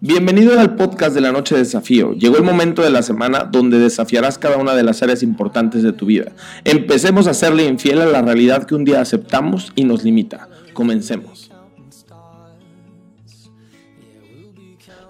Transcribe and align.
Bienvenido 0.00 0.58
al 0.58 0.76
podcast 0.76 1.14
de 1.14 1.20
la 1.20 1.32
Noche 1.32 1.54
de 1.54 1.62
Desafío. 1.62 2.12
Llegó 2.12 2.36
el 2.36 2.44
momento 2.44 2.82
de 2.82 2.90
la 2.90 3.02
semana 3.02 3.44
donde 3.44 3.78
desafiarás 3.78 4.38
cada 4.38 4.56
una 4.56 4.74
de 4.74 4.82
las 4.82 5.02
áreas 5.02 5.22
importantes 5.22 5.82
de 5.82 5.92
tu 5.92 6.06
vida. 6.06 6.32
Empecemos 6.64 7.26
a 7.26 7.34
serle 7.34 7.64
infiel 7.64 8.00
a 8.00 8.06
la 8.06 8.22
realidad 8.22 8.64
que 8.64 8.74
un 8.74 8.84
día 8.84 9.00
aceptamos 9.00 9.72
y 9.74 9.84
nos 9.84 10.04
limita. 10.04 10.48
Comencemos. 10.72 11.50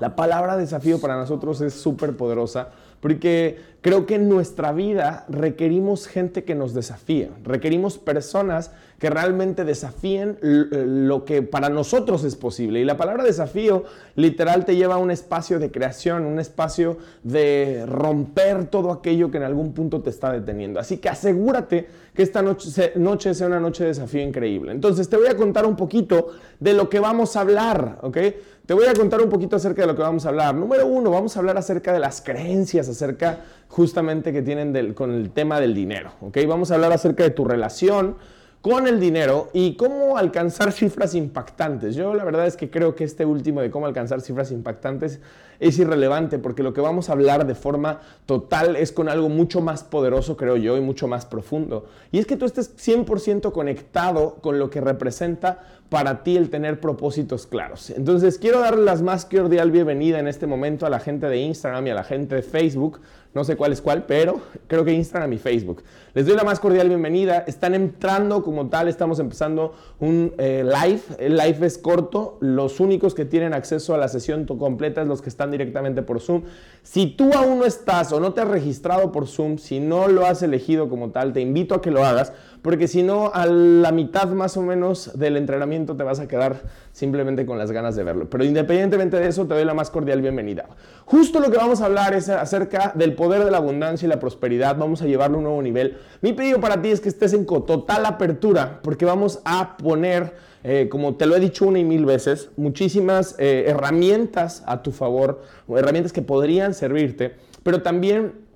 La 0.01 0.15
palabra 0.15 0.57
desafío 0.57 1.01
para 1.01 1.17
nosotros 1.17 1.61
es 1.61 1.75
súper 1.75 2.17
poderosa 2.17 2.71
porque 3.01 3.59
creo 3.83 4.07
que 4.07 4.17
en 4.17 4.29
nuestra 4.29 4.73
vida 4.73 5.27
requerimos 5.29 6.07
gente 6.07 6.45
que 6.45 6.55
nos 6.55 6.75
desafíe, 6.75 7.31
requerimos 7.45 7.99
personas 7.99 8.73
que 8.99 9.11
realmente 9.11 9.65
desafíen 9.65 10.39
eh, 10.43 10.85
lo 10.87 11.25
que 11.25 11.43
para 11.43 11.69
nosotros 11.69 12.25
es 12.25 12.35
posible. 12.37 12.81
Y 12.81 12.85
la 12.85 12.97
palabra 12.97 13.25
desafío 13.25 13.85
literal 14.15 14.65
te 14.65 14.77
lleva 14.77 14.95
a 14.95 14.99
un 14.99 15.11
espacio 15.11 15.59
de 15.59 15.71
creación, 15.71 16.25
un 16.25 16.39
espacio 16.39 16.97
de 17.23 17.85
romper 17.87 18.67
todo 18.67 18.91
aquello 18.91 19.31
que 19.31 19.37
en 19.37 19.43
algún 19.43 19.73
punto 19.73 20.01
te 20.01 20.11
está 20.11 20.33
deteniendo. 20.33 20.81
Así 20.81 20.97
que 20.97 21.09
asegúrate 21.11 21.87
que 22.15 22.23
esta 22.23 22.41
noche, 22.41 22.93
noche 22.97 23.35
sea 23.35 23.47
una 23.47 23.61
noche 23.61 23.83
de 23.85 23.89
desafío 23.91 24.23
increíble. 24.23 24.73
Entonces 24.73 25.09
te 25.09 25.17
voy 25.19 25.29
a 25.29 25.37
contar 25.37 25.67
un 25.67 25.77
poquito 25.77 26.29
de 26.59 26.73
lo 26.73 26.89
que 26.89 26.99
vamos 26.99 27.37
a 27.37 27.41
hablar, 27.41 27.99
¿ok? 28.01 28.17
Te 28.65 28.73
voy 28.73 28.87
a 28.87 28.95
contar 28.95 29.21
un 29.21 29.29
poquito 29.29 29.57
acerca 29.57 29.83
de 29.83 29.89
lo 29.89 29.95
que 29.95 30.03
vamos 30.03 30.25
a 30.25 30.31
hablar. 30.31 30.55
Número 30.55 30.87
uno, 30.87 31.11
vamos 31.11 31.37
a 31.37 31.41
hablar 31.41 31.59
acerca 31.59 31.93
de 31.93 32.01
las 32.01 32.23
creencias, 32.23 32.89
acerca 32.89 33.41
justamente 33.69 34.33
que 34.33 34.41
tienen 34.41 34.95
con 34.95 35.13
el 35.13 35.31
tema 35.31 35.61
del 35.61 35.75
dinero, 35.75 36.13
¿ok? 36.23 36.39
Vamos 36.49 36.71
a 36.71 36.77
hablar 36.77 36.93
acerca 36.93 37.23
de 37.23 37.31
tu 37.31 37.45
relación 37.45 38.17
con 38.67 38.89
el 38.89 38.99
dinero 38.99 39.49
y 39.53 39.77
cómo 39.77 40.19
alcanzar 40.19 40.73
cifras 40.73 41.15
impactantes. 41.15 41.95
Yo 41.95 42.15
la 42.15 42.25
verdad 42.25 42.49
es 42.49 42.57
que 42.57 42.69
creo 42.69 42.97
que 42.97 43.05
este 43.05 43.25
último 43.25 43.61
de 43.61 43.71
cómo 43.71 43.87
alcanzar 43.87 44.21
cifras 44.21 44.51
impactantes 44.51 45.21
es 45.61 45.79
irrelevante 45.79 46.41
porque 46.41 46.65
lo 46.65 46.75
que 46.75 46.81
vamos 46.81 47.09
a 47.09 47.13
hablar 47.13 47.47
de 47.47 47.55
forma 47.55 48.01
total 48.27 48.75
es 48.75 48.91
con 48.91 49.09
algo 49.09 49.29
mucho 49.29 49.61
más 49.61 49.85
poderoso, 49.85 50.37
creo 50.37 50.57
yo, 50.57 50.77
y 50.77 50.81
mucho 50.81 51.07
más 51.07 51.27
profundo. 51.27 51.87
Y 52.11 52.19
es 52.19 52.27
que 52.27 52.37
tú 52.37 52.45
estés 52.45 52.77
100% 52.77 53.53
conectado 53.53 54.35
con 54.43 54.59
lo 54.59 54.69
que 54.69 54.81
representa 54.81 55.61
para 55.89 56.25
ti 56.25 56.37
el 56.37 56.51
tener 56.51 56.81
propósitos 56.81 57.47
claros. 57.47 57.91
Entonces 57.91 58.37
quiero 58.37 58.59
darle 58.59 58.83
las 58.83 59.01
más 59.01 59.27
cordial 59.27 59.71
bienvenida 59.71 60.19
en 60.19 60.27
este 60.27 60.49
momento 60.49 60.87
a 60.87 60.91
la 60.91 60.99
gente 60.99 61.29
de 61.29 61.37
Instagram 61.37 61.87
y 61.87 61.91
a 61.91 61.95
la 61.95 62.03
gente 62.03 62.35
de 62.35 62.43
Facebook 62.43 63.01
no 63.37 63.45
sé 63.45 63.55
cuál 63.55 63.71
es 63.73 63.83
cuál, 63.83 64.07
pero 64.07 64.41
creo 64.67 64.83
que 64.83 64.95
Instagram 64.95 65.31
y 65.35 65.37
Facebook. 65.37 65.83
Les 66.17 66.25
doy 66.25 66.35
la 66.35 66.45
más 66.45 66.61
cordial 66.61 66.89
bienvenida. 66.89 67.45
Están 67.47 67.75
entrando 67.75 68.43
como 68.43 68.71
tal, 68.71 68.89
estamos 68.89 69.19
empezando 69.19 69.75
un 70.01 70.33
eh, 70.39 70.65
live. 70.65 71.03
El 71.19 71.37
live 71.37 71.67
es 71.67 71.77
corto. 71.77 72.39
Los 72.41 72.81
únicos 72.81 73.15
que 73.15 73.27
tienen 73.27 73.53
acceso 73.53 73.95
a 73.95 73.99
la 73.99 74.09
sesión 74.09 74.47
completa 74.47 75.03
es 75.03 75.09
los 75.09 75.21
que 75.21 75.29
están 75.29 75.51
directamente 75.51 76.01
por 76.01 76.23
Zoom. 76.23 76.45
Si 76.83 77.05
tú 77.05 77.35
aún 77.35 77.59
no 77.59 77.67
estás 77.67 78.13
o 78.13 78.21
no 78.21 78.33
te 78.33 78.41
has 78.41 78.49
registrado 78.49 79.13
por 79.13 79.27
Zoom, 79.27 79.59
si 79.59 79.79
no 79.79 80.09
lo 80.09 80.25
has 80.25 80.43
elegido 80.43 80.89
como 80.89 81.11
tal, 81.11 81.35
te 81.35 81.43
invito 81.43 81.75
a 81.75 81.83
que 81.83 81.91
lo 81.91 82.03
hagas, 82.03 82.33
porque 82.63 82.89
si 82.89 83.03
no, 83.03 83.31
a 83.35 83.45
la 83.45 83.93
mitad 83.93 84.29
más 84.29 84.57
o 84.57 84.63
menos 84.63 85.19
del 85.19 85.37
entrenamiento 85.37 85.97
te 85.97 86.03
vas 86.03 86.19
a 86.19 86.27
quedar 86.27 86.63
simplemente 86.93 87.45
con 87.45 87.59
las 87.59 87.73
ganas 87.73 87.95
de 87.95 88.05
verlo. 88.05 88.31
Pero 88.31 88.43
independientemente 88.43 89.19
de 89.19 89.29
eso, 89.29 89.47
te 89.47 89.53
doy 89.53 89.67
la 89.67 89.75
más 89.75 89.91
cordial 89.91 90.23
bienvenida. 90.23 90.67
Justo 91.05 91.41
lo 91.41 91.51
que 91.51 91.59
vamos 91.59 91.83
a 91.83 91.85
hablar 91.85 92.15
es 92.15 92.31
acerca 92.31 92.93
del 92.95 93.15
poder 93.15 93.45
de 93.45 93.51
la 93.51 93.59
abundancia 93.59 94.07
y 94.07 94.09
la 94.09 94.19
prosperidad. 94.19 94.79
Vamos 94.79 95.03
a 95.03 95.05
llevarlo 95.05 95.37
a 95.37 95.39
un 95.39 95.45
nuevo 95.45 95.61
nivel. 95.61 95.99
Mi 96.21 96.33
pedido 96.33 96.61
para 96.61 96.81
ti 96.83 96.91
es 96.91 97.01
que 97.01 97.09
estés 97.09 97.33
en 97.33 97.47
total 97.47 98.07
apertura 98.07 98.81
porque 98.83 99.05
vamos 99.05 99.41
a 99.45 99.77
poner, 99.77 100.35
eh, 100.65 100.89
como 100.91 101.17
te 101.17 101.27
lo 101.27 101.37
he 101.37 101.41
dicho 101.41 101.67
una 101.67 101.79
y 101.79 101.85
mil 101.85 102.05
veces, 102.05 102.51
muchísimas 102.57 103.35
eh, 103.39 103.65
herramientas 103.69 104.63
a 104.67 104.83
tu 104.83 104.93
favor, 104.93 105.43
herramientas 105.69 106.13
que 106.13 106.23
podrían 106.23 106.75
servirte, 106.75 107.35
pero 107.63 107.83
también 107.83 108.47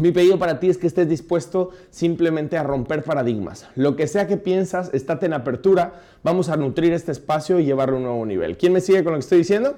mi 0.00 0.12
pedido 0.12 0.38
para 0.38 0.60
ti 0.60 0.70
es 0.70 0.78
que 0.78 0.86
estés 0.86 1.08
dispuesto 1.08 1.70
simplemente 1.90 2.56
a 2.56 2.62
romper 2.62 3.02
paradigmas. 3.02 3.66
Lo 3.74 3.96
que 3.96 4.06
sea 4.06 4.26
que 4.26 4.38
piensas, 4.38 4.88
estate 4.94 5.26
en 5.26 5.34
apertura. 5.34 6.00
Vamos 6.22 6.48
a 6.48 6.56
nutrir 6.56 6.94
este 6.94 7.12
espacio 7.12 7.58
y 7.58 7.66
llevarlo 7.66 7.96
a 7.96 7.98
un 7.98 8.04
nuevo 8.04 8.24
nivel. 8.24 8.56
¿Quién 8.56 8.72
me 8.72 8.80
sigue 8.80 9.04
con 9.04 9.12
lo 9.12 9.18
que 9.18 9.24
estoy 9.24 9.38
diciendo? 9.38 9.76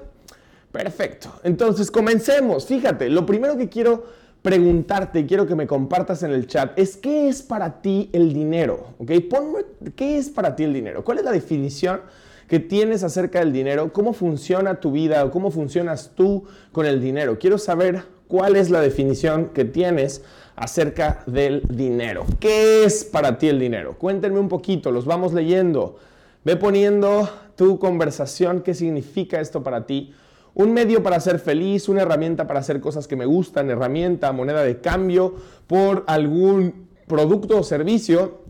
Perfecto. 0.70 1.32
Entonces, 1.42 1.90
comencemos. 1.90 2.66
Fíjate, 2.66 3.10
lo 3.10 3.26
primero 3.26 3.56
que 3.56 3.68
quiero 3.68 4.04
preguntarte 4.42 5.20
y 5.20 5.26
quiero 5.26 5.46
que 5.46 5.54
me 5.54 5.66
compartas 5.68 6.22
en 6.24 6.32
el 6.32 6.46
chat 6.48 6.76
es 6.78 6.96
¿qué 6.96 7.28
es 7.28 7.42
para 7.42 7.80
ti 7.80 8.10
el 8.12 8.32
dinero? 8.34 8.88
¿Ok? 8.98 9.12
Ponme, 9.30 9.60
¿qué 9.94 10.18
es 10.18 10.28
para 10.28 10.56
ti 10.56 10.64
el 10.64 10.74
dinero? 10.74 11.04
¿Cuál 11.04 11.18
es 11.18 11.24
la 11.24 11.30
definición 11.30 12.00
que 12.48 12.58
tienes 12.58 13.04
acerca 13.04 13.38
del 13.38 13.52
dinero? 13.52 13.92
¿Cómo 13.92 14.12
funciona 14.12 14.80
tu 14.80 14.90
vida 14.92 15.24
o 15.24 15.30
cómo 15.30 15.50
funcionas 15.50 16.12
tú 16.16 16.44
con 16.72 16.86
el 16.86 17.00
dinero? 17.00 17.38
Quiero 17.38 17.56
saber 17.56 18.02
cuál 18.26 18.56
es 18.56 18.68
la 18.68 18.80
definición 18.80 19.50
que 19.50 19.64
tienes 19.64 20.22
acerca 20.56 21.22
del 21.26 21.62
dinero. 21.68 22.26
¿Qué 22.40 22.84
es 22.84 23.04
para 23.04 23.38
ti 23.38 23.48
el 23.48 23.60
dinero? 23.60 23.96
Cuéntenme 23.96 24.40
un 24.40 24.48
poquito, 24.48 24.90
los 24.90 25.06
vamos 25.06 25.32
leyendo. 25.32 25.98
Ve 26.44 26.56
poniendo 26.56 27.30
tu 27.54 27.78
conversación, 27.78 28.62
qué 28.62 28.74
significa 28.74 29.40
esto 29.40 29.62
para 29.62 29.86
ti 29.86 30.12
un 30.54 30.72
medio 30.72 31.02
para 31.02 31.18
ser 31.20 31.38
feliz, 31.38 31.88
una 31.88 32.02
herramienta 32.02 32.46
para 32.46 32.60
hacer 32.60 32.80
cosas 32.80 33.08
que 33.08 33.16
me 33.16 33.26
gustan, 33.26 33.70
herramienta, 33.70 34.32
moneda 34.32 34.62
de 34.62 34.80
cambio 34.80 35.34
por 35.66 36.04
algún 36.06 36.88
producto 37.06 37.58
o 37.58 37.62
servicio, 37.62 38.42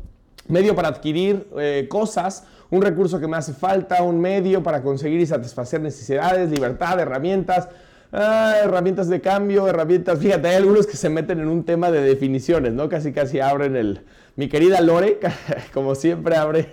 medio 0.48 0.74
para 0.74 0.88
adquirir 0.88 1.48
eh, 1.58 1.86
cosas, 1.88 2.44
un 2.70 2.82
recurso 2.82 3.20
que 3.20 3.28
me 3.28 3.36
hace 3.36 3.52
falta, 3.52 4.02
un 4.02 4.20
medio 4.20 4.62
para 4.62 4.82
conseguir 4.82 5.20
y 5.20 5.26
satisfacer 5.26 5.80
necesidades, 5.80 6.50
libertad, 6.50 6.98
herramientas, 6.98 7.68
ah, 8.12 8.54
herramientas 8.62 9.08
de 9.08 9.20
cambio, 9.20 9.66
herramientas. 9.66 10.18
Fíjate, 10.18 10.48
hay 10.48 10.56
algunos 10.56 10.86
que 10.86 10.96
se 10.96 11.08
meten 11.08 11.40
en 11.40 11.48
un 11.48 11.64
tema 11.64 11.90
de 11.90 12.02
definiciones, 12.02 12.72
¿no? 12.72 12.88
Casi, 12.88 13.12
casi 13.12 13.40
abren 13.40 13.76
el, 13.76 14.02
mi 14.36 14.48
querida 14.48 14.80
Lore, 14.80 15.18
como 15.74 15.94
siempre, 15.94 16.36
abre, 16.36 16.68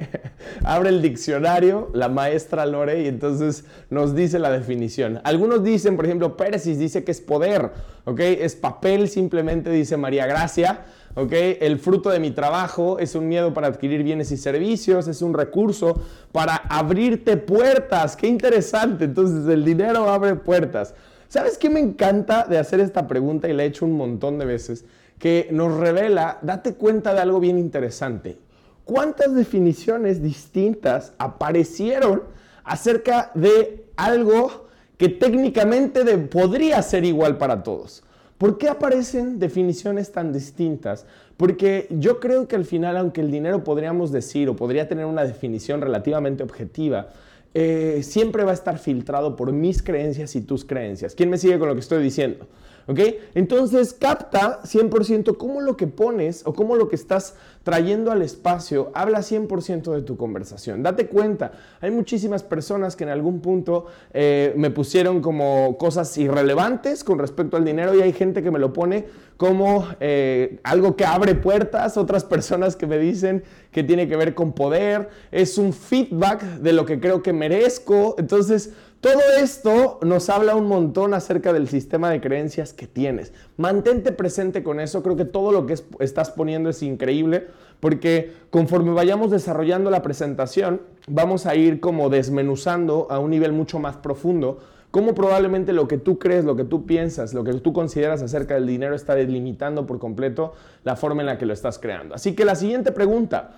abre 0.64 0.90
el 0.90 1.00
diccionario, 1.00 1.90
la 1.94 2.08
maestra 2.08 2.66
Lore, 2.66 3.02
y 3.02 3.08
entonces 3.08 3.64
nos 3.90 4.14
dice 4.14 4.38
la 4.38 4.50
definición. 4.50 5.20
Algunos 5.24 5.64
dicen, 5.64 5.96
por 5.96 6.04
ejemplo, 6.04 6.36
Péresis 6.36 6.78
dice 6.78 7.04
que 7.04 7.12
es 7.12 7.20
poder, 7.20 7.70
¿ok? 8.04 8.20
Es 8.20 8.54
papel, 8.56 9.08
simplemente 9.08 9.70
dice 9.70 9.96
María 9.96 10.26
Gracia. 10.26 10.84
¿Ok? 11.14 11.32
El 11.60 11.78
fruto 11.78 12.10
de 12.10 12.20
mi 12.20 12.30
trabajo 12.30 12.98
es 12.98 13.14
un 13.14 13.28
miedo 13.28 13.52
para 13.54 13.68
adquirir 13.68 14.02
bienes 14.02 14.30
y 14.32 14.36
servicios, 14.36 15.08
es 15.08 15.22
un 15.22 15.34
recurso 15.34 16.00
para 16.32 16.56
abrirte 16.56 17.36
puertas. 17.36 18.16
Qué 18.16 18.26
interesante. 18.26 19.04
Entonces, 19.04 19.48
el 19.52 19.64
dinero 19.64 20.08
abre 20.08 20.34
puertas. 20.34 20.94
¿Sabes 21.28 21.58
qué 21.58 21.70
me 21.70 21.80
encanta 21.80 22.44
de 22.44 22.58
hacer 22.58 22.80
esta 22.80 23.08
pregunta 23.08 23.48
y 23.48 23.52
la 23.52 23.64
he 23.64 23.66
hecho 23.66 23.84
un 23.84 23.96
montón 23.96 24.38
de 24.38 24.44
veces? 24.44 24.84
que 25.18 25.48
nos 25.50 25.76
revela, 25.78 26.38
date 26.42 26.74
cuenta 26.74 27.14
de 27.14 27.20
algo 27.20 27.40
bien 27.40 27.58
interesante. 27.58 28.38
¿Cuántas 28.84 29.34
definiciones 29.34 30.22
distintas 30.22 31.12
aparecieron 31.18 32.24
acerca 32.64 33.30
de 33.34 33.86
algo 33.96 34.66
que 34.98 35.08
técnicamente 35.08 36.04
podría 36.18 36.82
ser 36.82 37.04
igual 37.04 37.38
para 37.38 37.62
todos? 37.62 38.04
¿Por 38.44 38.58
qué 38.58 38.68
aparecen 38.68 39.38
definiciones 39.38 40.12
tan 40.12 40.30
distintas? 40.30 41.06
Porque 41.38 41.86
yo 41.88 42.20
creo 42.20 42.46
que 42.46 42.56
al 42.56 42.66
final, 42.66 42.98
aunque 42.98 43.22
el 43.22 43.30
dinero 43.30 43.64
podríamos 43.64 44.12
decir 44.12 44.50
o 44.50 44.54
podría 44.54 44.86
tener 44.86 45.06
una 45.06 45.24
definición 45.24 45.80
relativamente 45.80 46.42
objetiva, 46.42 47.08
eh, 47.54 48.00
siempre 48.02 48.44
va 48.44 48.50
a 48.50 48.54
estar 48.54 48.78
filtrado 48.78 49.34
por 49.34 49.50
mis 49.52 49.82
creencias 49.82 50.36
y 50.36 50.42
tus 50.42 50.66
creencias. 50.66 51.14
¿Quién 51.14 51.30
me 51.30 51.38
sigue 51.38 51.58
con 51.58 51.68
lo 51.68 51.74
que 51.74 51.80
estoy 51.80 52.02
diciendo? 52.02 52.46
¿Ok? 52.86 53.00
Entonces 53.34 53.94
capta 53.94 54.60
100% 54.62 55.36
cómo 55.36 55.60
lo 55.60 55.76
que 55.76 55.86
pones 55.86 56.42
o 56.44 56.52
cómo 56.52 56.76
lo 56.76 56.88
que 56.88 56.96
estás 56.96 57.34
trayendo 57.62 58.12
al 58.12 58.20
espacio 58.20 58.90
habla 58.94 59.20
100% 59.20 59.92
de 59.92 60.02
tu 60.02 60.16
conversación. 60.16 60.82
Date 60.82 61.06
cuenta, 61.06 61.52
hay 61.80 61.90
muchísimas 61.90 62.42
personas 62.42 62.94
que 62.94 63.04
en 63.04 63.10
algún 63.10 63.40
punto 63.40 63.86
eh, 64.12 64.52
me 64.56 64.70
pusieron 64.70 65.22
como 65.22 65.78
cosas 65.78 66.16
irrelevantes 66.18 67.04
con 67.04 67.18
respecto 67.18 67.56
al 67.56 67.64
dinero 67.64 67.94
y 67.94 68.02
hay 68.02 68.12
gente 68.12 68.42
que 68.42 68.50
me 68.50 68.58
lo 68.58 68.72
pone 68.72 69.06
como 69.36 69.86
eh, 70.00 70.60
algo 70.62 70.94
que 70.94 71.04
abre 71.04 71.34
puertas, 71.34 71.96
otras 71.96 72.24
personas 72.24 72.76
que 72.76 72.86
me 72.86 72.98
dicen 72.98 73.42
que 73.72 73.82
tiene 73.82 74.08
que 74.08 74.16
ver 74.16 74.34
con 74.34 74.52
poder, 74.52 75.08
es 75.32 75.58
un 75.58 75.72
feedback 75.72 76.42
de 76.42 76.72
lo 76.72 76.84
que 76.84 77.00
creo 77.00 77.22
que 77.22 77.32
merezco. 77.32 78.14
Entonces, 78.18 78.72
todo 79.04 79.20
esto 79.38 79.98
nos 80.00 80.30
habla 80.30 80.56
un 80.56 80.66
montón 80.66 81.12
acerca 81.12 81.52
del 81.52 81.68
sistema 81.68 82.08
de 82.08 82.22
creencias 82.22 82.72
que 82.72 82.86
tienes. 82.86 83.34
Mantente 83.58 84.12
presente 84.12 84.62
con 84.62 84.80
eso. 84.80 85.02
Creo 85.02 85.14
que 85.14 85.26
todo 85.26 85.52
lo 85.52 85.66
que 85.66 85.74
estás 85.98 86.30
poniendo 86.30 86.70
es 86.70 86.82
increíble 86.82 87.48
porque 87.80 88.32
conforme 88.48 88.92
vayamos 88.92 89.30
desarrollando 89.30 89.90
la 89.90 90.00
presentación, 90.00 90.80
vamos 91.06 91.44
a 91.44 91.54
ir 91.54 91.80
como 91.80 92.08
desmenuzando 92.08 93.06
a 93.10 93.18
un 93.18 93.28
nivel 93.28 93.52
mucho 93.52 93.78
más 93.78 93.98
profundo 93.98 94.60
cómo 94.90 95.14
probablemente 95.14 95.74
lo 95.74 95.86
que 95.86 95.98
tú 95.98 96.18
crees, 96.18 96.46
lo 96.46 96.56
que 96.56 96.64
tú 96.64 96.86
piensas, 96.86 97.34
lo 97.34 97.44
que 97.44 97.52
tú 97.52 97.74
consideras 97.74 98.22
acerca 98.22 98.54
del 98.54 98.66
dinero 98.66 98.94
está 98.94 99.14
delimitando 99.14 99.86
por 99.86 99.98
completo 99.98 100.54
la 100.82 100.96
forma 100.96 101.20
en 101.20 101.26
la 101.26 101.36
que 101.36 101.44
lo 101.44 101.52
estás 101.52 101.78
creando. 101.78 102.14
Así 102.14 102.34
que 102.34 102.46
la 102.46 102.54
siguiente 102.54 102.90
pregunta, 102.90 103.52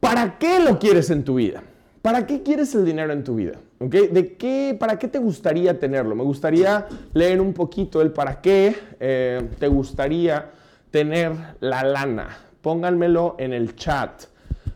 ¿para 0.00 0.36
qué 0.36 0.60
lo 0.60 0.78
quieres 0.78 1.08
en 1.08 1.24
tu 1.24 1.36
vida? 1.36 1.62
¿Para 2.06 2.24
qué 2.24 2.44
quieres 2.44 2.72
el 2.76 2.84
dinero 2.84 3.12
en 3.12 3.24
tu 3.24 3.34
vida? 3.34 3.54
¿De 3.80 4.36
qué, 4.38 4.76
¿Para 4.78 4.96
qué 4.96 5.08
te 5.08 5.18
gustaría 5.18 5.76
tenerlo? 5.80 6.14
Me 6.14 6.22
gustaría 6.22 6.86
leer 7.14 7.40
un 7.40 7.52
poquito 7.52 8.00
el 8.00 8.12
para 8.12 8.40
qué 8.40 8.76
eh, 9.00 9.42
te 9.58 9.66
gustaría 9.66 10.52
tener 10.92 11.32
la 11.58 11.82
lana. 11.82 12.28
Pónganmelo 12.62 13.34
en 13.40 13.52
el 13.52 13.74
chat. 13.74 14.22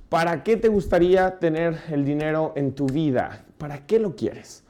¿Para 0.08 0.42
qué 0.42 0.56
te 0.56 0.66
gustaría 0.66 1.38
tener 1.38 1.78
el 1.92 2.04
dinero 2.04 2.52
en 2.56 2.72
tu 2.72 2.86
vida? 2.86 3.44
¿Para 3.58 3.86
qué 3.86 4.00
lo 4.00 4.16
quieres? 4.16 4.64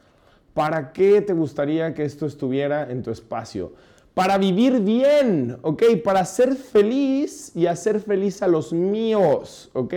¿Para 0.52 0.92
qué 0.92 1.22
te 1.22 1.32
gustaría 1.32 1.94
que 1.94 2.04
esto 2.04 2.26
estuviera 2.26 2.90
en 2.90 3.02
tu 3.02 3.10
espacio? 3.10 3.72
Para 4.12 4.36
vivir 4.36 4.80
bien, 4.80 5.56
¿ok? 5.62 5.82
Para 6.04 6.26
ser 6.26 6.54
feliz 6.54 7.56
y 7.56 7.64
hacer 7.64 8.00
feliz 8.00 8.42
a 8.42 8.48
los 8.48 8.74
míos, 8.74 9.70
¿ok? 9.72 9.94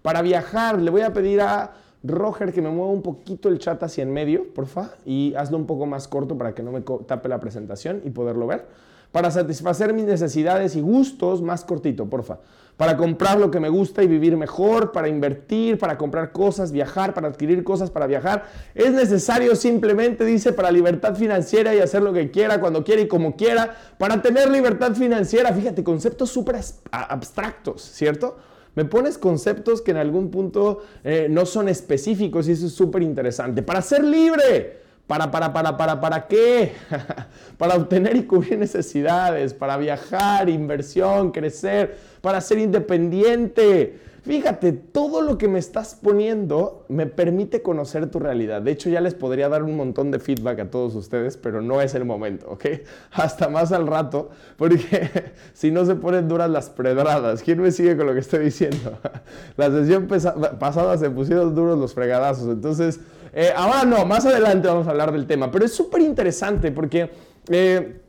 Para 0.00 0.22
viajar, 0.22 0.80
le 0.80 0.90
voy 0.90 1.02
a 1.02 1.12
pedir 1.12 1.42
a 1.42 1.74
Roger 2.02 2.52
que 2.52 2.62
me 2.62 2.70
mueva 2.70 2.92
un 2.92 3.02
poquito 3.02 3.48
el 3.48 3.58
chat 3.58 3.82
hacia 3.82 4.02
en 4.02 4.12
medio, 4.12 4.52
porfa, 4.54 4.92
y 5.04 5.34
hazlo 5.34 5.58
un 5.58 5.66
poco 5.66 5.86
más 5.86 6.08
corto 6.08 6.38
para 6.38 6.54
que 6.54 6.62
no 6.62 6.72
me 6.72 6.80
tape 6.80 7.28
la 7.28 7.40
presentación 7.40 8.00
y 8.04 8.10
poderlo 8.10 8.46
ver. 8.46 8.66
Para 9.12 9.30
satisfacer 9.30 9.92
mis 9.92 10.04
necesidades 10.04 10.76
y 10.76 10.80
gustos, 10.80 11.42
más 11.42 11.64
cortito, 11.64 12.06
porfa. 12.08 12.38
Para 12.76 12.96
comprar 12.96 13.38
lo 13.38 13.50
que 13.50 13.60
me 13.60 13.68
gusta 13.68 14.02
y 14.02 14.06
vivir 14.06 14.36
mejor, 14.36 14.92
para 14.92 15.08
invertir, 15.08 15.78
para 15.78 15.98
comprar 15.98 16.32
cosas, 16.32 16.72
viajar, 16.72 17.12
para 17.12 17.28
adquirir 17.28 17.62
cosas, 17.64 17.90
para 17.90 18.06
viajar. 18.06 18.44
Es 18.74 18.92
necesario 18.92 19.54
simplemente, 19.56 20.24
dice, 20.24 20.52
para 20.52 20.70
libertad 20.70 21.16
financiera 21.16 21.74
y 21.74 21.80
hacer 21.80 22.02
lo 22.02 22.12
que 22.12 22.30
quiera, 22.30 22.60
cuando 22.60 22.84
quiera 22.84 23.02
y 23.02 23.08
como 23.08 23.36
quiera. 23.36 23.76
Para 23.98 24.22
tener 24.22 24.48
libertad 24.48 24.94
financiera, 24.94 25.52
fíjate, 25.52 25.84
conceptos 25.84 26.30
súper 26.30 26.60
abstractos, 26.90 27.82
¿cierto? 27.82 28.36
Me 28.74 28.84
pones 28.84 29.18
conceptos 29.18 29.82
que 29.82 29.90
en 29.90 29.96
algún 29.96 30.30
punto 30.30 30.82
eh, 31.04 31.26
no 31.30 31.46
son 31.46 31.68
específicos 31.68 32.48
y 32.48 32.52
eso 32.52 32.66
es 32.66 32.72
súper 32.72 33.02
interesante. 33.02 33.62
Para 33.62 33.82
ser 33.82 34.04
libre, 34.04 34.78
para, 35.06 35.30
para, 35.30 35.52
para, 35.52 35.76
para, 35.76 36.00
¿para 36.00 36.26
qué? 36.26 36.72
para 37.58 37.74
obtener 37.74 38.16
y 38.16 38.22
cubrir 38.24 38.58
necesidades, 38.58 39.54
para 39.54 39.76
viajar, 39.76 40.48
inversión, 40.48 41.32
crecer, 41.32 41.96
para 42.20 42.40
ser 42.40 42.58
independiente 42.58 44.09
Fíjate, 44.22 44.72
todo 44.72 45.22
lo 45.22 45.38
que 45.38 45.48
me 45.48 45.58
estás 45.58 45.94
poniendo 45.94 46.84
me 46.88 47.06
permite 47.06 47.62
conocer 47.62 48.10
tu 48.10 48.18
realidad. 48.18 48.60
De 48.60 48.70
hecho, 48.70 48.90
ya 48.90 49.00
les 49.00 49.14
podría 49.14 49.48
dar 49.48 49.62
un 49.62 49.76
montón 49.76 50.10
de 50.10 50.18
feedback 50.18 50.60
a 50.60 50.70
todos 50.70 50.94
ustedes, 50.94 51.38
pero 51.38 51.62
no 51.62 51.80
es 51.80 51.94
el 51.94 52.04
momento, 52.04 52.50
¿ok? 52.50 52.66
Hasta 53.12 53.48
más 53.48 53.72
al 53.72 53.86
rato, 53.86 54.30
porque 54.56 55.32
si 55.54 55.70
no 55.70 55.86
se 55.86 55.94
ponen 55.94 56.28
duras 56.28 56.50
las 56.50 56.68
predradas. 56.68 57.42
¿Quién 57.42 57.62
me 57.62 57.70
sigue 57.70 57.96
con 57.96 58.06
lo 58.06 58.12
que 58.12 58.20
estoy 58.20 58.40
diciendo? 58.40 58.98
La 59.56 59.70
sesión 59.70 60.06
pasada 60.06 60.98
se 60.98 61.08
pusieron 61.10 61.54
duros 61.54 61.78
los 61.78 61.94
fregadazos. 61.94 62.48
Entonces, 62.48 63.00
eh, 63.32 63.52
ahora 63.56 63.84
no, 63.84 64.04
más 64.04 64.26
adelante 64.26 64.68
vamos 64.68 64.86
a 64.86 64.90
hablar 64.90 65.12
del 65.12 65.26
tema. 65.26 65.50
Pero 65.50 65.64
es 65.64 65.72
súper 65.72 66.02
interesante 66.02 66.72
porque 66.72 67.10
eh, 67.48 68.00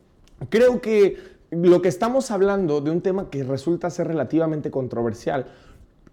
creo 0.50 0.80
que 0.80 1.16
lo 1.50 1.82
que 1.82 1.88
estamos 1.88 2.30
hablando 2.30 2.80
de 2.80 2.90
un 2.90 3.02
tema 3.02 3.28
que 3.28 3.44
resulta 3.44 3.90
ser 3.90 4.08
relativamente 4.08 4.70
controversial 4.70 5.46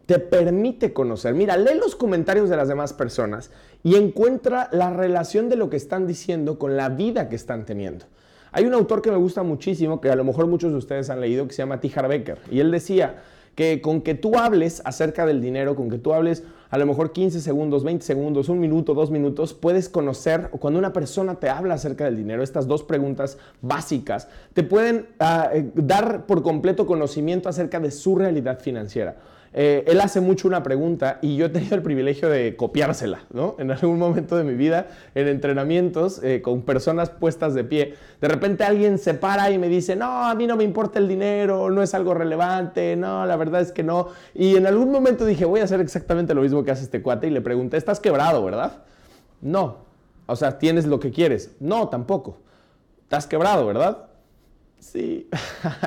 te 0.09 0.17
permite 0.17 0.91
conocer. 0.91 1.35
Mira, 1.35 1.56
lee 1.56 1.77
los 1.79 1.95
comentarios 1.95 2.50
de 2.50 2.57
las 2.57 2.67
demás 2.67 2.94
personas 2.94 3.51
y 3.83 3.94
encuentra 3.94 4.67
la 4.71 4.89
relación 4.89 5.50
de 5.50 5.56
lo 5.56 5.69
que 5.69 5.77
están 5.77 6.07
diciendo 6.07 6.57
con 6.57 6.75
la 6.75 6.89
vida 6.89 7.29
que 7.29 7.35
están 7.35 7.63
teniendo. 7.63 8.06
Hay 8.51 8.65
un 8.65 8.73
autor 8.73 9.03
que 9.03 9.11
me 9.11 9.17
gusta 9.17 9.44
muchísimo, 9.44 10.01
que 10.01 10.09
a 10.09 10.15
lo 10.15 10.23
mejor 10.23 10.47
muchos 10.47 10.71
de 10.71 10.79
ustedes 10.79 11.11
han 11.11 11.21
leído, 11.21 11.47
que 11.47 11.53
se 11.53 11.61
llama 11.61 11.79
T. 11.79 11.91
Becker, 12.07 12.39
y 12.50 12.59
él 12.59 12.71
decía 12.71 13.17
que 13.53 13.81
con 13.81 14.01
que 14.01 14.15
tú 14.15 14.35
hables 14.39 14.81
acerca 14.83 15.27
del 15.27 15.41
dinero, 15.41 15.75
con 15.75 15.91
que 15.91 16.00
tú 16.00 16.11
hables 16.11 16.41
a 16.71 16.79
lo 16.79 16.88
mejor 16.88 17.11
15 17.11 17.39
segundos, 17.39 17.83
20 17.83 18.03
segundos, 18.03 18.50
un 18.50 18.59
minuto, 18.59 18.95
dos 18.95 19.11
minutos, 19.11 19.53
puedes 19.53 19.89
conocer, 19.89 20.50
cuando 20.59 20.79
una 20.79 20.91
persona 20.91 21.35
te 21.35 21.50
habla 21.50 21.75
acerca 21.75 22.06
del 22.06 22.17
dinero, 22.17 22.41
estas 22.41 22.65
dos 22.65 22.81
preguntas 22.81 23.38
básicas, 23.61 24.27
te 24.56 24.63
pueden 24.63 25.09
ah, 25.19 25.51
eh, 25.53 25.69
dar 25.75 26.25
por 26.25 26.41
completo 26.41 26.88
conocimiento 26.88 27.47
acerca 27.47 27.79
de 27.79 27.91
su 27.91 28.15
realidad 28.15 28.59
financiera. 28.59 29.17
Eh, 29.53 29.83
él 29.87 29.99
hace 30.01 30.21
mucho 30.21 30.47
una 30.47 30.61
pregunta 30.61 31.17
y 31.21 31.35
yo 31.35 31.47
he 31.47 31.49
tenido 31.49 31.75
el 31.75 31.81
privilegio 31.81 32.29
de 32.29 32.55
copiársela, 32.55 33.23
¿no? 33.33 33.55
En 33.57 33.71
algún 33.71 33.97
momento 33.97 34.37
de 34.37 34.43
mi 34.43 34.53
vida, 34.53 34.87
en 35.15 35.27
entrenamientos 35.27 36.21
eh, 36.23 36.41
con 36.41 36.61
personas 36.61 37.09
puestas 37.09 37.53
de 37.55 37.63
pie, 37.63 37.95
de 38.21 38.27
repente 38.27 38.63
alguien 38.63 38.97
se 38.97 39.13
para 39.13 39.49
y 39.51 39.57
me 39.57 39.67
dice, 39.67 39.95
no, 39.95 40.27
a 40.27 40.35
mí 40.35 40.45
no 40.45 40.55
me 40.55 40.63
importa 40.63 40.99
el 40.99 41.07
dinero, 41.07 41.69
no 41.69 41.81
es 41.81 41.93
algo 41.93 42.13
relevante, 42.13 42.95
no, 42.95 43.25
la 43.25 43.35
verdad 43.37 43.61
es 43.61 43.71
que 43.71 43.83
no. 43.83 44.09
Y 44.35 44.55
en 44.55 44.67
algún 44.67 44.91
momento 44.91 45.25
dije, 45.25 45.45
voy 45.45 45.61
a 45.61 45.63
hacer 45.63 45.81
exactamente 45.81 46.33
lo 46.33 46.41
mismo 46.41 46.63
que 46.63 46.71
hace 46.71 46.83
este 46.83 47.01
cuate 47.01 47.27
y 47.27 47.31
le 47.31 47.41
pregunté, 47.41 47.77
¿estás 47.77 47.99
quebrado, 47.99 48.43
verdad? 48.43 48.83
No. 49.41 49.89
O 50.27 50.35
sea, 50.35 50.59
¿tienes 50.59 50.85
lo 50.85 50.99
que 50.99 51.09
quieres? 51.09 51.55
No, 51.59 51.89
tampoco. 51.89 52.37
¿Estás 53.03 53.25
quebrado, 53.25 53.65
verdad? 53.65 54.08
Sí, 54.79 55.27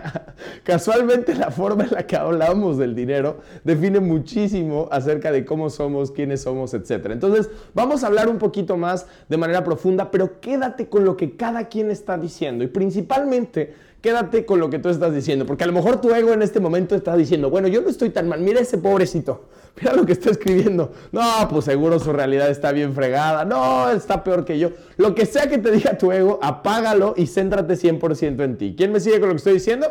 casualmente 0.64 1.34
la 1.34 1.50
forma 1.50 1.84
en 1.84 1.92
la 1.92 2.06
que 2.06 2.14
hablamos 2.14 2.76
del 2.76 2.94
dinero 2.94 3.38
define 3.64 4.00
muchísimo 4.00 4.86
acerca 4.92 5.32
de 5.32 5.46
cómo 5.46 5.70
somos, 5.70 6.10
quiénes 6.10 6.42
somos, 6.42 6.74
etc. 6.74 7.06
Entonces, 7.06 7.48
vamos 7.74 8.04
a 8.04 8.08
hablar 8.08 8.28
un 8.28 8.38
poquito 8.38 8.76
más 8.76 9.06
de 9.30 9.36
manera 9.38 9.64
profunda, 9.64 10.10
pero 10.10 10.40
quédate 10.40 10.88
con 10.88 11.06
lo 11.06 11.16
que 11.16 11.36
cada 11.36 11.68
quien 11.68 11.90
está 11.90 12.18
diciendo 12.18 12.64
y 12.64 12.66
principalmente 12.66 13.74
quédate 14.02 14.44
con 14.44 14.58
lo 14.58 14.68
que 14.68 14.80
tú 14.80 14.88
estás 14.88 15.14
diciendo, 15.14 15.46
porque 15.46 15.64
a 15.64 15.66
lo 15.68 15.72
mejor 15.72 16.00
tu 16.00 16.12
ego 16.12 16.32
en 16.32 16.42
este 16.42 16.58
momento 16.58 16.96
está 16.96 17.16
diciendo, 17.16 17.48
bueno, 17.48 17.68
yo 17.68 17.80
no 17.80 17.88
estoy 17.88 18.10
tan 18.10 18.28
mal, 18.28 18.40
mira 18.40 18.60
ese 18.60 18.76
pobrecito, 18.76 19.48
mira 19.80 19.94
lo 19.94 20.04
que 20.04 20.12
está 20.12 20.30
escribiendo, 20.30 20.92
no, 21.12 21.22
pues 21.48 21.64
seguro 21.64 21.98
su 22.00 22.12
realidad 22.12 22.50
está 22.50 22.72
bien 22.72 22.94
fregada, 22.94 23.44
no, 23.44 23.88
está 23.90 24.24
peor 24.24 24.44
que 24.44 24.58
yo, 24.58 24.72
lo 24.96 25.14
que 25.14 25.24
sea 25.24 25.48
que 25.48 25.56
te 25.58 25.70
diga 25.70 25.96
tu 25.96 26.10
ego, 26.10 26.40
apágalo 26.42 27.14
y 27.16 27.26
céntrate 27.26 27.74
100% 27.74 28.42
en 28.42 28.58
ti. 28.58 28.74
¿Quién 28.76 28.92
me 28.92 29.00
sigue 29.00 29.20
con 29.20 29.28
lo 29.28 29.34
que 29.34 29.38
estoy 29.38 29.54
diciendo? 29.54 29.86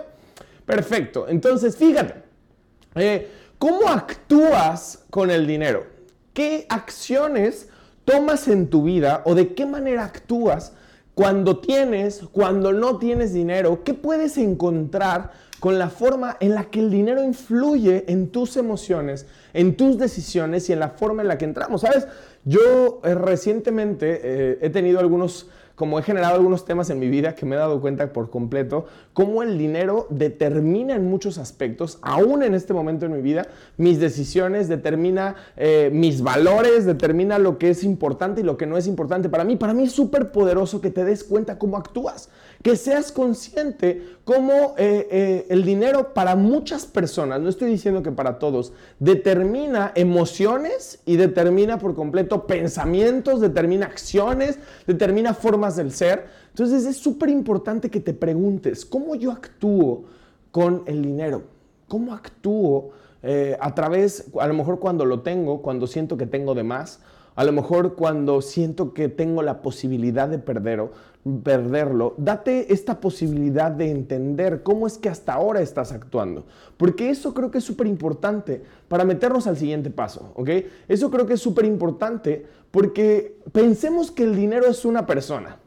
Perfecto, 0.66 1.28
entonces 1.30 1.78
fíjate, 1.78 2.16
eh, 2.96 3.30
¿cómo 3.58 3.88
actúas 3.88 5.06
con 5.10 5.32
el 5.32 5.48
dinero? 5.48 5.86
¿Qué 6.34 6.66
acciones 6.68 7.70
tomas 8.04 8.50
en 8.50 8.70
tu 8.70 8.84
vida 8.84 9.22
o 9.26 9.36
de 9.36 9.54
qué 9.54 9.66
manera 9.66 10.04
actúas? 10.04 10.74
Cuando 11.22 11.60
tienes, 11.60 12.24
cuando 12.32 12.74
no 12.74 12.98
tienes 12.98 13.32
dinero, 13.32 13.84
¿qué 13.84 13.94
puedes 13.94 14.40
encontrar 14.40 15.30
con 15.60 15.78
la 15.78 15.92
forma 15.92 16.36
en 16.40 16.56
la 16.56 16.72
que 16.72 16.80
el 16.80 16.90
dinero 16.90 17.24
influye 17.24 18.06
en 18.08 18.30
tus 18.30 18.58
emociones, 18.58 19.28
en 19.54 19.78
tus 19.78 20.00
decisiones 20.00 20.68
y 20.68 20.74
en 20.74 20.80
la 20.80 20.90
forma 20.90 21.22
en 21.22 21.28
la 21.28 21.38
que 21.38 21.46
entramos? 21.46 21.82
¿Sabes? 21.82 22.08
Yo 22.44 23.02
eh, 23.04 23.14
recientemente 23.14 24.20
eh, 24.24 24.58
he 24.62 24.72
tenido 24.72 25.00
algunos 25.00 25.48
como 25.82 25.98
he 25.98 26.04
generado 26.04 26.36
algunos 26.36 26.64
temas 26.64 26.92
en 26.92 27.00
mi 27.00 27.10
vida 27.10 27.34
que 27.34 27.44
me 27.44 27.56
he 27.56 27.58
dado 27.58 27.82
cuenta 27.82 28.14
por 28.14 28.30
completo, 28.30 28.86
cómo 29.14 29.42
el 29.42 29.58
dinero 29.58 30.06
determina 30.12 30.94
en 30.94 31.10
muchos 31.10 31.40
aspectos, 31.40 31.98
aún 32.04 32.44
en 32.44 32.54
este 32.54 32.72
momento 32.72 33.08
en 33.08 33.14
mi 33.14 33.22
vida, 33.24 33.48
mis 33.78 34.00
decisiones, 34.00 34.70
determina 34.70 35.38
eh, 35.58 35.90
mis 35.92 36.22
valores, 36.22 36.86
determina 36.86 37.40
lo 37.40 37.58
que 37.58 37.72
es 37.72 37.84
importante 37.84 38.42
y 38.42 38.44
lo 38.44 38.58
que 38.58 38.68
no 38.68 38.78
es 38.78 38.86
importante. 38.86 39.28
Para 39.28 39.44
mí, 39.44 39.56
para 39.56 39.74
mí 39.74 39.86
es 39.86 39.92
súper 39.92 40.32
poderoso 40.32 40.82
que 40.82 40.92
te 40.92 41.04
des 41.04 41.24
cuenta 41.24 41.58
cómo 41.58 41.78
actúas, 41.78 42.30
que 42.64 42.76
seas 42.76 43.12
consciente 43.12 44.04
cómo 44.24 44.76
eh, 44.78 45.08
eh, 45.12 45.46
el 45.50 45.64
dinero 45.64 46.14
para 46.14 46.36
muchas 46.36 46.86
personas, 46.86 47.42
no 47.42 47.50
estoy 47.50 47.72
diciendo 47.72 48.04
que 48.04 48.12
para 48.12 48.40
todos, 48.40 48.74
determina 49.00 49.92
emociones 49.96 51.00
y 51.06 51.16
determina 51.16 51.80
por 51.80 51.96
completo 51.96 52.46
pensamientos, 52.46 53.42
determina 53.42 53.88
acciones, 53.88 54.60
determina 54.86 55.34
formas 55.34 55.76
del 55.76 55.92
ser. 55.92 56.26
Entonces 56.50 56.86
es 56.86 56.98
súper 56.98 57.30
importante 57.30 57.90
que 57.90 58.00
te 58.00 58.14
preguntes, 58.14 58.86
¿cómo 58.86 59.16
yo 59.16 59.32
actúo 59.32 60.06
con 60.52 60.84
el 60.86 61.02
dinero? 61.02 61.44
¿Cómo 61.88 62.14
actúo 62.14 62.92
eh, 63.24 63.58
a 63.60 63.74
través, 63.74 64.26
a 64.40 64.48
lo 64.48 64.54
mejor 64.54 64.80
cuando 64.80 65.06
lo 65.06 65.22
tengo, 65.22 65.62
cuando 65.62 65.88
siento 65.88 66.18
que 66.18 66.28
tengo 66.28 66.54
de 66.54 66.64
más? 66.64 67.00
A 67.36 67.46
lo 67.46 67.54
mejor 67.54 67.96
cuando 67.96 68.42
siento 68.42 68.94
que 68.94 69.08
tengo 69.08 69.42
la 69.42 69.62
posibilidad 69.62 70.28
de 70.28 70.38
perderlo, 70.38 70.92
perderlo, 71.44 72.16
date 72.18 72.74
esta 72.74 73.00
posibilidad 73.00 73.72
de 73.72 73.92
entender 73.92 74.64
cómo 74.64 74.88
es 74.88 74.98
que 74.98 75.10
hasta 75.10 75.34
ahora 75.34 75.62
estás 75.62 75.92
actuando. 75.92 76.46
Porque 76.78 77.10
eso 77.10 77.34
creo 77.34 77.52
que 77.52 77.60
es 77.60 77.64
súper 77.64 77.88
importante 77.88 78.62
para 78.88 79.06
meternos 79.06 79.48
al 79.48 79.58
siguiente 79.58 79.90
paso, 79.90 80.32
¿ok? 80.36 80.50
Eso 80.88 81.12
creo 81.12 81.28
que 81.28 81.34
es 81.34 81.42
súper 81.42 81.66
importante 81.66 82.46
porque 82.72 83.38
pensemos 83.52 84.12
que 84.12 84.24
el 84.24 84.36
dinero 84.36 84.68
es 84.68 84.84
una 84.86 85.06
persona. 85.06 85.58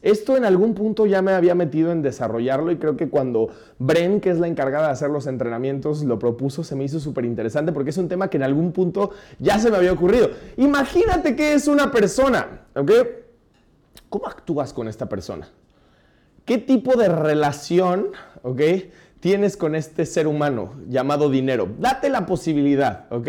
Esto 0.00 0.36
en 0.36 0.44
algún 0.44 0.74
punto 0.74 1.06
ya 1.06 1.22
me 1.22 1.32
había 1.32 1.56
metido 1.56 1.90
en 1.90 2.02
desarrollarlo 2.02 2.70
y 2.70 2.76
creo 2.76 2.96
que 2.96 3.08
cuando 3.08 3.48
Bren, 3.78 4.20
que 4.20 4.30
es 4.30 4.38
la 4.38 4.46
encargada 4.46 4.86
de 4.86 4.92
hacer 4.92 5.10
los 5.10 5.26
entrenamientos, 5.26 6.04
lo 6.04 6.20
propuso, 6.20 6.62
se 6.62 6.76
me 6.76 6.84
hizo 6.84 7.00
súper 7.00 7.24
interesante 7.24 7.72
porque 7.72 7.90
es 7.90 7.98
un 7.98 8.08
tema 8.08 8.30
que 8.30 8.36
en 8.36 8.44
algún 8.44 8.72
punto 8.72 9.10
ya 9.40 9.58
se 9.58 9.70
me 9.70 9.76
había 9.76 9.92
ocurrido. 9.92 10.30
Imagínate 10.56 11.34
que 11.34 11.54
es 11.54 11.66
una 11.66 11.90
persona, 11.90 12.66
¿ok? 12.76 12.92
¿Cómo 14.08 14.26
actúas 14.26 14.72
con 14.72 14.88
esta 14.88 15.08
persona? 15.08 15.48
¿Qué 16.44 16.58
tipo 16.58 16.96
de 16.96 17.08
relación. 17.08 18.08
Tienes 19.20 19.56
con 19.56 19.74
este 19.74 20.06
ser 20.06 20.26
humano 20.26 20.74
llamado 20.88 21.28
dinero. 21.28 21.68
Date 21.78 22.08
la 22.08 22.24
posibilidad, 22.24 23.06
¿ok? 23.12 23.28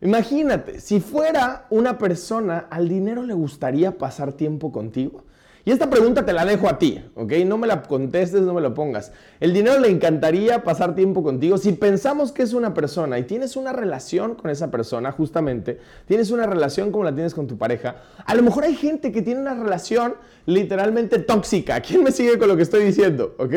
Imagínate, 0.00 0.80
si 0.80 0.98
fuera 0.98 1.66
una 1.68 1.98
persona, 1.98 2.66
¿al 2.70 2.88
dinero 2.88 3.22
le 3.22 3.34
gustaría 3.34 3.98
pasar 3.98 4.32
tiempo 4.32 4.72
contigo? 4.72 5.24
Y 5.64 5.72
esta 5.72 5.90
pregunta 5.90 6.24
te 6.24 6.32
la 6.32 6.44
dejo 6.44 6.68
a 6.68 6.78
ti, 6.78 7.04
¿ok? 7.14 7.32
No 7.44 7.58
me 7.58 7.66
la 7.66 7.82
contestes, 7.82 8.40
no 8.42 8.54
me 8.54 8.60
la 8.60 8.72
pongas. 8.72 9.12
¿El 9.40 9.52
dinero 9.52 9.78
le 9.78 9.88
encantaría 9.88 10.64
pasar 10.64 10.94
tiempo 10.94 11.22
contigo? 11.22 11.58
Si 11.58 11.72
pensamos 11.72 12.32
que 12.32 12.42
es 12.42 12.54
una 12.54 12.72
persona 12.72 13.18
y 13.18 13.24
tienes 13.24 13.56
una 13.56 13.72
relación 13.72 14.36
con 14.36 14.50
esa 14.50 14.70
persona, 14.70 15.12
justamente, 15.12 15.78
tienes 16.06 16.30
una 16.30 16.46
relación 16.46 16.90
como 16.90 17.04
la 17.04 17.14
tienes 17.14 17.34
con 17.34 17.46
tu 17.46 17.58
pareja, 17.58 17.96
a 18.24 18.34
lo 18.34 18.42
mejor 18.42 18.64
hay 18.64 18.74
gente 18.74 19.12
que 19.12 19.20
tiene 19.20 19.40
una 19.40 19.54
relación 19.54 20.14
literalmente 20.46 21.18
tóxica. 21.18 21.80
¿Quién 21.80 22.02
me 22.02 22.12
sigue 22.12 22.38
con 22.38 22.48
lo 22.48 22.56
que 22.56 22.62
estoy 22.62 22.84
diciendo? 22.84 23.34
¿Ok? 23.38 23.54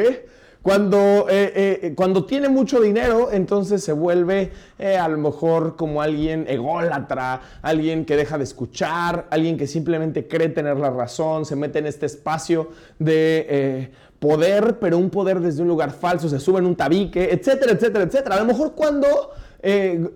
Cuando, 0.64 1.28
eh, 1.30 1.52
eh, 1.84 1.94
cuando 1.94 2.24
tiene 2.24 2.48
mucho 2.48 2.80
dinero, 2.80 3.34
entonces 3.34 3.84
se 3.84 3.92
vuelve 3.92 4.54
eh, 4.80 4.96
a 4.96 5.10
lo 5.10 5.18
mejor 5.18 5.76
como 5.76 6.02
alguien 6.02 6.46
ególatra, 6.48 7.42
alguien 7.62 8.06
que 8.06 8.16
deja 8.16 8.38
de 8.38 8.46
escuchar, 8.46 9.28
alguien 9.30 9.58
que 9.58 9.68
simplemente 9.68 10.26
cree 10.26 10.48
tener 10.48 10.78
la 10.78 10.90
razón, 10.90 11.46
se 11.46 11.58
mete 11.58 11.80
en 11.80 11.88
este 11.88 12.06
espacio 12.06 12.70
de 12.98 13.92
poder, 14.20 14.80
pero 14.80 14.98
un 14.98 15.10
poder 15.10 15.42
desde 15.42 15.62
un 15.62 15.68
lugar 15.68 15.92
falso, 15.92 16.30
se 16.30 16.40
sube 16.40 16.60
en 16.60 16.66
un 16.66 16.78
tabique, 16.78 17.34
etcétera, 17.34 17.74
etcétera, 17.74 18.06
etcétera. 18.06 18.36
A 18.38 18.40
lo 18.40 18.46
mejor 18.46 18.72
cuando 18.72 19.32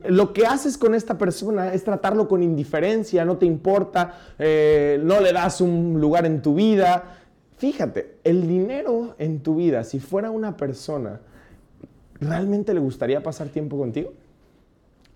lo 0.06 0.32
que 0.32 0.46
haces 0.46 0.78
con 0.78 0.96
esta 0.96 1.18
persona 1.18 1.74
es 1.74 1.84
tratarlo 1.84 2.30
con 2.30 2.42
indiferencia, 2.42 3.26
no 3.26 3.38
te 3.38 3.46
importa, 3.46 4.14
no 4.40 5.20
le 5.20 5.34
das 5.34 5.60
un 5.60 6.00
lugar 6.00 6.26
en 6.26 6.42
tu 6.42 6.56
vida, 6.56 7.18
Fíjate, 7.58 8.18
el 8.24 8.48
dinero 8.48 9.16
en 9.18 9.40
tu 9.42 9.56
vida, 9.56 9.84
si 9.84 10.00
fuera 10.00 10.30
una 10.30 10.58
persona, 10.58 11.22
¿realmente 12.20 12.74
le 12.74 12.80
gustaría 12.80 13.24
pasar 13.24 13.50
tiempo 13.50 13.78
contigo? 13.78 14.14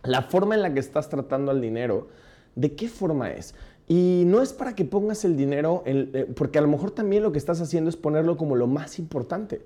La 0.04 0.24
forma 0.24 0.56
en 0.56 0.64
la 0.64 0.74
que 0.74 0.80
estás 0.80 1.08
tratando 1.08 1.52
al 1.52 1.62
dinero, 1.62 2.08
¿de 2.56 2.74
qué 2.74 2.90
forma 2.90 3.30
es? 3.30 3.54
Y 3.88 4.24
no 4.26 4.42
es 4.42 4.54
para 4.54 4.74
que 4.74 4.86
pongas 4.86 5.24
el 5.24 5.38
dinero, 5.38 5.84
eh, 5.86 6.32
porque 6.36 6.58
a 6.58 6.62
lo 6.62 6.68
mejor 6.68 6.92
también 6.92 7.22
lo 7.22 7.32
que 7.32 7.38
estás 7.38 7.62
haciendo 7.62 7.92
es 7.92 7.96
ponerlo 7.96 8.38
como 8.38 8.56
lo 8.56 8.66
más 8.66 8.98
importante. 8.98 9.62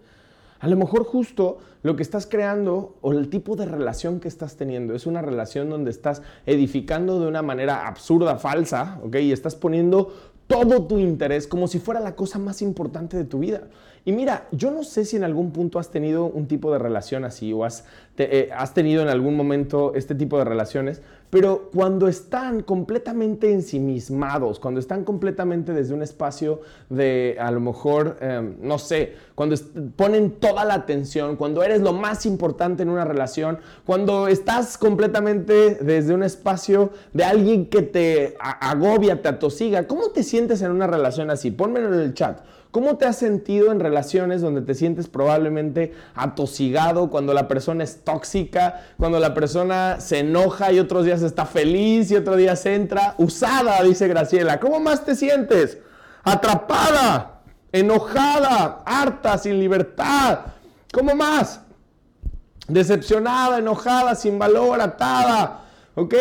A 0.59 0.67
lo 0.67 0.75
mejor 0.75 1.05
justo 1.05 1.59
lo 1.83 1.95
que 1.95 2.03
estás 2.03 2.25
creando 2.25 2.95
o 3.01 3.13
el 3.13 3.29
tipo 3.29 3.55
de 3.55 3.65
relación 3.65 4.19
que 4.19 4.27
estás 4.27 4.57
teniendo 4.57 4.95
es 4.95 5.05
una 5.05 5.21
relación 5.21 5.69
donde 5.69 5.91
estás 5.91 6.23
edificando 6.45 7.19
de 7.19 7.27
una 7.27 7.41
manera 7.41 7.87
absurda, 7.87 8.37
falsa, 8.37 8.99
¿ok? 9.03 9.15
Y 9.17 9.31
estás 9.31 9.55
poniendo 9.55 10.11
todo 10.47 10.83
tu 10.83 10.99
interés 10.99 11.47
como 11.47 11.67
si 11.67 11.79
fuera 11.79 11.99
la 11.99 12.15
cosa 12.15 12.39
más 12.39 12.61
importante 12.61 13.17
de 13.17 13.25
tu 13.25 13.39
vida. 13.39 13.63
Y 14.07 14.11
mira, 14.11 14.47
yo 14.51 14.69
no 14.69 14.83
sé 14.83 15.03
si 15.03 15.15
en 15.15 15.23
algún 15.23 15.51
punto 15.51 15.79
has 15.79 15.89
tenido 15.89 16.25
un 16.25 16.47
tipo 16.47 16.71
de 16.71 16.77
relación 16.77 17.25
así 17.25 17.51
o 17.51 17.65
has, 17.65 17.85
eh, 18.17 18.49
has 18.55 18.75
tenido 18.75 19.01
en 19.01 19.09
algún 19.09 19.35
momento 19.35 19.95
este 19.95 20.13
tipo 20.13 20.37
de 20.37 20.45
relaciones, 20.45 21.01
pero 21.35 21.69
cuando 21.73 22.07
están 22.07 22.63
completamente 22.63 23.51
ensimismados, 23.51 24.57
cuando 24.57 24.79
están 24.79 25.03
completamente 25.03 25.73
desde 25.73 25.93
un 25.93 26.01
espacio 26.01 26.61
de 26.89 27.35
a 27.37 27.51
lo 27.51 27.59
mejor, 27.59 28.15
em, 28.21 28.55
no 28.61 28.79
sé, 28.79 29.15
cuando 29.35 29.53
ponen 29.97 30.31
toda 30.39 30.63
la 30.63 30.75
atención, 30.75 31.35
cuando 31.35 31.61
eres 31.61 31.81
lo 31.81 31.91
más 31.91 32.25
importante 32.25 32.83
en 32.83 32.89
una 32.89 33.03
relación, 33.03 33.59
cuando 33.85 34.29
estás 34.29 34.77
completamente 34.77 35.75
desde 35.81 36.13
un 36.13 36.23
espacio 36.23 36.91
de 37.11 37.25
alguien 37.25 37.65
que 37.65 37.81
te 37.81 38.37
agobia, 38.39 39.21
te 39.21 39.27
atosiga, 39.27 39.87
¿cómo 39.87 40.11
te 40.11 40.23
sientes 40.23 40.61
en 40.61 40.71
una 40.71 40.87
relación 40.87 41.29
así? 41.31 41.51
Pónmelo 41.51 41.93
en 41.93 41.99
el 41.99 42.13
chat. 42.13 42.39
¿Cómo 42.75 42.97
te 42.97 43.05
has 43.05 43.15
sentido 43.15 43.71
en 43.71 43.79
relaciones 43.79 44.41
donde 44.41 44.61
te 44.61 44.75
sientes 44.75 45.07
probablemente 45.07 45.93
atosigado, 46.13 47.09
cuando 47.09 47.33
la 47.33 47.47
persona 47.47 47.85
es 47.85 48.03
tóxica, 48.03 48.81
cuando 48.97 49.17
la 49.17 49.33
persona 49.33 50.01
se 50.01 50.19
enoja 50.19 50.73
y 50.73 50.79
otros 50.79 51.05
días 51.05 51.21
está 51.21 51.45
feliz 51.45 52.11
y 52.11 52.17
otros 52.17 52.35
días 52.35 52.65
entra? 52.65 53.15
Usada, 53.17 53.81
dice 53.81 54.09
Graciela. 54.09 54.59
¿Cómo 54.59 54.81
más 54.81 55.05
te 55.05 55.15
sientes? 55.15 55.77
Atrapada, 56.21 57.43
enojada, 57.71 58.83
harta, 58.85 59.37
sin 59.37 59.57
libertad. 59.57 60.39
¿Cómo 60.91 61.15
más? 61.15 61.61
Decepcionada, 62.67 63.59
enojada, 63.59 64.15
sin 64.15 64.37
valor, 64.37 64.81
atada. 64.81 65.61
¿Ok? 65.95 66.13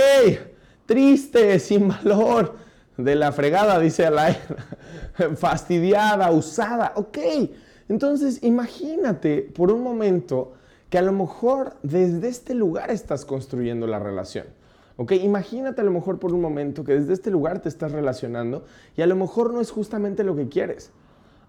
Triste, 0.87 1.59
sin 1.59 1.89
valor 1.89 2.64
de 2.97 3.15
la 3.15 3.33
fregada, 3.33 3.79
dice 3.79 4.07
Alain, 4.07 4.37
fastidiada, 5.37 6.31
usada, 6.31 6.93
ok. 6.97 7.19
Entonces, 7.89 8.43
imagínate 8.43 9.43
por 9.43 9.71
un 9.71 9.83
momento 9.83 10.53
que 10.91 10.99
a 10.99 11.03
lo 11.03 11.13
mejor 11.13 11.75
desde 11.83 12.29
este 12.29 12.55
lugar 12.55 12.91
estás 12.91 13.25
construyendo 13.25 13.87
la 13.87 13.99
relación. 13.99 14.47
¿Ok? 14.97 15.13
Imagínate 15.13 15.81
a 15.81 15.85
lo 15.85 15.91
mejor 15.91 16.21
por 16.21 16.33
un 16.33 16.41
momento 16.41 16.85
que 16.85 16.95
desde 16.95 17.15
este 17.15 17.31
lugar 17.31 17.61
te 17.61 17.69
estás 17.69 17.91
relacionando 17.91 18.65
y 18.97 19.03
a 19.03 19.07
lo 19.07 19.17
mejor 19.17 19.53
no 19.53 19.61
es 19.61 19.73
justamente 19.73 20.23
lo 20.23 20.37
que 20.37 20.49
quieres. 20.49 20.93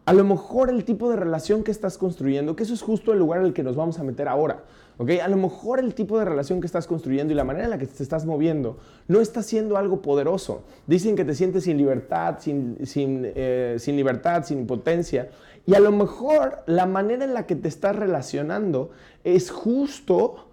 A 0.05 0.13
lo 0.13 0.23
mejor 0.23 0.69
el 0.69 0.83
tipo 0.83 1.09
de 1.09 1.15
relación 1.15 1.63
que 1.63 1.71
estás 1.71 1.97
construyendo, 1.97 2.55
que 2.55 2.63
eso 2.63 2.73
es 2.73 2.81
justo 2.81 3.13
el 3.13 3.19
lugar 3.19 3.41
en 3.41 3.47
el 3.47 3.53
que 3.53 3.61
nos 3.61 3.75
vamos 3.75 3.99
a 3.99 4.03
meter 4.03 4.27
ahora. 4.27 4.63
¿Ok? 4.97 5.11
A 5.23 5.27
lo 5.27 5.37
mejor 5.37 5.79
el 5.79 5.93
tipo 5.93 6.17
de 6.19 6.25
relación 6.25 6.59
que 6.59 6.67
estás 6.67 6.87
construyendo 6.87 7.33
y 7.33 7.35
la 7.35 7.43
manera 7.43 7.65
en 7.65 7.71
la 7.71 7.77
que 7.77 7.87
te 7.87 8.03
estás 8.03 8.25
moviendo 8.25 8.77
no 9.07 9.21
está 9.21 9.43
siendo 9.43 9.77
algo 9.77 10.01
poderoso. 10.01 10.63
Dicen 10.87 11.15
que 11.15 11.25
te 11.25 11.35
sientes 11.35 11.63
sin 11.63 11.77
libertad, 11.77 12.37
sin, 12.39 12.85
sin, 12.85 13.21
eh, 13.23 13.75
sin 13.79 13.95
libertad, 13.95 14.43
sin 14.43 14.59
impotencia. 14.59 15.29
Y 15.65 15.73
a 15.73 15.79
lo 15.79 15.91
mejor 15.91 16.59
la 16.67 16.85
manera 16.85 17.25
en 17.25 17.33
la 17.33 17.45
que 17.45 17.55
te 17.55 17.67
estás 17.67 17.95
relacionando 17.95 18.91
es 19.23 19.49
justo 19.51 20.45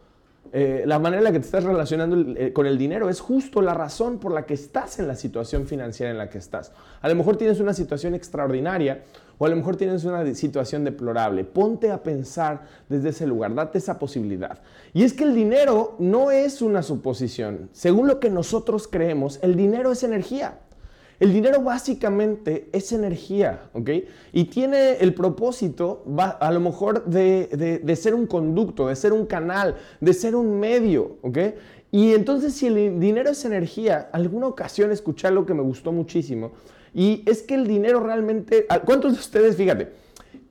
eh, 0.55 0.85
la 0.87 0.99
manera 0.99 1.21
en 1.21 1.25
la 1.25 1.33
que 1.33 1.39
te 1.39 1.47
estás 1.47 1.65
relacionando 1.65 2.35
eh, 2.39 2.53
con 2.53 2.67
el 2.67 2.77
dinero 2.77 3.09
es 3.09 3.21
justo 3.21 3.63
la 3.63 3.73
razón 3.73 4.19
por 4.19 4.33
la 4.33 4.45
que 4.45 4.53
estás 4.53 4.99
en 4.99 5.09
la 5.09 5.15
situación 5.17 5.67
financiera 5.67 6.11
en 6.11 6.19
la 6.19 6.29
que 6.29 6.37
estás. 6.37 6.73
A 7.01 7.09
lo 7.09 7.15
mejor 7.15 7.37
tienes 7.39 7.59
una 7.59 7.73
situación 7.73 8.15
extraordinaria 8.15 9.03
o 9.39 9.47
a 9.47 9.49
lo 9.49 9.57
mejor 9.57 9.77
tienes 9.77 10.05
una 10.05 10.35
situación 10.35 10.85
deplorable. 10.85 11.45
Ponte 11.45 11.91
a 11.91 12.03
pensar 12.03 12.63
desde 12.89 13.11
ese 13.11 13.27
lugar, 13.27 13.55
date 13.55 13.79
esa 13.79 13.99
posibilidad. 13.99 14.61
Y 14.93 15.05
es 15.05 15.13
que 15.13 15.25
el 15.25 15.35
dinero 15.35 15.97
no 15.99 16.31
es 16.31 16.63
una 16.63 16.83
suposición. 16.83 17.69
Según 17.73 18.07
lo 18.07 18.21
que 18.21 18.31
nosotros 18.31 18.89
creemos, 18.89 19.39
el 19.43 19.57
dinero 19.57 19.93
es 19.93 20.03
energía. 20.03 20.59
El 21.23 21.33
dinero 21.33 21.63
básicamente 21.63 22.69
es 22.73 22.91
energía, 22.91 23.71
¿ok? 23.75 23.91
Y 24.33 24.47
tiene 24.47 24.95
el 24.95 25.15
propósito, 25.15 26.05
a 26.19 26.51
lo 26.51 26.59
mejor, 26.59 27.05
de, 27.05 27.97
ser 27.97 28.17
un 28.17 28.27
conducto, 28.27 28.89
de 28.89 28.97
ser 28.97 29.13
un 29.13 29.27
canal, 29.27 29.77
de 30.01 30.15
ser 30.15 30.35
un 30.35 30.59
medio, 30.59 31.19
¿ok? 31.23 31.39
Y 31.93 32.15
entonces 32.15 32.55
si 32.55 32.67
el 32.67 32.99
dinero 32.99 33.31
es 33.31 33.45
energía, 33.45 34.09
alguna 34.13 34.49
ocasión 34.49 34.91
escuché 34.91 35.29
algo 35.29 35.47
que 35.47 35.55
me 35.55 35.63
gustó 35.63 35.93
muchísimo, 35.93 36.51
y 36.95 37.23
es 37.27 37.43
que 37.43 37.55
el 37.55 37.67
dinero 37.67 38.01
realmente, 38.01 38.67
¿cuántos 38.85 39.15
de 39.15 39.19
ustedes, 39.19 39.57
fíjate, 39.57 39.93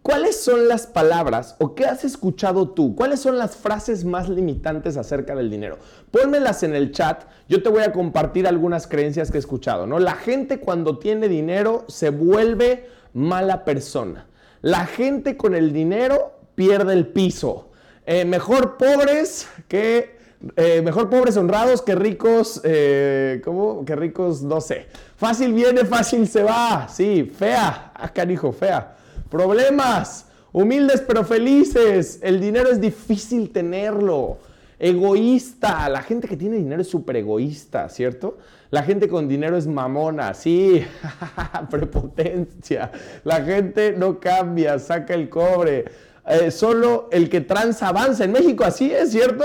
¿Cuáles 0.01 0.41
son 0.41 0.67
las 0.67 0.87
palabras 0.87 1.55
o 1.59 1.75
qué 1.75 1.85
has 1.85 2.03
escuchado 2.03 2.69
tú? 2.69 2.95
¿Cuáles 2.95 3.19
son 3.19 3.37
las 3.37 3.55
frases 3.55 4.03
más 4.03 4.29
limitantes 4.29 4.97
acerca 4.97 5.35
del 5.35 5.51
dinero? 5.51 5.77
Pónmelas 6.09 6.63
en 6.63 6.73
el 6.73 6.91
chat. 6.91 7.25
Yo 7.47 7.61
te 7.61 7.69
voy 7.69 7.83
a 7.83 7.91
compartir 7.91 8.47
algunas 8.47 8.87
creencias 8.87 9.29
que 9.29 9.37
he 9.37 9.39
escuchado, 9.39 9.85
¿no? 9.85 9.99
La 9.99 10.15
gente 10.15 10.59
cuando 10.59 10.97
tiene 10.97 11.27
dinero 11.27 11.85
se 11.87 12.09
vuelve 12.09 12.87
mala 13.13 13.63
persona. 13.63 14.25
La 14.63 14.87
gente 14.87 15.37
con 15.37 15.53
el 15.53 15.71
dinero 15.71 16.33
pierde 16.55 16.93
el 16.93 17.05
piso. 17.05 17.69
Eh, 18.07 18.25
mejor 18.25 18.77
pobres 18.77 19.47
que 19.67 20.17
eh, 20.55 20.81
mejor 20.81 21.09
pobres 21.09 21.37
honrados 21.37 21.81
que 21.81 21.95
ricos, 21.95 22.61
eh, 22.63 23.41
¿cómo? 23.43 23.85
Que 23.85 23.95
ricos, 23.95 24.41
no 24.41 24.59
sé. 24.59 24.87
Fácil 25.15 25.53
viene, 25.53 25.85
fácil 25.85 26.27
se 26.27 26.43
va. 26.43 26.87
Sí, 26.89 27.31
fea. 27.37 27.91
Ah, 27.93 28.09
canijo, 28.09 28.51
fea. 28.51 28.95
Problemas, 29.29 30.25
humildes 30.51 31.01
pero 31.01 31.23
felices. 31.23 32.19
El 32.23 32.39
dinero 32.39 32.69
es 32.69 32.81
difícil 32.81 33.51
tenerlo. 33.51 34.39
Egoísta. 34.79 35.87
La 35.89 36.01
gente 36.01 36.27
que 36.27 36.37
tiene 36.37 36.57
dinero 36.57 36.81
es 36.81 36.89
súper 36.89 37.17
egoísta, 37.17 37.87
¿cierto? 37.89 38.39
La 38.71 38.81
gente 38.81 39.07
con 39.07 39.27
dinero 39.27 39.57
es 39.57 39.67
mamona, 39.67 40.33
sí. 40.33 40.83
Prepotencia. 41.69 42.91
La 43.23 43.43
gente 43.43 43.93
no 43.95 44.19
cambia, 44.19 44.79
saca 44.79 45.13
el 45.13 45.29
cobre. 45.29 45.85
Eh, 46.31 46.49
solo 46.49 47.09
el 47.11 47.29
que 47.29 47.41
transa 47.41 47.89
avanza. 47.89 48.23
En 48.23 48.31
México 48.31 48.63
así 48.63 48.89
es, 48.89 49.11
¿cierto? 49.11 49.43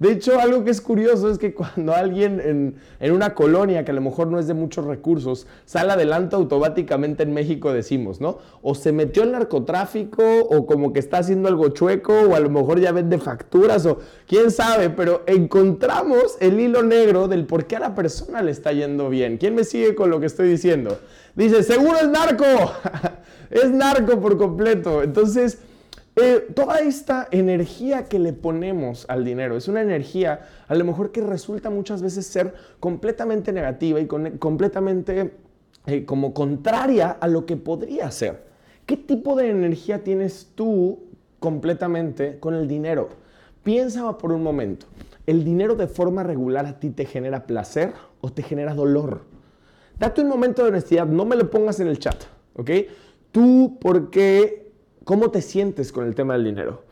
De 0.00 0.10
hecho, 0.10 0.40
algo 0.40 0.64
que 0.64 0.72
es 0.72 0.80
curioso 0.80 1.30
es 1.30 1.38
que 1.38 1.54
cuando 1.54 1.94
alguien 1.94 2.74
en, 2.98 3.12
una 3.12 3.34
colonia 3.34 3.84
que 3.84 3.92
a 3.92 3.94
lo 3.94 4.00
mejor 4.00 4.26
no 4.26 4.40
es 4.40 4.48
de 4.48 4.54
muchos 4.54 4.84
recursos 4.84 5.46
sale 5.64 5.92
adelante 5.92 6.34
automáticamente 6.34 7.22
en 7.22 7.32
México 7.32 7.72
decimos, 7.72 8.20
¿no? 8.20 8.38
O 8.62 8.74
se 8.74 8.90
metió 8.90 9.22
el 9.22 9.30
narcotráfico 9.30 10.24
o 10.40 10.66
como 10.66 10.92
que 10.92 10.98
está 10.98 11.18
haciendo 11.18 11.48
algo 11.48 11.68
chueco 11.68 12.12
o 12.12 12.34
a 12.34 12.40
lo 12.40 12.50
mejor 12.50 12.80
ya 12.80 12.90
vende 12.90 13.18
facturas 13.18 13.86
o 13.86 13.98
quién 14.26 14.50
sabe, 14.50 14.90
pero 14.90 15.22
encontramos 15.26 16.36
el 16.40 16.58
hilo 16.58 16.82
negro 16.82 17.28
del 17.28 17.46
por 17.46 17.66
qué 17.66 17.76
a 17.76 17.80
la 17.80 17.94
persona 17.94 18.42
le 18.42 18.50
está 18.50 18.72
yendo 18.72 19.08
bien. 19.08 19.38
¿Quién 19.38 19.54
me 19.54 19.62
sigue 19.62 19.94
con 19.94 20.10
lo 20.10 20.18
que 20.18 20.26
estoy 20.26 20.48
diciendo? 20.48 20.98
Dice, 21.36 21.62
seguro 21.62 21.98
es 21.98 22.08
narco. 22.08 22.44
es 23.50 23.70
narco 23.70 24.20
por 24.20 24.36
completo. 24.36 25.04
Entonces... 25.04 25.58
eh, 26.16 26.46
toda 26.54 26.78
esta 26.78 27.26
energía 27.32 28.04
que 28.04 28.20
le 28.20 28.32
ponemos 28.32 29.04
al 29.08 29.24
dinero 29.24 29.56
es 29.56 29.66
una 29.66 29.82
energía 29.82 30.46
a 30.68 30.74
lo 30.76 30.84
mejor 30.84 31.10
que 31.10 31.20
resulta 31.20 31.70
muchas 31.70 32.02
veces 32.02 32.26
ser 32.26 32.54
completamente 32.78 33.52
negativa 33.52 33.98
y 33.98 34.06
completamente 34.06 35.32
eh, 35.86 36.04
como 36.04 36.32
contraria 36.32 37.10
a 37.10 37.26
lo 37.26 37.46
que 37.46 37.56
podría 37.56 38.10
ser. 38.12 38.44
¿Qué 38.86 38.96
tipo 38.96 39.34
de 39.34 39.50
energía 39.50 40.04
tienes 40.04 40.52
tú 40.54 41.00
completamente 41.40 42.38
con 42.38 42.54
el 42.54 42.68
dinero? 42.68 43.08
Piensa 43.64 44.16
por 44.16 44.30
un 44.30 44.42
momento. 44.42 44.86
¿El 45.26 45.42
dinero 45.42 45.74
de 45.74 45.88
forma 45.88 46.22
regular 46.22 46.66
a 46.66 46.78
ti 46.78 46.90
te 46.90 47.06
genera 47.06 47.46
placer 47.46 47.92
o 48.20 48.30
te 48.30 48.42
genera 48.42 48.74
dolor? 48.74 49.22
Date 49.98 50.20
un 50.20 50.28
momento 50.28 50.62
de 50.62 50.68
honestidad, 50.68 51.06
no 51.06 51.24
me 51.24 51.34
lo 51.34 51.50
pongas 51.50 51.80
en 51.80 51.88
el 51.88 51.98
chat, 51.98 52.24
¿ok? 52.54 52.70
Tú, 53.32 53.78
¿por 53.80 54.10
qué 54.10 54.63
¿Cómo 55.04 55.30
te 55.30 55.42
sientes 55.42 55.92
con 55.92 56.06
el 56.06 56.14
tema 56.14 56.32
del 56.32 56.44
dinero? 56.44 56.84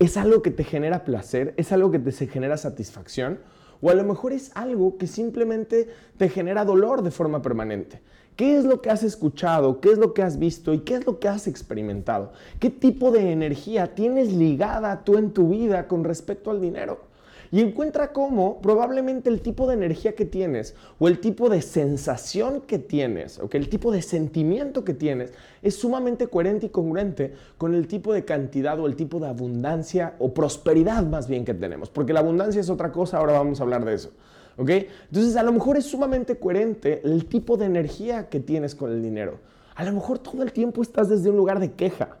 ¿Es 0.00 0.16
algo 0.16 0.42
que 0.42 0.50
te 0.50 0.64
genera 0.64 1.04
placer? 1.04 1.54
¿Es 1.56 1.70
algo 1.70 1.92
que 1.92 2.00
te 2.00 2.10
genera 2.26 2.56
satisfacción? 2.56 3.38
O 3.80 3.90
a 3.90 3.94
lo 3.94 4.02
mejor 4.02 4.32
es 4.32 4.50
algo 4.56 4.98
que 4.98 5.06
simplemente 5.06 5.88
te 6.16 6.28
genera 6.28 6.64
dolor 6.64 7.02
de 7.02 7.12
forma 7.12 7.42
permanente. 7.42 8.00
¿Qué 8.34 8.56
es 8.56 8.64
lo 8.64 8.82
que 8.82 8.90
has 8.90 9.04
escuchado? 9.04 9.80
¿Qué 9.80 9.92
es 9.92 9.98
lo 9.98 10.14
que 10.14 10.22
has 10.22 10.40
visto? 10.40 10.74
¿Y 10.74 10.80
qué 10.80 10.94
es 10.96 11.06
lo 11.06 11.20
que 11.20 11.28
has 11.28 11.46
experimentado? 11.46 12.32
¿Qué 12.58 12.70
tipo 12.70 13.12
de 13.12 13.30
energía 13.30 13.94
tienes 13.94 14.32
ligada 14.32 15.04
tú 15.04 15.16
en 15.16 15.30
tu 15.30 15.50
vida 15.50 15.86
con 15.86 16.02
respecto 16.02 16.50
al 16.50 16.60
dinero? 16.60 17.09
Y 17.52 17.60
encuentra 17.60 18.12
cómo 18.12 18.60
probablemente 18.60 19.28
el 19.28 19.40
tipo 19.40 19.66
de 19.66 19.74
energía 19.74 20.14
que 20.14 20.24
tienes 20.24 20.74
o 20.98 21.08
el 21.08 21.20
tipo 21.20 21.48
de 21.48 21.62
sensación 21.62 22.60
que 22.60 22.78
tienes 22.78 23.38
o 23.38 23.48
que 23.48 23.58
el 23.58 23.68
tipo 23.68 23.90
de 23.90 24.02
sentimiento 24.02 24.84
que 24.84 24.94
tienes 24.94 25.32
es 25.62 25.76
sumamente 25.76 26.28
coherente 26.28 26.66
y 26.66 26.70
congruente 26.70 27.34
con 27.58 27.74
el 27.74 27.88
tipo 27.88 28.12
de 28.12 28.24
cantidad 28.24 28.78
o 28.78 28.86
el 28.86 28.96
tipo 28.96 29.18
de 29.18 29.28
abundancia 29.28 30.14
o 30.18 30.32
prosperidad 30.32 31.04
más 31.04 31.28
bien 31.28 31.44
que 31.44 31.54
tenemos. 31.54 31.90
Porque 31.90 32.12
la 32.12 32.20
abundancia 32.20 32.60
es 32.60 32.70
otra 32.70 32.92
cosa, 32.92 33.18
ahora 33.18 33.32
vamos 33.32 33.60
a 33.60 33.64
hablar 33.64 33.84
de 33.84 33.94
eso. 33.94 34.10
¿Ok? 34.56 34.70
Entonces 34.70 35.36
a 35.36 35.42
lo 35.42 35.52
mejor 35.52 35.76
es 35.76 35.86
sumamente 35.86 36.38
coherente 36.38 37.00
el 37.04 37.26
tipo 37.26 37.56
de 37.56 37.66
energía 37.66 38.28
que 38.28 38.40
tienes 38.40 38.74
con 38.74 38.92
el 38.92 39.02
dinero. 39.02 39.38
A 39.74 39.84
lo 39.84 39.92
mejor 39.92 40.18
todo 40.18 40.42
el 40.42 40.52
tiempo 40.52 40.82
estás 40.82 41.08
desde 41.08 41.30
un 41.30 41.36
lugar 41.36 41.58
de 41.58 41.72
queja. 41.72 42.18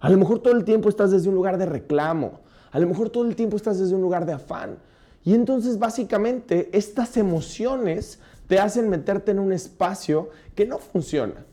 A 0.00 0.10
lo 0.10 0.18
mejor 0.18 0.40
todo 0.40 0.54
el 0.54 0.64
tiempo 0.64 0.88
estás 0.88 1.12
desde 1.12 1.28
un 1.28 1.34
lugar 1.34 1.56
de 1.58 1.66
reclamo. 1.66 2.40
A 2.76 2.78
lo 2.78 2.86
mejor 2.86 3.08
todo 3.08 3.24
el 3.24 3.34
tiempo 3.34 3.56
estás 3.56 3.78
desde 3.78 3.94
un 3.94 4.02
lugar 4.02 4.26
de 4.26 4.34
afán. 4.34 4.76
Y 5.24 5.32
entonces 5.32 5.78
básicamente 5.78 6.68
estas 6.76 7.16
emociones 7.16 8.18
te 8.48 8.58
hacen 8.58 8.90
meterte 8.90 9.30
en 9.30 9.38
un 9.38 9.50
espacio 9.50 10.28
que 10.54 10.66
no 10.66 10.76
funciona. 10.76 11.46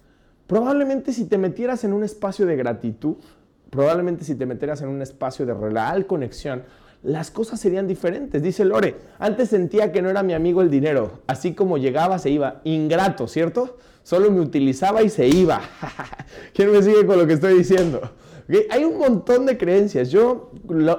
Probablemente 0.47 1.13
si 1.13 1.23
te 1.23 1.37
metieras 1.37 1.85
en 1.85 1.93
un 1.93 2.03
espacio 2.03 2.45
de 2.45 2.57
gratitud, 2.57 3.15
probablemente 3.69 4.25
si 4.25 4.35
te 4.35 4.45
metieras 4.45 4.81
en 4.81 4.89
un 4.89 5.01
espacio 5.01 5.45
de 5.45 5.53
real 5.53 6.07
conexión, 6.07 6.63
las 7.03 7.31
cosas 7.31 7.57
serían 7.57 7.87
diferentes. 7.87 8.43
Dice 8.43 8.65
Lore, 8.65 8.97
antes 9.17 9.47
sentía 9.47 9.93
que 9.93 10.01
no 10.01 10.09
era 10.09 10.23
mi 10.23 10.33
amigo 10.33 10.61
el 10.61 10.69
dinero, 10.69 11.21
así 11.25 11.53
como 11.53 11.77
llegaba 11.77 12.19
se 12.19 12.31
iba, 12.31 12.59
ingrato, 12.65 13.29
¿cierto? 13.29 13.77
Solo 14.03 14.29
me 14.29 14.41
utilizaba 14.41 15.01
y 15.03 15.09
se 15.09 15.25
iba. 15.25 15.61
¿Quién 16.53 16.69
me 16.69 16.83
sigue 16.83 17.05
con 17.05 17.17
lo 17.17 17.25
que 17.25 17.33
estoy 17.35 17.59
diciendo? 17.59 18.11
Hay 18.69 18.83
un 18.83 18.97
montón 18.97 19.45
de 19.45 19.57
creencias. 19.57 20.09
Yo, 20.09 20.51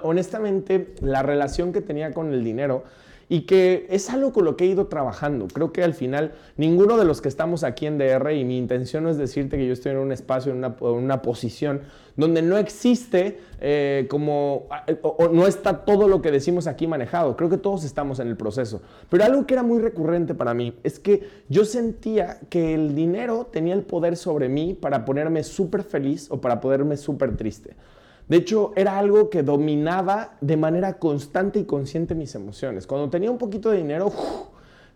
honestamente, 0.02 0.94
la 1.00 1.22
relación 1.22 1.72
que 1.72 1.80
tenía 1.80 2.12
con 2.12 2.32
el 2.32 2.42
dinero 2.42 2.84
y 3.28 3.42
que 3.42 3.86
es 3.90 4.10
algo 4.10 4.32
con 4.32 4.44
lo 4.44 4.56
que 4.56 4.64
he 4.64 4.66
ido 4.68 4.86
trabajando. 4.86 5.46
Creo 5.48 5.72
que 5.72 5.82
al 5.82 5.94
final 5.94 6.32
ninguno 6.56 6.96
de 6.96 7.04
los 7.04 7.20
que 7.20 7.28
estamos 7.28 7.64
aquí 7.64 7.86
en 7.86 7.98
DR 7.98 8.32
y 8.32 8.44
mi 8.44 8.58
intención 8.58 9.06
es 9.08 9.16
decirte 9.16 9.56
que 9.56 9.66
yo 9.66 9.72
estoy 9.72 9.92
en 9.92 9.98
un 9.98 10.12
espacio, 10.12 10.52
en 10.52 10.58
una, 10.58 11.22
posición 11.22 11.82
donde 12.16 12.42
no 12.42 12.58
existe 12.58 13.38
eh, 13.60 14.06
como, 14.08 14.68
o, 15.02 15.28
no 15.28 15.46
está 15.46 15.84
todo 15.84 16.06
lo 16.06 16.22
que 16.22 16.30
decimos 16.30 16.66
aquí 16.66 16.86
manejado. 16.86 17.36
Creo 17.36 17.50
que 17.50 17.58
todos 17.58 17.84
estamos 17.84 18.20
en 18.20 18.28
el 18.28 18.36
proceso. 18.36 18.82
Pero 19.08 19.24
algo 19.24 19.46
que 19.46 19.54
era 19.54 19.62
muy 19.62 19.80
recurrente 19.80 20.34
para 20.34 20.54
mí 20.54 20.74
es 20.82 20.98
que 20.98 21.28
yo 21.48 21.64
sentía 21.64 22.40
que 22.50 22.74
el 22.74 22.94
dinero 22.94 23.48
tenía 23.50 23.74
el 23.74 23.82
poder 23.82 24.16
sobre 24.16 24.48
mí 24.48 24.74
para 24.74 25.04
ponerme 25.04 25.42
súper 25.42 25.82
feliz 25.82 26.30
o 26.30 26.40
para 26.40 26.60
ponerme 26.60 26.96
súper 26.96 27.36
triste. 27.36 27.74
De 28.28 28.38
hecho, 28.38 28.72
era 28.74 28.98
algo 28.98 29.28
que 29.28 29.42
dominaba 29.42 30.36
de 30.40 30.56
manera 30.56 30.98
constante 30.98 31.58
y 31.58 31.64
consciente 31.64 32.14
mis 32.14 32.34
emociones. 32.34 32.86
Cuando 32.86 33.10
tenía 33.10 33.30
un 33.30 33.38
poquito 33.38 33.70
de 33.70 33.78
dinero, 33.78 34.10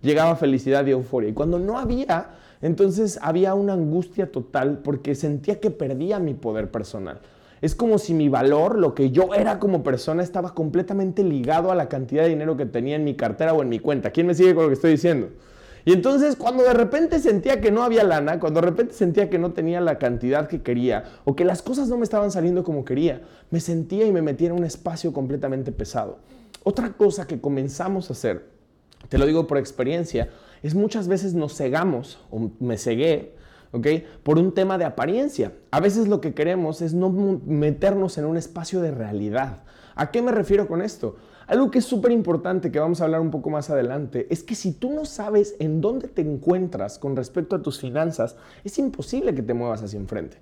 llegaba 0.00 0.36
felicidad 0.36 0.86
y 0.86 0.92
euforia. 0.92 1.28
Y 1.28 1.34
cuando 1.34 1.58
no 1.58 1.78
había, 1.78 2.30
entonces 2.62 3.18
había 3.20 3.54
una 3.54 3.74
angustia 3.74 4.32
total 4.32 4.78
porque 4.78 5.14
sentía 5.14 5.60
que 5.60 5.70
perdía 5.70 6.18
mi 6.18 6.34
poder 6.34 6.70
personal. 6.70 7.20
Es 7.60 7.74
como 7.74 7.98
si 7.98 8.14
mi 8.14 8.28
valor, 8.28 8.78
lo 8.78 8.94
que 8.94 9.10
yo 9.10 9.34
era 9.34 9.58
como 9.58 9.82
persona, 9.82 10.22
estaba 10.22 10.54
completamente 10.54 11.24
ligado 11.24 11.72
a 11.72 11.74
la 11.74 11.88
cantidad 11.88 12.22
de 12.22 12.28
dinero 12.30 12.56
que 12.56 12.66
tenía 12.66 12.96
en 12.96 13.04
mi 13.04 13.14
cartera 13.14 13.52
o 13.52 13.62
en 13.62 13.68
mi 13.68 13.80
cuenta. 13.80 14.10
¿Quién 14.10 14.26
me 14.26 14.34
sigue 14.34 14.54
con 14.54 14.64
lo 14.64 14.68
que 14.68 14.74
estoy 14.74 14.92
diciendo? 14.92 15.28
Y 15.88 15.92
entonces 15.92 16.36
cuando 16.36 16.64
de 16.64 16.74
repente 16.74 17.18
sentía 17.18 17.62
que 17.62 17.70
no 17.70 17.82
había 17.82 18.04
lana, 18.04 18.38
cuando 18.38 18.60
de 18.60 18.66
repente 18.66 18.92
sentía 18.92 19.30
que 19.30 19.38
no 19.38 19.54
tenía 19.54 19.80
la 19.80 19.98
cantidad 19.98 20.46
que 20.46 20.60
quería 20.60 21.04
o 21.24 21.34
que 21.34 21.46
las 21.46 21.62
cosas 21.62 21.88
no 21.88 21.96
me 21.96 22.04
estaban 22.04 22.30
saliendo 22.30 22.62
como 22.62 22.84
quería, 22.84 23.22
me 23.50 23.58
sentía 23.58 24.04
y 24.04 24.12
me 24.12 24.20
metía 24.20 24.48
en 24.48 24.52
un 24.52 24.64
espacio 24.64 25.14
completamente 25.14 25.72
pesado. 25.72 26.18
Otra 26.62 26.92
cosa 26.92 27.26
que 27.26 27.40
comenzamos 27.40 28.10
a 28.10 28.12
hacer, 28.12 28.50
te 29.08 29.16
lo 29.16 29.24
digo 29.24 29.46
por 29.46 29.56
experiencia, 29.56 30.28
es 30.62 30.74
muchas 30.74 31.08
veces 31.08 31.32
nos 31.32 31.56
cegamos 31.56 32.18
o 32.30 32.50
me 32.60 32.76
cegué 32.76 33.32
¿ok? 33.72 33.86
Por 34.22 34.38
un 34.38 34.52
tema 34.52 34.76
de 34.76 34.84
apariencia. 34.84 35.54
A 35.70 35.80
veces 35.80 36.06
lo 36.06 36.20
que 36.20 36.34
queremos 36.34 36.82
es 36.82 36.92
no 36.92 37.08
meternos 37.46 38.18
en 38.18 38.26
un 38.26 38.36
espacio 38.36 38.82
de 38.82 38.90
realidad. 38.90 39.62
¿A 39.94 40.10
qué 40.10 40.20
me 40.20 40.32
refiero 40.32 40.68
con 40.68 40.82
esto? 40.82 41.16
Algo 41.48 41.70
que 41.70 41.78
es 41.78 41.86
súper 41.86 42.12
importante, 42.12 42.70
que 42.70 42.78
vamos 42.78 43.00
a 43.00 43.04
hablar 43.04 43.22
un 43.22 43.30
poco 43.30 43.48
más 43.48 43.70
adelante, 43.70 44.26
es 44.28 44.42
que 44.42 44.54
si 44.54 44.72
tú 44.72 44.92
no 44.92 45.06
sabes 45.06 45.56
en 45.58 45.80
dónde 45.80 46.06
te 46.06 46.20
encuentras 46.20 46.98
con 46.98 47.16
respecto 47.16 47.56
a 47.56 47.62
tus 47.62 47.80
finanzas, 47.80 48.36
es 48.64 48.78
imposible 48.78 49.34
que 49.34 49.40
te 49.40 49.54
muevas 49.54 49.82
hacia 49.82 49.98
enfrente. 49.98 50.36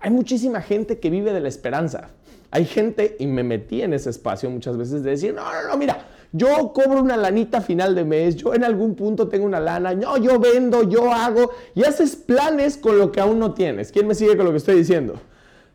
Hay 0.00 0.10
muchísima 0.10 0.60
gente 0.60 0.98
que 0.98 1.08
vive 1.08 1.32
de 1.32 1.38
la 1.38 1.48
esperanza. 1.48 2.10
Hay 2.50 2.64
gente, 2.64 3.14
y 3.20 3.28
me 3.28 3.44
metí 3.44 3.82
en 3.82 3.94
ese 3.94 4.10
espacio 4.10 4.50
muchas 4.50 4.76
veces, 4.76 5.04
de 5.04 5.10
decir, 5.10 5.32
no, 5.32 5.44
no, 5.44 5.68
no, 5.68 5.76
mira, 5.76 6.08
yo 6.32 6.72
cobro 6.72 7.00
una 7.00 7.16
lanita 7.16 7.60
final 7.60 7.94
de 7.94 8.04
mes, 8.04 8.34
yo 8.34 8.52
en 8.52 8.64
algún 8.64 8.96
punto 8.96 9.28
tengo 9.28 9.46
una 9.46 9.60
lana, 9.60 9.94
no, 9.94 10.16
yo 10.16 10.40
vendo, 10.40 10.82
yo 10.82 11.12
hago, 11.12 11.52
y 11.76 11.84
haces 11.84 12.16
planes 12.16 12.76
con 12.76 12.98
lo 12.98 13.12
que 13.12 13.20
aún 13.20 13.38
no 13.38 13.54
tienes. 13.54 13.92
¿Quién 13.92 14.08
me 14.08 14.16
sigue 14.16 14.36
con 14.36 14.46
lo 14.46 14.50
que 14.50 14.56
estoy 14.56 14.74
diciendo? 14.74 15.14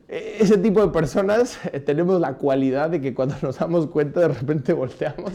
E-, 0.08 0.38
ese 0.40 0.58
tipo 0.58 0.82
de 0.82 0.92
personas 0.92 1.58
eh, 1.72 1.80
tenemos 1.80 2.20
la 2.20 2.34
cualidad 2.34 2.90
de 2.90 3.02
que 3.02 3.14
cuando 3.14 3.36
nos 3.42 3.58
damos 3.58 3.88
cuenta 3.88 4.22
de 4.22 4.28
repente 4.30 4.74
volteamos 4.74 5.34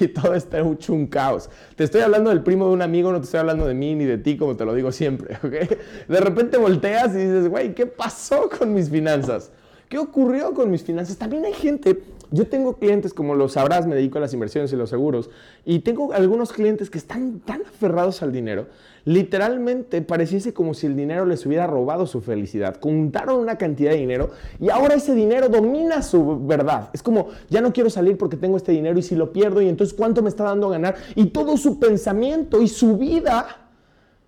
y 0.00 0.08
todo 0.08 0.34
está 0.34 0.60
hecho 0.60 0.92
un 0.92 1.06
caos. 1.06 1.50
Te 1.76 1.84
estoy 1.84 2.00
hablando 2.00 2.30
del 2.30 2.42
primo 2.42 2.66
de 2.66 2.72
un 2.72 2.82
amigo, 2.82 3.12
no 3.12 3.18
te 3.18 3.24
estoy 3.24 3.40
hablando 3.40 3.66
de 3.66 3.74
mí 3.74 3.94
ni 3.94 4.04
de 4.04 4.18
ti 4.18 4.36
como 4.36 4.56
te 4.56 4.64
lo 4.64 4.74
digo 4.74 4.92
siempre, 4.92 5.36
¿ok? 5.42 6.08
De 6.08 6.20
repente 6.20 6.56
volteas 6.56 7.14
y 7.14 7.18
dices, 7.18 7.48
güey, 7.48 7.74
¿qué 7.74 7.86
pasó 7.86 8.48
con 8.48 8.72
mis 8.72 8.90
finanzas? 8.90 9.52
¿Qué 9.88 9.98
ocurrió 9.98 10.52
con 10.52 10.70
mis 10.70 10.82
finanzas? 10.82 11.16
También 11.16 11.44
hay 11.44 11.52
gente, 11.52 12.02
yo 12.32 12.48
tengo 12.48 12.76
clientes, 12.76 13.14
como 13.14 13.36
lo 13.36 13.48
sabrás, 13.48 13.86
me 13.86 13.94
dedico 13.94 14.18
a 14.18 14.20
las 14.20 14.34
inversiones 14.34 14.72
y 14.72 14.76
los 14.76 14.90
seguros, 14.90 15.30
y 15.64 15.78
tengo 15.78 16.12
algunos 16.12 16.52
clientes 16.52 16.90
que 16.90 16.98
están 16.98 17.38
tan 17.38 17.62
aferrados 17.62 18.20
al 18.20 18.32
dinero 18.32 18.66
Literalmente 19.06 20.02
pareciese 20.02 20.52
como 20.52 20.74
si 20.74 20.88
el 20.88 20.96
dinero 20.96 21.26
les 21.26 21.46
hubiera 21.46 21.68
robado 21.68 22.08
su 22.08 22.20
felicidad. 22.20 22.74
Contaron 22.74 23.38
una 23.38 23.56
cantidad 23.56 23.92
de 23.92 23.98
dinero 23.98 24.32
y 24.58 24.68
ahora 24.68 24.96
ese 24.96 25.14
dinero 25.14 25.48
domina 25.48 26.02
su 26.02 26.44
verdad. 26.44 26.90
Es 26.92 27.04
como, 27.04 27.28
ya 27.48 27.60
no 27.60 27.72
quiero 27.72 27.88
salir 27.88 28.18
porque 28.18 28.36
tengo 28.36 28.56
este 28.56 28.72
dinero 28.72 28.98
y 28.98 29.02
si 29.02 29.14
lo 29.14 29.32
pierdo 29.32 29.62
y 29.62 29.68
entonces 29.68 29.96
cuánto 29.96 30.22
me 30.22 30.28
está 30.28 30.42
dando 30.42 30.66
a 30.66 30.70
ganar. 30.72 30.96
Y 31.14 31.26
todo 31.26 31.56
su 31.56 31.78
pensamiento 31.78 32.60
y 32.60 32.66
su 32.66 32.98
vida, 32.98 33.68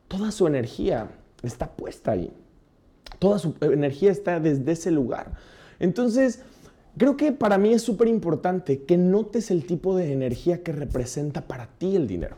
toda 0.06 0.30
su 0.30 0.46
energía 0.46 1.08
está 1.42 1.72
puesta 1.72 2.12
ahí. 2.12 2.32
Toda 3.18 3.40
su 3.40 3.56
energía 3.60 4.12
está 4.12 4.38
desde 4.38 4.70
ese 4.70 4.92
lugar. 4.92 5.32
Entonces, 5.80 6.42
creo 6.96 7.16
que 7.16 7.32
para 7.32 7.58
mí 7.58 7.72
es 7.72 7.82
súper 7.82 8.06
importante 8.06 8.84
que 8.84 8.96
notes 8.96 9.50
el 9.50 9.66
tipo 9.66 9.96
de 9.96 10.12
energía 10.12 10.62
que 10.62 10.70
representa 10.70 11.48
para 11.48 11.66
ti 11.66 11.96
el 11.96 12.06
dinero. 12.06 12.36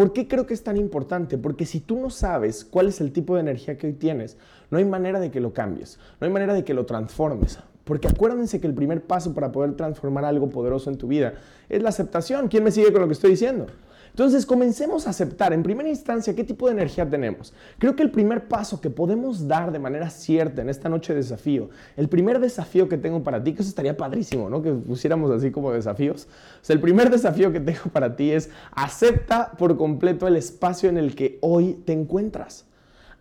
¿Por 0.00 0.14
qué 0.14 0.26
creo 0.26 0.46
que 0.46 0.54
es 0.54 0.62
tan 0.62 0.78
importante? 0.78 1.36
Porque 1.36 1.66
si 1.66 1.78
tú 1.78 2.00
no 2.00 2.08
sabes 2.08 2.64
cuál 2.64 2.88
es 2.88 3.02
el 3.02 3.12
tipo 3.12 3.34
de 3.34 3.42
energía 3.42 3.76
que 3.76 3.86
hoy 3.86 3.92
tienes, 3.92 4.38
no 4.70 4.78
hay 4.78 4.86
manera 4.86 5.20
de 5.20 5.30
que 5.30 5.40
lo 5.40 5.52
cambies, 5.52 5.98
no 6.18 6.26
hay 6.26 6.32
manera 6.32 6.54
de 6.54 6.64
que 6.64 6.72
lo 6.72 6.86
transformes. 6.86 7.58
Porque 7.84 8.08
acuérdense 8.08 8.62
que 8.62 8.66
el 8.66 8.72
primer 8.72 9.02
paso 9.02 9.34
para 9.34 9.52
poder 9.52 9.76
transformar 9.76 10.24
algo 10.24 10.48
poderoso 10.48 10.88
en 10.88 10.96
tu 10.96 11.06
vida 11.06 11.34
es 11.68 11.82
la 11.82 11.90
aceptación. 11.90 12.48
¿Quién 12.48 12.64
me 12.64 12.70
sigue 12.70 12.90
con 12.92 13.02
lo 13.02 13.08
que 13.08 13.12
estoy 13.12 13.32
diciendo? 13.32 13.66
Entonces, 14.10 14.44
comencemos 14.44 15.06
a 15.06 15.10
aceptar 15.10 15.52
en 15.52 15.62
primera 15.62 15.88
instancia 15.88 16.34
qué 16.34 16.44
tipo 16.44 16.66
de 16.66 16.72
energía 16.72 17.08
tenemos. 17.08 17.52
Creo 17.78 17.96
que 17.96 18.02
el 18.02 18.10
primer 18.10 18.48
paso 18.48 18.80
que 18.80 18.90
podemos 18.90 19.48
dar 19.48 19.72
de 19.72 19.78
manera 19.78 20.10
cierta 20.10 20.62
en 20.62 20.68
esta 20.68 20.88
noche 20.88 21.12
de 21.12 21.20
desafío, 21.20 21.70
el 21.96 22.08
primer 22.08 22.40
desafío 22.40 22.88
que 22.88 22.98
tengo 22.98 23.22
para 23.22 23.42
ti, 23.42 23.52
que 23.52 23.62
eso 23.62 23.68
estaría 23.68 23.96
padrísimo, 23.96 24.50
¿no? 24.50 24.62
Que 24.62 24.72
pusiéramos 24.72 25.30
así 25.30 25.50
como 25.50 25.72
desafíos. 25.72 26.28
O 26.68 26.72
el 26.72 26.80
primer 26.80 27.10
desafío 27.10 27.52
que 27.52 27.60
tengo 27.60 27.84
para 27.92 28.16
ti 28.16 28.30
es 28.30 28.50
acepta 28.72 29.52
por 29.52 29.76
completo 29.76 30.26
el 30.26 30.36
espacio 30.36 30.88
en 30.88 30.98
el 30.98 31.14
que 31.14 31.38
hoy 31.40 31.74
te 31.84 31.92
encuentras. 31.92 32.66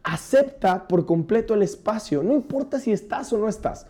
Acepta 0.04 0.88
por 0.88 1.06
completo 1.06 1.54
el 1.54 1.62
espacio, 1.62 2.23
no 2.23 2.34
importa 2.34 2.80
si 2.80 2.91
estás 2.91 3.32
o 3.34 3.38
no 3.38 3.49
estás. 3.49 3.86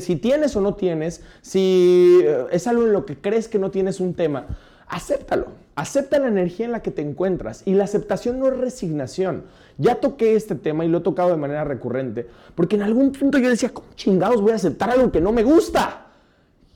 Si 0.00 0.16
tienes 0.16 0.56
o 0.56 0.60
no 0.60 0.74
tienes, 0.74 1.22
si 1.42 2.20
eh, 2.22 2.46
es 2.52 2.66
algo 2.66 2.84
en 2.84 2.92
lo 2.92 3.04
que 3.04 3.18
crees 3.18 3.48
que 3.48 3.58
no 3.58 3.70
tienes 3.70 4.00
un 4.00 4.14
tema, 4.14 4.46
acéptalo. 4.88 5.48
Acepta 5.74 6.18
la 6.18 6.28
energía 6.28 6.66
en 6.66 6.72
la 6.72 6.82
que 6.82 6.90
te 6.90 7.02
encuentras. 7.02 7.62
Y 7.66 7.74
la 7.74 7.84
aceptación 7.84 8.38
no 8.38 8.48
es 8.48 8.56
resignación. 8.56 9.44
Ya 9.78 9.96
toqué 9.96 10.34
este 10.34 10.54
tema 10.54 10.84
y 10.84 10.88
lo 10.88 10.98
he 10.98 11.02
tocado 11.02 11.30
de 11.30 11.36
manera 11.36 11.64
recurrente, 11.64 12.26
porque 12.54 12.76
en 12.76 12.82
algún 12.82 13.12
punto 13.12 13.38
yo 13.38 13.50
decía, 13.50 13.70
¿cómo 13.70 13.88
chingados 13.94 14.40
voy 14.40 14.52
a 14.52 14.54
aceptar 14.54 14.90
algo 14.90 15.12
que 15.12 15.20
no 15.20 15.32
me 15.32 15.42
gusta? 15.42 16.06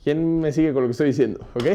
¿Quién 0.03 0.39
me 0.39 0.51
sigue 0.51 0.71
con 0.71 0.83
lo 0.83 0.87
que 0.87 0.91
estoy 0.91 1.07
diciendo? 1.07 1.39
¿Ok? 1.55 1.65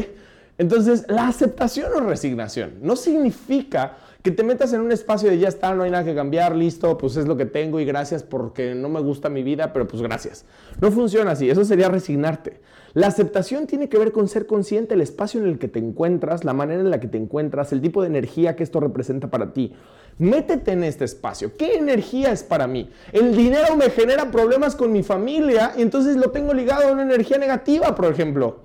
Entonces, 0.57 1.05
la 1.07 1.27
aceptación 1.27 1.91
o 1.93 1.99
resignación 1.99 2.75
no 2.81 2.95
significa 2.95 3.97
que 4.23 4.31
te 4.31 4.43
metas 4.43 4.73
en 4.73 4.81
un 4.81 4.91
espacio 4.91 5.29
de 5.29 5.37
ya 5.37 5.47
está, 5.47 5.73
no 5.73 5.83
hay 5.83 5.91
nada 5.91 6.03
que 6.03 6.15
cambiar, 6.15 6.55
listo, 6.55 6.97
pues 6.97 7.15
es 7.15 7.27
lo 7.27 7.37
que 7.37 7.45
tengo 7.45 7.79
y 7.79 7.85
gracias 7.85 8.23
porque 8.23 8.73
no 8.73 8.89
me 8.89 8.99
gusta 8.99 9.29
mi 9.29 9.43
vida, 9.43 9.71
pero 9.71 9.87
pues 9.87 10.01
gracias. 10.01 10.45
No 10.81 10.91
funciona 10.91 11.31
así, 11.31 11.49
eso 11.49 11.63
sería 11.63 11.89
resignarte. 11.89 12.59
La 12.97 13.05
aceptación 13.05 13.67
tiene 13.67 13.89
que 13.89 13.99
ver 13.99 14.11
con 14.11 14.27
ser 14.27 14.47
consciente 14.47 14.95
del 14.95 15.01
espacio 15.01 15.39
en 15.39 15.45
el 15.45 15.59
que 15.59 15.67
te 15.67 15.77
encuentras, 15.77 16.43
la 16.43 16.53
manera 16.53 16.81
en 16.81 16.89
la 16.89 16.99
que 16.99 17.07
te 17.07 17.19
encuentras, 17.19 17.71
el 17.71 17.79
tipo 17.79 18.01
de 18.01 18.07
energía 18.07 18.55
que 18.55 18.63
esto 18.63 18.79
representa 18.79 19.29
para 19.29 19.53
ti. 19.53 19.71
Métete 20.17 20.71
en 20.71 20.83
este 20.83 21.05
espacio. 21.05 21.55
¿Qué 21.55 21.75
energía 21.75 22.31
es 22.31 22.41
para 22.41 22.65
mí? 22.65 22.89
El 23.11 23.37
dinero 23.37 23.75
me 23.75 23.91
genera 23.91 24.31
problemas 24.31 24.75
con 24.75 24.91
mi 24.91 25.03
familia 25.03 25.73
y 25.77 25.83
entonces 25.83 26.15
lo 26.15 26.31
tengo 26.31 26.55
ligado 26.55 26.87
a 26.87 26.91
una 26.91 27.03
energía 27.03 27.37
negativa, 27.37 27.93
por 27.93 28.05
ejemplo. 28.05 28.61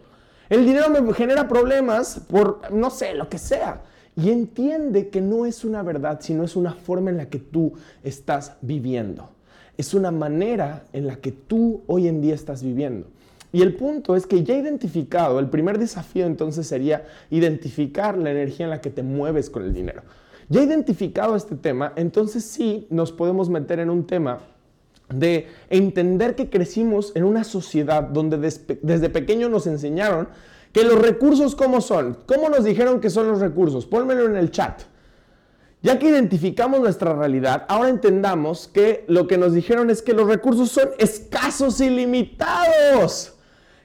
El 0.49 0.65
dinero 0.65 0.89
me 0.89 1.13
genera 1.13 1.47
problemas 1.47 2.19
por, 2.27 2.73
no 2.73 2.89
sé, 2.89 3.13
lo 3.13 3.29
que 3.29 3.37
sea. 3.37 3.83
Y 4.17 4.31
entiende 4.31 5.11
que 5.11 5.21
no 5.21 5.45
es 5.45 5.63
una 5.63 5.83
verdad, 5.83 6.21
sino 6.23 6.45
es 6.45 6.57
una 6.57 6.73
forma 6.73 7.11
en 7.11 7.19
la 7.19 7.27
que 7.27 7.39
tú 7.39 7.75
estás 8.03 8.55
viviendo. 8.63 9.29
Es 9.77 9.93
una 9.93 10.11
manera 10.11 10.85
en 10.95 11.07
la 11.07 11.17
que 11.17 11.33
tú 11.33 11.83
hoy 11.87 12.09
en 12.09 12.23
día 12.23 12.35
estás 12.35 12.63
viviendo. 12.63 13.09
Y 13.53 13.61
el 13.61 13.75
punto 13.75 14.17
es 14.17 14.27
que 14.27 14.43
ya 14.43 14.57
identificado, 14.57 15.39
el 15.39 15.51
primer 15.51 15.79
desafío 15.79 16.25
entonces 16.25 16.67
sería 16.67 17.05
identificar 17.31 18.17
la 18.17 18.31
energía 18.31 18.65
en 18.65 18.71
la 18.71 18.81
que 18.81 18.91
te 18.91 19.03
mueves 19.03 19.51
con 19.51 19.63
el 19.63 19.75
dinero. 19.75 20.03
Ya 20.49 20.63
identificado 20.63 21.37
este 21.37 21.57
tema, 21.57 21.93
entonces 21.97 22.45
sí 22.45 22.87
nos 22.89 23.13
podemos 23.13 23.51
meter 23.51 23.79
en 23.79 23.91
un 23.91 24.07
tema 24.07 24.41
de 25.11 25.49
entender 25.69 26.35
que 26.35 26.49
crecimos 26.49 27.13
en 27.15 27.25
una 27.25 27.45
sociedad 27.45 28.03
donde 28.03 28.39
desde 28.39 29.11
pequeño 29.11 29.51
nos 29.51 29.67
enseñaron 29.67 30.29
que 30.73 30.85
los 30.85 30.99
recursos 30.99 31.55
cómo 31.55 31.83
son, 31.83 32.17
cómo 32.25 32.49
nos 32.49 32.65
dijeron 32.65 33.01
que 33.01 33.11
son 33.11 33.29
los 33.29 33.41
recursos, 33.41 33.85
pónmelo 33.85 34.25
en 34.25 34.37
el 34.37 34.51
chat. 34.51 34.83
Ya 35.83 35.99
que 35.99 36.09
identificamos 36.09 36.81
nuestra 36.81 37.13
realidad, 37.13 37.67
ahora 37.69 37.91
entendamos 37.91 38.69
que 38.69 39.05
lo 39.09 39.27
que 39.27 39.37
nos 39.37 39.53
dijeron 39.53 39.91
es 39.91 40.01
que 40.01 40.15
los 40.15 40.29
recursos 40.29 40.71
son 40.71 40.89
escasos 40.99 41.81
y 41.83 41.91
limitados 41.91 43.35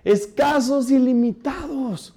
escasos 0.08 0.90
y 0.90 0.98
limitados. 1.00 2.14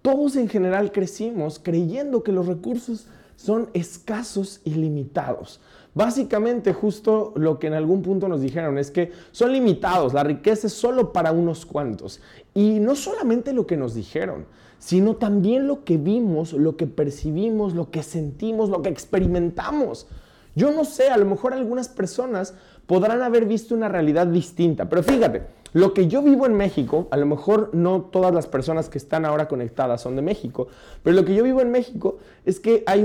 Todos 0.00 0.36
en 0.36 0.48
general 0.48 0.92
crecimos 0.92 1.60
creyendo 1.62 2.22
que 2.22 2.32
los 2.32 2.46
recursos 2.46 3.06
son 3.36 3.68
escasos 3.74 4.62
y 4.64 4.70
limitados. 4.70 5.60
Básicamente 5.92 6.72
justo 6.72 7.34
lo 7.36 7.58
que 7.58 7.66
en 7.66 7.74
algún 7.74 8.02
punto 8.02 8.28
nos 8.28 8.40
dijeron 8.40 8.78
es 8.78 8.90
que 8.90 9.12
son 9.30 9.52
limitados, 9.52 10.14
la 10.14 10.24
riqueza 10.24 10.68
es 10.68 10.72
solo 10.72 11.12
para 11.12 11.32
unos 11.32 11.66
cuantos. 11.66 12.20
Y 12.54 12.80
no 12.80 12.96
solamente 12.96 13.52
lo 13.52 13.66
que 13.66 13.76
nos 13.76 13.94
dijeron, 13.94 14.46
sino 14.78 15.16
también 15.16 15.66
lo 15.66 15.84
que 15.84 15.98
vimos, 15.98 16.54
lo 16.54 16.78
que 16.78 16.86
percibimos, 16.86 17.74
lo 17.74 17.90
que 17.90 18.02
sentimos, 18.02 18.70
lo 18.70 18.80
que 18.80 18.88
experimentamos. 18.88 20.06
Yo 20.54 20.72
no 20.72 20.86
sé, 20.86 21.10
a 21.10 21.18
lo 21.18 21.26
mejor 21.26 21.52
algunas 21.52 21.88
personas 21.88 22.54
podrán 22.86 23.20
haber 23.22 23.44
visto 23.44 23.74
una 23.74 23.88
realidad 23.88 24.26
distinta, 24.26 24.88
pero 24.88 25.02
fíjate, 25.02 25.42
lo 25.74 25.92
que 25.92 26.06
yo 26.06 26.22
vivo 26.22 26.46
en 26.46 26.54
México, 26.54 27.08
a 27.10 27.16
lo 27.16 27.26
mejor 27.26 27.70
no 27.72 28.02
todas 28.02 28.32
las 28.32 28.46
personas 28.46 28.88
que 28.88 28.96
están 28.96 29.24
ahora 29.24 29.48
conectadas 29.48 30.00
son 30.00 30.14
de 30.14 30.22
México, 30.22 30.68
pero 31.02 31.16
lo 31.16 31.24
que 31.24 31.34
yo 31.34 31.42
vivo 31.42 31.60
en 31.60 31.72
México 31.72 32.18
es 32.46 32.60
que 32.60 32.84
hay 32.86 33.04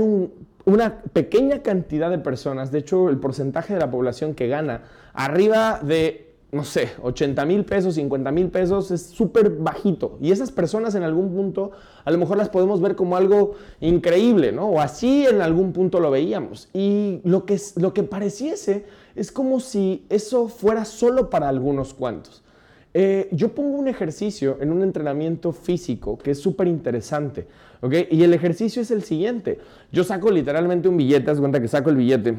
una 0.64 1.02
pequeña 1.12 1.62
cantidad 1.62 2.10
de 2.10 2.18
personas, 2.18 2.70
de 2.70 2.78
hecho 2.78 3.08
el 3.08 3.18
porcentaje 3.18 3.74
de 3.74 3.80
la 3.80 3.90
población 3.90 4.34
que 4.34 4.46
gana 4.46 4.84
arriba 5.12 5.80
de 5.82 6.30
no 6.52 6.64
sé, 6.64 6.90
80 7.02 7.44
mil 7.44 7.64
pesos, 7.64 7.94
50 7.94 8.30
mil 8.32 8.48
pesos, 8.50 8.90
es 8.90 9.02
súper 9.02 9.50
bajito. 9.50 10.18
Y 10.20 10.32
esas 10.32 10.50
personas 10.50 10.96
en 10.96 11.04
algún 11.04 11.32
punto 11.32 11.70
a 12.04 12.10
lo 12.10 12.18
mejor 12.18 12.38
las 12.38 12.48
podemos 12.48 12.80
ver 12.80 12.96
como 12.96 13.16
algo 13.16 13.54
increíble, 13.80 14.50
¿no? 14.50 14.68
O 14.68 14.80
así 14.80 15.26
en 15.26 15.42
algún 15.42 15.72
punto 15.72 16.00
lo 16.00 16.10
veíamos. 16.10 16.68
Y 16.72 17.20
lo 17.22 17.46
que, 17.46 17.56
lo 17.76 17.94
que 17.94 18.02
pareciese 18.02 18.84
es 19.14 19.30
como 19.30 19.60
si 19.60 20.06
eso 20.08 20.48
fuera 20.48 20.84
solo 20.84 21.30
para 21.30 21.48
algunos 21.48 21.94
cuantos. 21.94 22.42
Eh, 22.92 23.28
yo 23.30 23.54
pongo 23.54 23.78
un 23.78 23.86
ejercicio 23.86 24.58
en 24.60 24.72
un 24.72 24.82
entrenamiento 24.82 25.52
físico 25.52 26.18
que 26.18 26.32
es 26.32 26.40
súper 26.40 26.66
interesante, 26.66 27.46
¿ok? 27.80 27.94
Y 28.10 28.22
el 28.24 28.34
ejercicio 28.34 28.82
es 28.82 28.90
el 28.90 29.02
siguiente. 29.02 29.58
Yo 29.92 30.02
saco 30.02 30.30
literalmente 30.30 30.88
un 30.88 30.96
billete, 30.96 31.30
haz 31.30 31.38
cuenta 31.38 31.60
que 31.60 31.68
saco 31.68 31.90
el 31.90 31.96
billete 31.96 32.34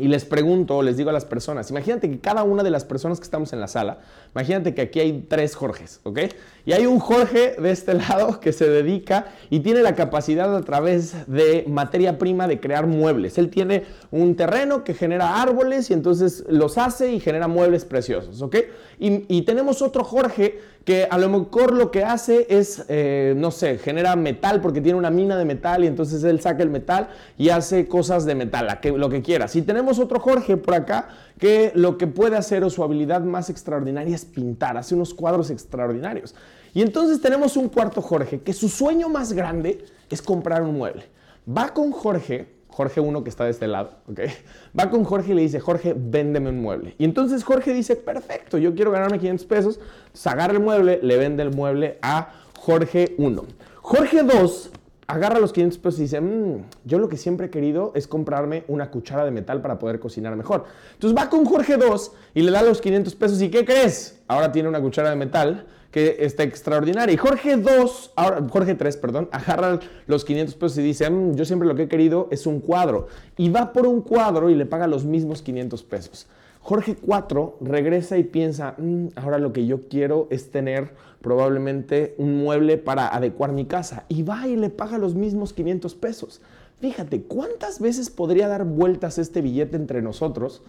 y 0.00 0.08
les 0.08 0.24
pregunto, 0.24 0.82
les 0.82 0.96
digo 0.96 1.10
a 1.10 1.12
las 1.12 1.26
personas, 1.26 1.70
imagínate 1.70 2.10
que 2.10 2.18
cada 2.20 2.42
una 2.42 2.62
de 2.62 2.70
las 2.70 2.84
personas 2.84 3.20
que 3.20 3.24
estamos 3.24 3.52
en 3.52 3.60
la 3.60 3.68
sala, 3.68 3.98
imagínate 4.34 4.74
que 4.74 4.80
aquí 4.80 4.98
hay 5.00 5.26
tres 5.28 5.54
Jorges, 5.54 6.00
¿ok? 6.04 6.20
Y 6.64 6.72
hay 6.72 6.86
un 6.86 6.98
Jorge 6.98 7.56
de 7.60 7.70
este 7.70 7.94
lado 8.08 8.40
que 8.40 8.52
se 8.52 8.68
dedica 8.68 9.26
y 9.50 9.60
tiene 9.60 9.82
la 9.82 9.94
capacidad 9.94 10.56
a 10.56 10.62
través 10.62 11.26
de 11.26 11.64
materia 11.68 12.18
prima 12.18 12.48
de 12.48 12.60
crear 12.60 12.86
muebles. 12.86 13.36
Él 13.36 13.50
tiene 13.50 13.84
un 14.10 14.36
terreno 14.36 14.84
que 14.84 14.94
genera 14.94 15.42
árboles 15.42 15.90
y 15.90 15.92
entonces 15.92 16.44
los 16.48 16.78
hace 16.78 17.12
y 17.12 17.20
genera 17.20 17.46
muebles 17.46 17.84
preciosos, 17.84 18.40
¿ok? 18.40 18.56
Y, 18.98 19.24
y 19.28 19.42
tenemos 19.42 19.82
otro 19.82 20.02
Jorge 20.02 20.60
que 20.84 21.06
a 21.10 21.18
lo 21.18 21.28
mejor 21.28 21.72
lo 21.72 21.90
que 21.90 22.04
hace 22.04 22.46
es, 22.48 22.84
eh, 22.88 23.34
no 23.36 23.50
sé, 23.50 23.78
genera 23.78 24.16
metal 24.16 24.60
porque 24.60 24.80
tiene 24.80 24.98
una 24.98 25.10
mina 25.10 25.36
de 25.36 25.44
metal 25.44 25.84
y 25.84 25.86
entonces 25.86 26.24
él 26.24 26.40
saca 26.40 26.62
el 26.62 26.70
metal 26.70 27.08
y 27.36 27.50
hace 27.50 27.86
cosas 27.86 28.24
de 28.24 28.34
metal, 28.34 28.78
lo 28.96 29.08
que 29.10 29.22
quiera. 29.22 29.46
Si 29.46 29.62
tenemos 29.62 29.98
otro 29.98 30.20
Jorge 30.20 30.56
por 30.56 30.74
acá 30.74 31.08
que 31.38 31.72
lo 31.74 31.98
que 31.98 32.06
puede 32.06 32.36
hacer 32.36 32.64
o 32.64 32.70
su 32.70 32.82
habilidad 32.82 33.20
más 33.20 33.50
extraordinaria 33.50 34.14
es 34.14 34.24
pintar, 34.24 34.76
hace 34.76 34.94
unos 34.94 35.12
cuadros 35.12 35.50
extraordinarios. 35.50 36.34
Y 36.72 36.82
entonces 36.82 37.20
tenemos 37.20 37.56
un 37.56 37.68
cuarto 37.68 38.00
Jorge 38.00 38.40
que 38.40 38.52
su 38.52 38.68
sueño 38.68 39.08
más 39.08 39.32
grande 39.32 39.84
es 40.08 40.22
comprar 40.22 40.62
un 40.62 40.76
mueble. 40.76 41.04
Va 41.46 41.74
con 41.74 41.90
Jorge 41.90 42.59
Jorge 42.70 43.00
1 43.00 43.24
que 43.24 43.30
está 43.30 43.44
de 43.44 43.50
este 43.50 43.66
lado, 43.66 43.90
¿ok? 44.08 44.20
Va 44.78 44.90
con 44.90 45.04
Jorge 45.04 45.32
y 45.32 45.34
le 45.34 45.42
dice, 45.42 45.60
Jorge, 45.60 45.94
véndeme 45.96 46.50
un 46.50 46.60
mueble. 46.60 46.94
Y 46.98 47.04
entonces 47.04 47.44
Jorge 47.44 47.72
dice, 47.72 47.96
perfecto, 47.96 48.58
yo 48.58 48.74
quiero 48.74 48.90
ganarme 48.90 49.18
500 49.18 49.46
pesos. 49.46 49.80
Se 50.12 50.28
agarra 50.28 50.54
el 50.54 50.60
mueble, 50.60 51.00
le 51.02 51.16
vende 51.16 51.42
el 51.42 51.50
mueble 51.50 51.98
a 52.02 52.32
Jorge 52.58 53.14
1. 53.18 53.44
Jorge 53.82 54.22
2 54.22 54.70
agarra 55.10 55.40
los 55.40 55.52
500 55.52 55.78
pesos 55.78 55.98
y 55.98 56.02
dice, 56.02 56.20
mmm, 56.20 56.62
yo 56.84 56.98
lo 56.98 57.08
que 57.08 57.16
siempre 57.16 57.46
he 57.46 57.50
querido 57.50 57.92
es 57.96 58.06
comprarme 58.06 58.64
una 58.68 58.90
cuchara 58.90 59.24
de 59.24 59.32
metal 59.32 59.60
para 59.60 59.78
poder 59.78 59.98
cocinar 59.98 60.36
mejor. 60.36 60.64
Entonces 60.92 61.18
va 61.18 61.28
con 61.28 61.44
Jorge 61.44 61.76
2 61.76 62.12
y 62.34 62.42
le 62.42 62.52
da 62.52 62.62
los 62.62 62.80
500 62.80 63.14
pesos 63.16 63.42
y 63.42 63.50
¿qué 63.50 63.64
crees? 63.64 64.22
Ahora 64.28 64.52
tiene 64.52 64.68
una 64.68 64.80
cuchara 64.80 65.10
de 65.10 65.16
metal 65.16 65.66
que 65.90 66.18
está 66.20 66.42
extraordinaria. 66.42 67.12
Y 67.12 67.16
Jorge 67.16 67.56
2, 67.56 68.12
ahora, 68.16 68.46
Jorge 68.48 68.74
3, 68.74 68.96
perdón, 68.96 69.28
agarra 69.32 69.80
los 70.06 70.24
500 70.24 70.54
pesos 70.54 70.78
y 70.78 70.82
dice, 70.82 71.10
mm, 71.10 71.34
yo 71.34 71.44
siempre 71.44 71.66
lo 71.68 71.74
que 71.74 71.84
he 71.84 71.88
querido 71.88 72.28
es 72.30 72.46
un 72.46 72.60
cuadro. 72.60 73.08
Y 73.36 73.48
va 73.48 73.72
por 73.72 73.86
un 73.86 74.02
cuadro 74.02 74.50
y 74.50 74.54
le 74.54 74.66
paga 74.66 74.86
los 74.86 75.04
mismos 75.04 75.42
500 75.42 75.82
pesos. 75.82 76.26
Jorge 76.62 76.94
4 76.94 77.56
regresa 77.62 78.18
y 78.18 78.24
piensa, 78.24 78.74
mm, 78.76 79.08
ahora 79.16 79.38
lo 79.38 79.52
que 79.52 79.66
yo 79.66 79.88
quiero 79.88 80.28
es 80.30 80.50
tener 80.50 80.90
probablemente 81.22 82.14
un 82.18 82.38
mueble 82.38 82.76
para 82.78 83.08
adecuar 83.08 83.52
mi 83.52 83.64
casa. 83.64 84.04
Y 84.08 84.22
va 84.22 84.46
y 84.46 84.56
le 84.56 84.70
paga 84.70 84.98
los 84.98 85.14
mismos 85.14 85.52
500 85.52 85.94
pesos. 85.94 86.40
Fíjate, 86.80 87.22
¿cuántas 87.22 87.80
veces 87.80 88.08
podría 88.10 88.48
dar 88.48 88.64
vueltas 88.64 89.18
este 89.18 89.42
billete 89.42 89.76
entre 89.76 90.00
nosotros? 90.00 90.62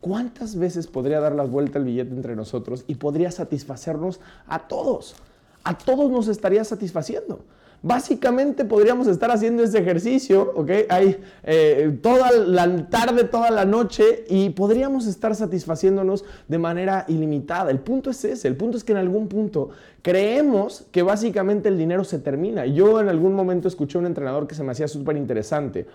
¿Cuántas 0.00 0.56
veces 0.56 0.86
podría 0.86 1.20
dar 1.20 1.34
la 1.34 1.44
vuelta 1.44 1.78
el 1.78 1.84
billete 1.84 2.14
entre 2.14 2.34
nosotros 2.34 2.84
y 2.86 2.94
podría 2.94 3.30
satisfacernos 3.30 4.20
a 4.46 4.60
todos? 4.60 5.14
A 5.62 5.76
todos 5.76 6.10
nos 6.10 6.28
estaría 6.28 6.64
satisfaciendo. 6.64 7.40
Básicamente 7.82 8.66
podríamos 8.66 9.06
estar 9.06 9.30
haciendo 9.30 9.62
ese 9.62 9.78
ejercicio, 9.78 10.52
¿ok? 10.54 10.70
Hay 10.90 11.18
eh, 11.44 11.98
toda 12.02 12.30
la 12.30 12.88
tarde, 12.88 13.24
toda 13.24 13.50
la 13.50 13.64
noche 13.64 14.24
y 14.28 14.50
podríamos 14.50 15.06
estar 15.06 15.34
satisfaciéndonos 15.34 16.24
de 16.48 16.58
manera 16.58 17.06
ilimitada. 17.08 17.70
El 17.70 17.78
punto 17.78 18.10
es 18.10 18.22
ese, 18.24 18.48
el 18.48 18.56
punto 18.56 18.76
es 18.76 18.84
que 18.84 18.92
en 18.92 18.98
algún 18.98 19.28
punto 19.28 19.70
creemos 20.02 20.84
que 20.92 21.02
básicamente 21.02 21.70
el 21.70 21.78
dinero 21.78 22.04
se 22.04 22.18
termina. 22.18 22.66
Yo 22.66 23.00
en 23.00 23.08
algún 23.08 23.34
momento 23.34 23.68
escuché 23.68 23.96
a 23.96 24.00
un 24.00 24.06
entrenador 24.06 24.46
que 24.46 24.54
se 24.54 24.62
me 24.62 24.72
hacía 24.72 24.88
súper 24.88 25.16
interesante 25.16 25.86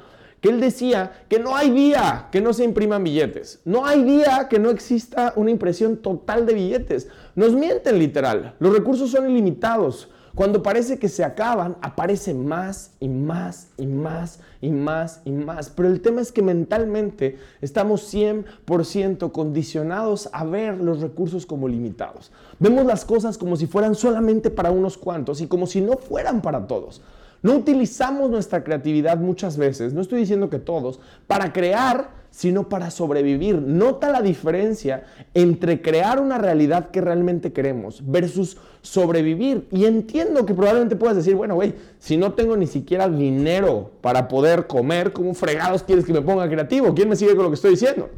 que 0.45 0.51
él 0.51 0.61
decía 0.61 1.11
que 1.27 1.39
no 1.39 1.55
hay 1.55 1.71
día 1.71 2.27
que 2.31 2.39
no 2.39 2.53
se 2.53 2.63
impriman 2.63 3.03
billetes, 3.03 3.61
no 3.65 3.83
hay 3.83 4.03
día 4.03 4.47
que 4.47 4.59
no 4.59 4.69
exista 4.69 5.33
una 5.35 5.49
impresión 5.49 5.97
total 5.97 6.45
de 6.45 6.53
billetes. 6.53 7.07
Nos 7.33 7.53
mienten 7.53 7.97
literal, 7.97 8.53
los 8.59 8.71
recursos 8.71 9.09
son 9.09 9.27
ilimitados. 9.27 10.07
Cuando 10.35 10.61
parece 10.61 10.99
que 10.99 11.09
se 11.09 11.23
acaban, 11.23 11.77
aparece 11.81 12.35
más 12.35 12.91
y 12.99 13.07
más 13.09 13.69
y 13.75 13.87
más 13.87 14.39
y 14.61 14.69
más 14.69 15.21
y 15.25 15.31
más. 15.31 15.71
Pero 15.71 15.87
el 15.87 15.99
tema 15.99 16.21
es 16.21 16.31
que 16.31 16.43
mentalmente 16.43 17.39
estamos 17.59 18.13
100% 18.13 19.31
condicionados 19.31 20.29
a 20.31 20.45
ver 20.45 20.77
los 20.77 21.01
recursos 21.01 21.47
como 21.47 21.67
limitados. 21.67 22.31
Vemos 22.59 22.85
las 22.85 23.03
cosas 23.03 23.39
como 23.39 23.55
si 23.55 23.65
fueran 23.65 23.95
solamente 23.95 24.51
para 24.51 24.69
unos 24.69 24.95
cuantos 24.95 25.41
y 25.41 25.47
como 25.47 25.65
si 25.65 25.81
no 25.81 25.93
fueran 25.93 26.43
para 26.43 26.67
todos. 26.67 27.01
No 27.45 27.53
utilizamos 27.53 28.31
nuestra 28.31 28.63
creatividad 28.63 29.19
muchas 29.19 29.55
veces, 29.55 29.93
no 29.93 30.01
estoy 30.01 30.21
diciendo 30.21 30.49
que 30.49 30.57
todos, 30.57 30.99
para 31.27 31.53
crear, 31.53 32.09
sino 32.31 32.69
para 32.69 32.89
sobrevivir. 32.89 33.61
Nota 33.61 34.09
la 34.09 34.23
diferencia 34.23 35.03
entre 35.35 35.79
crear 35.79 36.19
una 36.19 36.39
realidad 36.39 36.89
que 36.89 37.01
realmente 37.01 37.53
queremos 37.53 38.01
versus 38.03 38.57
sobrevivir. 38.81 39.67
Y 39.71 39.85
entiendo 39.85 40.43
que 40.47 40.55
probablemente 40.55 40.95
puedas 40.95 41.17
decir, 41.17 41.35
bueno, 41.35 41.53
güey, 41.53 41.75
si 41.99 42.17
no 42.17 42.33
tengo 42.33 42.57
ni 42.57 42.65
siquiera 42.65 43.07
dinero 43.07 43.91
para 44.01 44.27
poder 44.27 44.65
comer, 44.65 45.13
¿cómo 45.13 45.35
fregados 45.35 45.83
quieres 45.83 46.03
que 46.03 46.13
me 46.13 46.23
ponga 46.23 46.49
creativo? 46.49 46.95
¿Quién 46.95 47.09
me 47.09 47.15
sigue 47.15 47.35
con 47.35 47.43
lo 47.43 47.51
que 47.51 47.57
estoy 47.57 47.71
diciendo? 47.71 48.09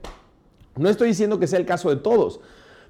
No 0.78 0.88
estoy 0.88 1.10
diciendo 1.10 1.38
que 1.38 1.48
sea 1.48 1.60
el 1.60 1.66
caso 1.66 1.90
de 1.90 1.98
todos, 1.98 2.40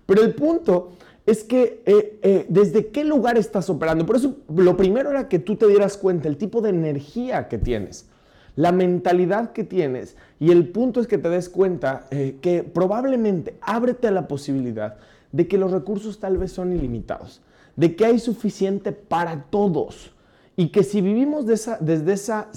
pero 0.05 0.21
el 0.21 0.35
punto 0.35 0.91
es 1.27 1.43
que 1.43 1.83
eh, 1.85 2.19
eh, 2.23 2.45
desde 2.47 2.87
qué 2.87 3.03
lugar 3.03 3.37
estás 3.37 3.69
operando. 3.69 4.05
Por 4.05 4.15
eso 4.15 4.37
lo 4.47 4.77
primero 4.77 5.11
era 5.11 5.27
que 5.27 5.39
tú 5.39 5.57
te 5.57 5.67
dieras 5.67 5.97
cuenta 5.97 6.29
el 6.29 6.37
tipo 6.37 6.61
de 6.61 6.69
energía 6.69 7.49
que 7.49 7.57
tienes, 7.57 8.07
la 8.55 8.71
mentalidad 8.71 9.51
que 9.51 9.65
tienes. 9.65 10.15
Y 10.39 10.51
el 10.51 10.69
punto 10.69 11.01
es 11.01 11.05
que 11.05 11.17
te 11.17 11.29
des 11.29 11.49
cuenta 11.49 12.07
eh, 12.11 12.37
que 12.41 12.63
probablemente 12.63 13.57
ábrete 13.59 14.07
a 14.07 14.11
la 14.11 14.29
posibilidad 14.29 14.95
de 15.33 15.49
que 15.49 15.57
los 15.57 15.71
recursos 15.71 16.17
tal 16.19 16.37
vez 16.37 16.53
son 16.53 16.71
ilimitados, 16.71 17.41
de 17.75 17.97
que 17.97 18.05
hay 18.05 18.19
suficiente 18.19 18.93
para 18.93 19.43
todos. 19.49 20.13
Y 20.55 20.69
que 20.69 20.83
si 20.83 21.01
vivimos 21.01 21.45
desde 21.45 22.13
esa, 22.13 22.49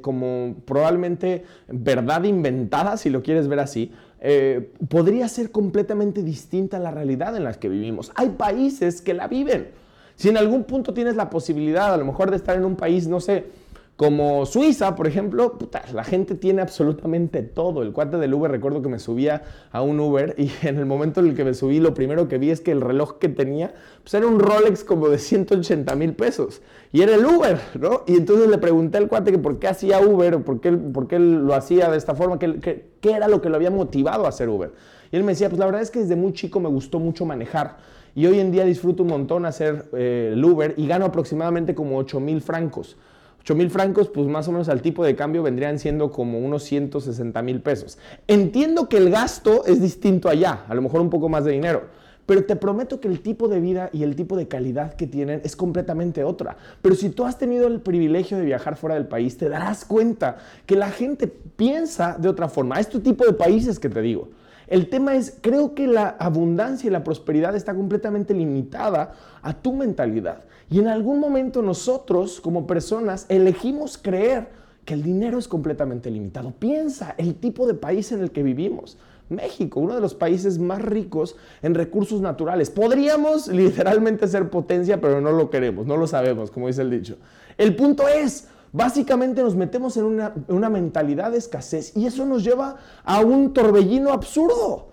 como 0.00 0.54
probablemente 0.64 1.44
verdad 1.68 2.24
inventada, 2.24 2.96
si 2.96 3.10
lo 3.10 3.22
quieres 3.22 3.46
ver 3.46 3.60
así, 3.60 3.92
eh, 4.24 4.70
podría 4.88 5.26
ser 5.26 5.50
completamente 5.50 6.22
distinta 6.22 6.76
a 6.76 6.80
la 6.80 6.92
realidad 6.92 7.36
en 7.36 7.42
la 7.42 7.54
que 7.54 7.68
vivimos. 7.68 8.12
Hay 8.14 8.28
países 8.28 9.02
que 9.02 9.14
la 9.14 9.26
viven. 9.26 9.70
Si 10.14 10.28
en 10.28 10.36
algún 10.36 10.62
punto 10.62 10.94
tienes 10.94 11.16
la 11.16 11.28
posibilidad, 11.28 11.92
a 11.92 11.96
lo 11.96 12.04
mejor, 12.04 12.30
de 12.30 12.36
estar 12.36 12.56
en 12.56 12.64
un 12.64 12.76
país, 12.76 13.08
no 13.08 13.18
sé, 13.18 13.46
como 13.96 14.46
Suiza, 14.46 14.96
por 14.96 15.06
ejemplo, 15.06 15.58
la 15.92 16.02
gente 16.02 16.34
tiene 16.34 16.62
absolutamente 16.62 17.42
todo. 17.42 17.82
El 17.82 17.92
cuate 17.92 18.16
del 18.16 18.32
Uber, 18.34 18.50
recuerdo 18.50 18.80
que 18.82 18.88
me 18.88 18.98
subía 18.98 19.42
a 19.70 19.82
un 19.82 20.00
Uber 20.00 20.34
y 20.38 20.50
en 20.66 20.78
el 20.78 20.86
momento 20.86 21.20
en 21.20 21.28
el 21.28 21.36
que 21.36 21.44
me 21.44 21.54
subí, 21.54 21.78
lo 21.78 21.94
primero 21.94 22.26
que 22.26 22.38
vi 22.38 22.50
es 22.50 22.60
que 22.60 22.72
el 22.72 22.80
reloj 22.80 23.18
que 23.18 23.28
tenía 23.28 23.74
pues 24.02 24.14
era 24.14 24.26
un 24.26 24.40
Rolex 24.40 24.82
como 24.82 25.08
de 25.08 25.18
180 25.18 25.94
mil 25.94 26.14
pesos. 26.14 26.62
Y 26.90 27.02
era 27.02 27.14
el 27.14 27.24
Uber, 27.24 27.60
¿no? 27.78 28.02
Y 28.06 28.16
entonces 28.16 28.48
le 28.48 28.58
pregunté 28.58 28.98
al 28.98 29.08
cuate 29.08 29.30
que 29.30 29.38
por 29.38 29.58
qué 29.58 29.68
hacía 29.68 30.00
Uber, 30.00 30.42
por 30.42 30.60
qué, 30.60 30.72
por 30.72 31.06
qué 31.06 31.18
lo 31.18 31.54
hacía 31.54 31.90
de 31.90 31.96
esta 31.96 32.14
forma, 32.14 32.38
qué, 32.38 32.86
era 33.02 33.28
lo 33.28 33.40
que 33.40 33.50
lo 33.50 33.56
había 33.56 33.70
motivado 33.70 34.26
a 34.26 34.30
hacer 34.30 34.48
Uber. 34.48 34.72
Y 35.10 35.16
él 35.16 35.22
me 35.22 35.32
decía, 35.32 35.48
pues 35.48 35.58
la 35.58 35.66
verdad 35.66 35.82
es 35.82 35.90
que 35.90 36.00
desde 36.00 36.16
muy 36.16 36.32
chico 36.32 36.60
me 36.60 36.68
gustó 36.68 36.98
mucho 36.98 37.26
manejar. 37.26 37.76
Y 38.14 38.26
hoy 38.26 38.40
en 38.40 38.50
día 38.50 38.64
disfruto 38.64 39.02
un 39.02 39.10
montón 39.10 39.46
hacer 39.46 39.86
eh, 39.92 40.30
el 40.32 40.44
Uber 40.44 40.74
y 40.76 40.86
gano 40.86 41.04
aproximadamente 41.04 41.74
como 41.74 41.98
8 41.98 42.20
mil 42.20 42.40
francos. 42.40 42.96
8 43.42 43.54
mil 43.54 43.70
francos, 43.70 44.08
pues 44.08 44.26
más 44.28 44.48
o 44.48 44.52
menos 44.52 44.68
al 44.68 44.82
tipo 44.82 45.04
de 45.04 45.16
cambio 45.16 45.42
vendrían 45.42 45.78
siendo 45.78 46.10
como 46.10 46.38
unos 46.38 46.62
160 46.62 47.42
mil 47.42 47.60
pesos. 47.60 47.98
Entiendo 48.28 48.88
que 48.88 48.98
el 48.98 49.10
gasto 49.10 49.64
es 49.66 49.80
distinto 49.80 50.28
allá, 50.28 50.64
a 50.68 50.74
lo 50.74 50.82
mejor 50.82 51.00
un 51.00 51.10
poco 51.10 51.28
más 51.28 51.44
de 51.44 51.52
dinero, 51.52 51.82
pero 52.24 52.44
te 52.44 52.54
prometo 52.54 53.00
que 53.00 53.08
el 53.08 53.20
tipo 53.20 53.48
de 53.48 53.60
vida 53.60 53.90
y 53.92 54.04
el 54.04 54.14
tipo 54.14 54.36
de 54.36 54.46
calidad 54.46 54.94
que 54.94 55.08
tienen 55.08 55.40
es 55.44 55.56
completamente 55.56 56.22
otra. 56.22 56.56
Pero 56.80 56.94
si 56.94 57.10
tú 57.10 57.24
has 57.24 57.36
tenido 57.36 57.66
el 57.66 57.80
privilegio 57.80 58.38
de 58.38 58.44
viajar 58.44 58.76
fuera 58.76 58.94
del 58.94 59.08
país, 59.08 59.36
te 59.36 59.48
darás 59.48 59.84
cuenta 59.84 60.36
que 60.64 60.76
la 60.76 60.90
gente 60.90 61.26
piensa 61.26 62.16
de 62.18 62.28
otra 62.28 62.48
forma. 62.48 62.78
Este 62.78 63.00
tipo 63.00 63.26
de 63.26 63.32
países 63.32 63.78
que 63.80 63.88
te 63.88 64.00
digo. 64.00 64.28
El 64.68 64.88
tema 64.88 65.16
es, 65.16 65.36
creo 65.40 65.74
que 65.74 65.86
la 65.86 66.08
abundancia 66.08 66.86
y 66.88 66.90
la 66.90 67.04
prosperidad 67.04 67.56
está 67.56 67.74
completamente 67.74 68.32
limitada 68.32 69.12
a 69.42 69.52
tu 69.52 69.74
mentalidad. 69.74 70.44
Y 70.72 70.78
en 70.78 70.88
algún 70.88 71.20
momento 71.20 71.60
nosotros 71.60 72.40
como 72.40 72.66
personas 72.66 73.26
elegimos 73.28 73.98
creer 73.98 74.48
que 74.86 74.94
el 74.94 75.02
dinero 75.02 75.38
es 75.38 75.46
completamente 75.46 76.10
limitado. 76.10 76.52
Piensa 76.58 77.14
el 77.18 77.34
tipo 77.34 77.66
de 77.66 77.74
país 77.74 78.10
en 78.10 78.22
el 78.22 78.30
que 78.30 78.42
vivimos. 78.42 78.96
México, 79.28 79.80
uno 79.80 79.94
de 79.94 80.00
los 80.00 80.14
países 80.14 80.58
más 80.58 80.80
ricos 80.80 81.36
en 81.60 81.74
recursos 81.74 82.22
naturales. 82.22 82.70
Podríamos 82.70 83.48
literalmente 83.48 84.26
ser 84.26 84.48
potencia, 84.48 84.98
pero 84.98 85.20
no 85.20 85.30
lo 85.30 85.50
queremos, 85.50 85.86
no 85.86 85.98
lo 85.98 86.06
sabemos, 86.06 86.50
como 86.50 86.68
dice 86.68 86.80
el 86.80 86.90
dicho. 86.90 87.18
El 87.58 87.76
punto 87.76 88.08
es, 88.08 88.48
Básicamente 88.72 89.42
nos 89.42 89.54
metemos 89.54 89.98
en 89.98 90.04
una, 90.48 90.70
mentalidad 90.70 91.32
de 91.32 91.36
escasez 91.36 91.94
y 91.94 92.06
eso 92.06 92.24
nos 92.24 92.42
lleva 92.42 92.76
a 93.04 93.20
un 93.20 93.52
torbellino 93.52 94.10
absurdo. 94.10 94.91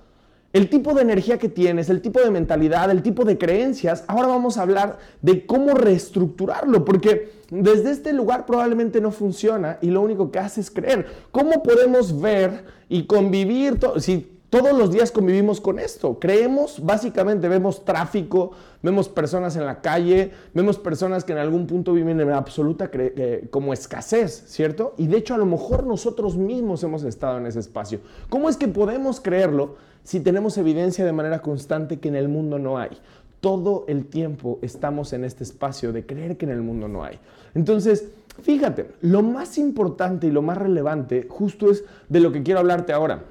El 0.51 0.69
tipo 0.69 0.95
de 0.95 1.03
energía 1.03 1.37
que 1.37 1.47
tienes, 1.47 1.89
el 1.89 2.01
tipo 2.01 2.19
de 2.19 2.31
mentalidad, 2.31 2.89
el 2.89 3.03
tipo 3.03 3.23
de 3.23 3.37
creencias, 3.37 4.03
ahora 4.07 4.27
vamos 4.27 4.57
a 4.57 4.63
hablar 4.63 4.97
de 5.21 5.45
cómo 5.45 5.75
reestructurarlo, 5.75 6.85
porque 6.85 7.31
desde 7.51 7.91
este 7.91 8.13
lugar 8.13 8.47
probablemente 8.47 8.99
no 8.99 9.11
funciona 9.11 9.77
y 9.81 9.91
lo 9.91 10.01
único 10.01 10.31
que 10.31 10.39
hace 10.39 10.61
es 10.61 10.71
creer. 10.71 11.05
¿Cómo 11.31 11.61
podemos 11.61 12.19
ver 12.19 12.65
y 12.89 13.05
convivir? 13.05 13.77
Si 13.97 14.38
todos 14.49 14.75
los 14.75 14.91
días 14.91 15.11
convivimos 15.11 15.61
con 15.61 15.77
esto. 15.77 16.17
Creemos, 16.19 16.83
básicamente 16.83 17.47
vemos 17.47 17.85
tráfico, 17.85 18.51
vemos 18.81 19.07
personas 19.07 19.55
en 19.55 19.65
la 19.65 19.81
calle, 19.81 20.31
vemos 20.55 20.79
personas 20.79 21.23
que 21.23 21.33
en 21.33 21.37
algún 21.37 21.67
punto 21.67 21.93
viven 21.93 22.19
en 22.19 22.31
absoluta 22.31 22.89
como 23.51 23.73
escasez, 23.73 24.45
¿cierto? 24.47 24.95
Y 24.97 25.05
de 25.05 25.17
hecho 25.17 25.35
a 25.35 25.37
lo 25.37 25.45
mejor 25.45 25.85
nosotros 25.85 26.35
mismos 26.35 26.83
hemos 26.83 27.03
estado 27.03 27.37
en 27.37 27.45
ese 27.45 27.59
espacio. 27.59 27.99
¿Cómo 28.29 28.49
es 28.49 28.57
que 28.57 28.67
podemos 28.67 29.19
creerlo 29.19 29.75
si 30.03 30.19
tenemos 30.19 30.57
evidencia 30.57 31.05
de 31.05 31.13
manera 31.13 31.43
constante 31.43 31.99
que 31.99 32.07
en 32.07 32.15
el 32.15 32.27
mundo 32.27 32.57
no 32.57 32.79
hay? 32.79 32.97
Todo 33.41 33.85
el 33.87 34.07
tiempo 34.07 34.57
estamos 34.63 35.13
en 35.13 35.25
este 35.25 35.43
espacio 35.43 35.93
de 35.93 36.07
creer 36.07 36.37
que 36.37 36.45
en 36.45 36.51
el 36.51 36.61
mundo 36.61 36.87
no 36.87 37.03
hay. 37.03 37.19
Entonces, 37.53 38.09
fíjate, 38.41 38.87
lo 39.01 39.21
más 39.21 39.59
importante 39.59 40.25
y 40.25 40.31
lo 40.31 40.41
más 40.41 40.57
relevante 40.57 41.27
justo 41.29 41.69
es 41.69 41.83
de 42.09 42.19
lo 42.19 42.31
que 42.31 42.41
quiero 42.41 42.61
hablarte 42.61 42.93
ahora. 42.93 43.23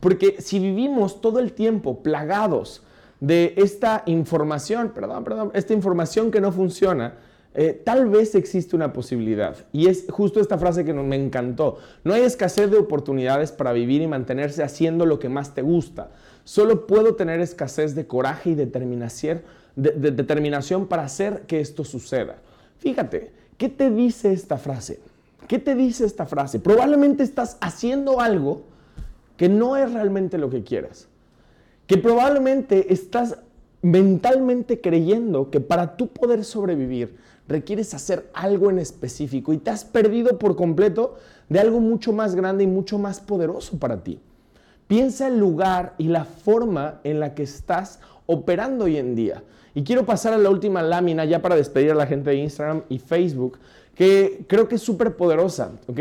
Porque 0.00 0.36
si 0.40 0.58
vivimos 0.58 1.20
todo 1.20 1.38
el 1.38 1.52
tiempo 1.52 2.02
plagados 2.02 2.82
de 3.20 3.54
esta 3.56 4.02
información, 4.06 4.92
perdón, 4.94 5.24
perdón, 5.24 5.50
esta 5.54 5.72
información 5.72 6.30
que 6.30 6.40
no 6.40 6.52
funciona, 6.52 7.14
eh, 7.56 7.80
tal 7.84 8.08
vez 8.08 8.34
existe 8.34 8.74
una 8.74 8.92
posibilidad. 8.92 9.56
Y 9.72 9.86
es 9.86 10.06
justo 10.10 10.40
esta 10.40 10.58
frase 10.58 10.84
que 10.84 10.92
me 10.92 11.16
encantó. 11.16 11.78
No 12.02 12.12
hay 12.12 12.22
escasez 12.22 12.70
de 12.70 12.78
oportunidades 12.78 13.52
para 13.52 13.72
vivir 13.72 14.02
y 14.02 14.08
mantenerse 14.08 14.64
haciendo 14.64 15.06
lo 15.06 15.20
que 15.20 15.28
más 15.28 15.54
te 15.54 15.62
gusta. 15.62 16.10
Solo 16.42 16.86
puedo 16.86 17.14
tener 17.14 17.40
escasez 17.40 17.94
de 17.94 18.06
coraje 18.06 18.50
y 18.50 18.54
determinación, 18.56 19.42
de 19.76 20.10
determinación 20.10 20.86
para 20.88 21.04
hacer 21.04 21.42
que 21.42 21.60
esto 21.60 21.84
suceda. 21.84 22.36
Fíjate, 22.78 23.30
¿qué 23.56 23.68
te 23.68 23.88
dice 23.88 24.32
esta 24.32 24.58
frase? 24.58 25.00
¿Qué 25.46 25.58
te 25.58 25.74
dice 25.74 26.04
esta 26.04 26.26
frase? 26.26 26.58
Probablemente 26.58 27.22
estás 27.22 27.56
haciendo 27.60 28.20
algo 28.20 28.62
que 29.36 29.48
no 29.48 29.76
es 29.76 29.92
realmente 29.92 30.38
lo 30.38 30.50
que 30.50 30.62
quieras. 30.62 31.08
Que 31.86 31.98
probablemente 31.98 32.92
estás 32.92 33.38
mentalmente 33.82 34.80
creyendo 34.80 35.50
que 35.50 35.60
para 35.60 35.96
tú 35.96 36.08
poder 36.08 36.44
sobrevivir 36.44 37.16
requieres 37.46 37.92
hacer 37.92 38.30
algo 38.32 38.70
en 38.70 38.78
específico 38.78 39.52
y 39.52 39.58
te 39.58 39.70
has 39.70 39.84
perdido 39.84 40.38
por 40.38 40.56
completo 40.56 41.16
de 41.48 41.60
algo 41.60 41.80
mucho 41.80 42.12
más 42.12 42.34
grande 42.34 42.64
y 42.64 42.66
mucho 42.66 42.98
más 42.98 43.20
poderoso 43.20 43.78
para 43.78 44.02
ti. 44.02 44.20
Piensa 44.86 45.28
el 45.28 45.38
lugar 45.38 45.94
y 45.98 46.04
la 46.08 46.24
forma 46.24 47.00
en 47.04 47.20
la 47.20 47.34
que 47.34 47.42
estás 47.42 48.00
operando 48.26 48.84
hoy 48.84 48.96
en 48.96 49.14
día. 49.14 49.42
Y 49.74 49.82
quiero 49.82 50.06
pasar 50.06 50.32
a 50.32 50.38
la 50.38 50.50
última 50.50 50.82
lámina 50.82 51.24
ya 51.24 51.42
para 51.42 51.56
despedir 51.56 51.90
a 51.90 51.94
la 51.94 52.06
gente 52.06 52.30
de 52.30 52.36
Instagram 52.36 52.82
y 52.88 52.98
Facebook, 52.98 53.58
que 53.94 54.44
creo 54.48 54.68
que 54.68 54.76
es 54.76 54.82
súper 54.82 55.16
poderosa, 55.16 55.72
¿ok? 55.88 56.00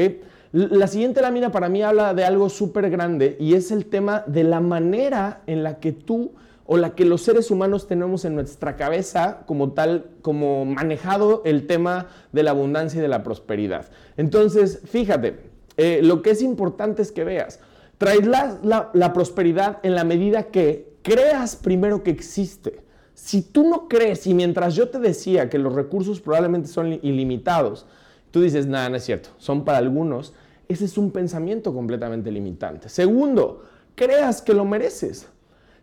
La 0.54 0.86
siguiente 0.86 1.20
lámina 1.20 1.52
para 1.52 1.68
mí 1.68 1.82
habla 1.82 2.14
de 2.14 2.26
algo 2.26 2.48
súper 2.48 2.92
grande 2.92 3.36
y 3.40 3.56
es 3.56 3.72
el 3.72 3.88
tema 3.88 4.24
de 4.28 4.44
la 4.44 4.60
manera 4.60 5.42
en 5.48 5.64
la 5.64 5.80
que 5.80 5.92
tú 5.92 6.34
o 6.68 6.78
la 6.78 6.94
que 6.94 7.06
los 7.06 7.24
seres 7.24 7.50
humanos 7.50 7.88
tenemos 7.88 8.24
en 8.24 8.36
nuestra 8.36 8.76
cabeza 8.76 9.46
como 9.48 9.72
tal, 9.72 10.12
como 10.22 10.64
manejado 10.64 11.42
el 11.44 11.66
tema 11.66 12.06
de 12.34 12.44
la 12.44 12.52
abundancia 12.52 13.00
y 13.00 13.02
de 13.02 13.08
la 13.08 13.24
prosperidad. 13.24 13.88
Entonces, 14.16 14.82
fíjate, 14.86 15.40
eh, 15.78 16.02
lo 16.04 16.22
que 16.22 16.30
es 16.30 16.44
importante 16.44 17.02
es 17.02 17.12
que 17.12 17.24
veas, 17.24 17.60
traes 17.98 18.28
la, 18.28 18.92
la 18.94 19.12
prosperidad 19.12 19.80
en 19.82 19.96
la 19.96 20.04
medida 20.04 20.52
que 20.52 20.94
creas 21.02 21.56
primero 21.56 22.04
que 22.04 22.12
existe. 22.12 22.84
Si 23.16 23.42
tú 23.42 23.68
no 23.68 23.88
crees 23.88 24.28
y 24.28 24.36
mientras 24.36 24.76
yo 24.76 24.90
te 24.90 25.00
decía 25.00 25.50
que 25.50 25.58
los 25.58 25.74
recursos 25.74 26.22
probablemente 26.22 26.68
son 26.68 26.94
ilimitados, 27.02 27.88
tú 28.34 28.42
dices, 28.42 28.66
nada, 28.66 28.90
no 28.90 28.96
es 28.96 29.04
cierto, 29.04 29.30
son 29.38 29.64
para 29.64 29.78
algunos, 29.78 30.34
ese 30.68 30.86
es 30.86 30.98
un 30.98 31.12
pensamiento 31.12 31.72
completamente 31.72 32.32
limitante. 32.32 32.90
Segundo, 32.90 33.62
creas 33.94 34.42
que 34.42 34.56
lo 34.56 34.66
mereces. 34.66 35.28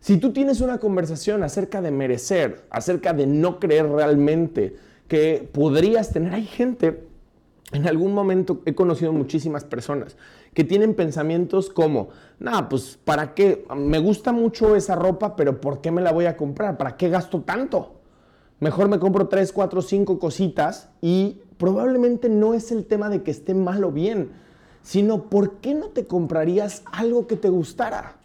Si 0.01 0.17
tú 0.17 0.33
tienes 0.33 0.59
una 0.59 0.77
conversación 0.77 1.43
acerca 1.43 1.81
de 1.81 1.91
merecer, 1.91 2.65
acerca 2.69 3.13
de 3.13 3.25
no 3.25 3.57
creer 3.57 3.87
realmente 3.87 4.75
que 5.07 5.47
podrías 5.49 6.11
tener. 6.11 6.33
Hay 6.33 6.45
gente, 6.45 7.07
en 7.71 7.87
algún 7.87 8.13
momento 8.13 8.61
he 8.65 8.75
conocido 8.75 9.13
muchísimas 9.13 9.63
personas 9.63 10.17
que 10.53 10.65
tienen 10.65 10.93
pensamientos 10.93 11.69
como, 11.69 12.09
nada, 12.37 12.67
pues 12.67 12.99
¿para 13.05 13.33
qué? 13.33 13.65
Me 13.73 13.99
gusta 13.99 14.33
mucho 14.33 14.75
esa 14.75 14.95
ropa, 14.95 15.37
pero 15.37 15.61
¿por 15.61 15.79
qué 15.79 15.89
me 15.89 16.01
la 16.01 16.11
voy 16.11 16.25
a 16.25 16.35
comprar? 16.35 16.77
¿Para 16.77 16.97
qué 16.97 17.07
gasto 17.07 17.43
tanto? 17.43 18.01
Mejor 18.59 18.89
me 18.89 18.99
compro 18.99 19.27
tres, 19.27 19.53
cuatro, 19.53 19.81
cinco 19.81 20.19
cositas 20.19 20.89
y 21.01 21.39
probablemente 21.61 22.27
no 22.27 22.55
es 22.55 22.71
el 22.71 22.85
tema 22.85 23.07
de 23.07 23.21
que 23.21 23.29
esté 23.29 23.53
mal 23.53 23.83
o 23.83 23.91
bien, 23.91 24.31
sino 24.81 25.29
¿por 25.29 25.57
qué 25.57 25.75
no 25.75 25.89
te 25.89 26.07
comprarías 26.07 26.81
algo 26.91 27.27
que 27.27 27.35
te 27.35 27.49
gustara? 27.49 28.15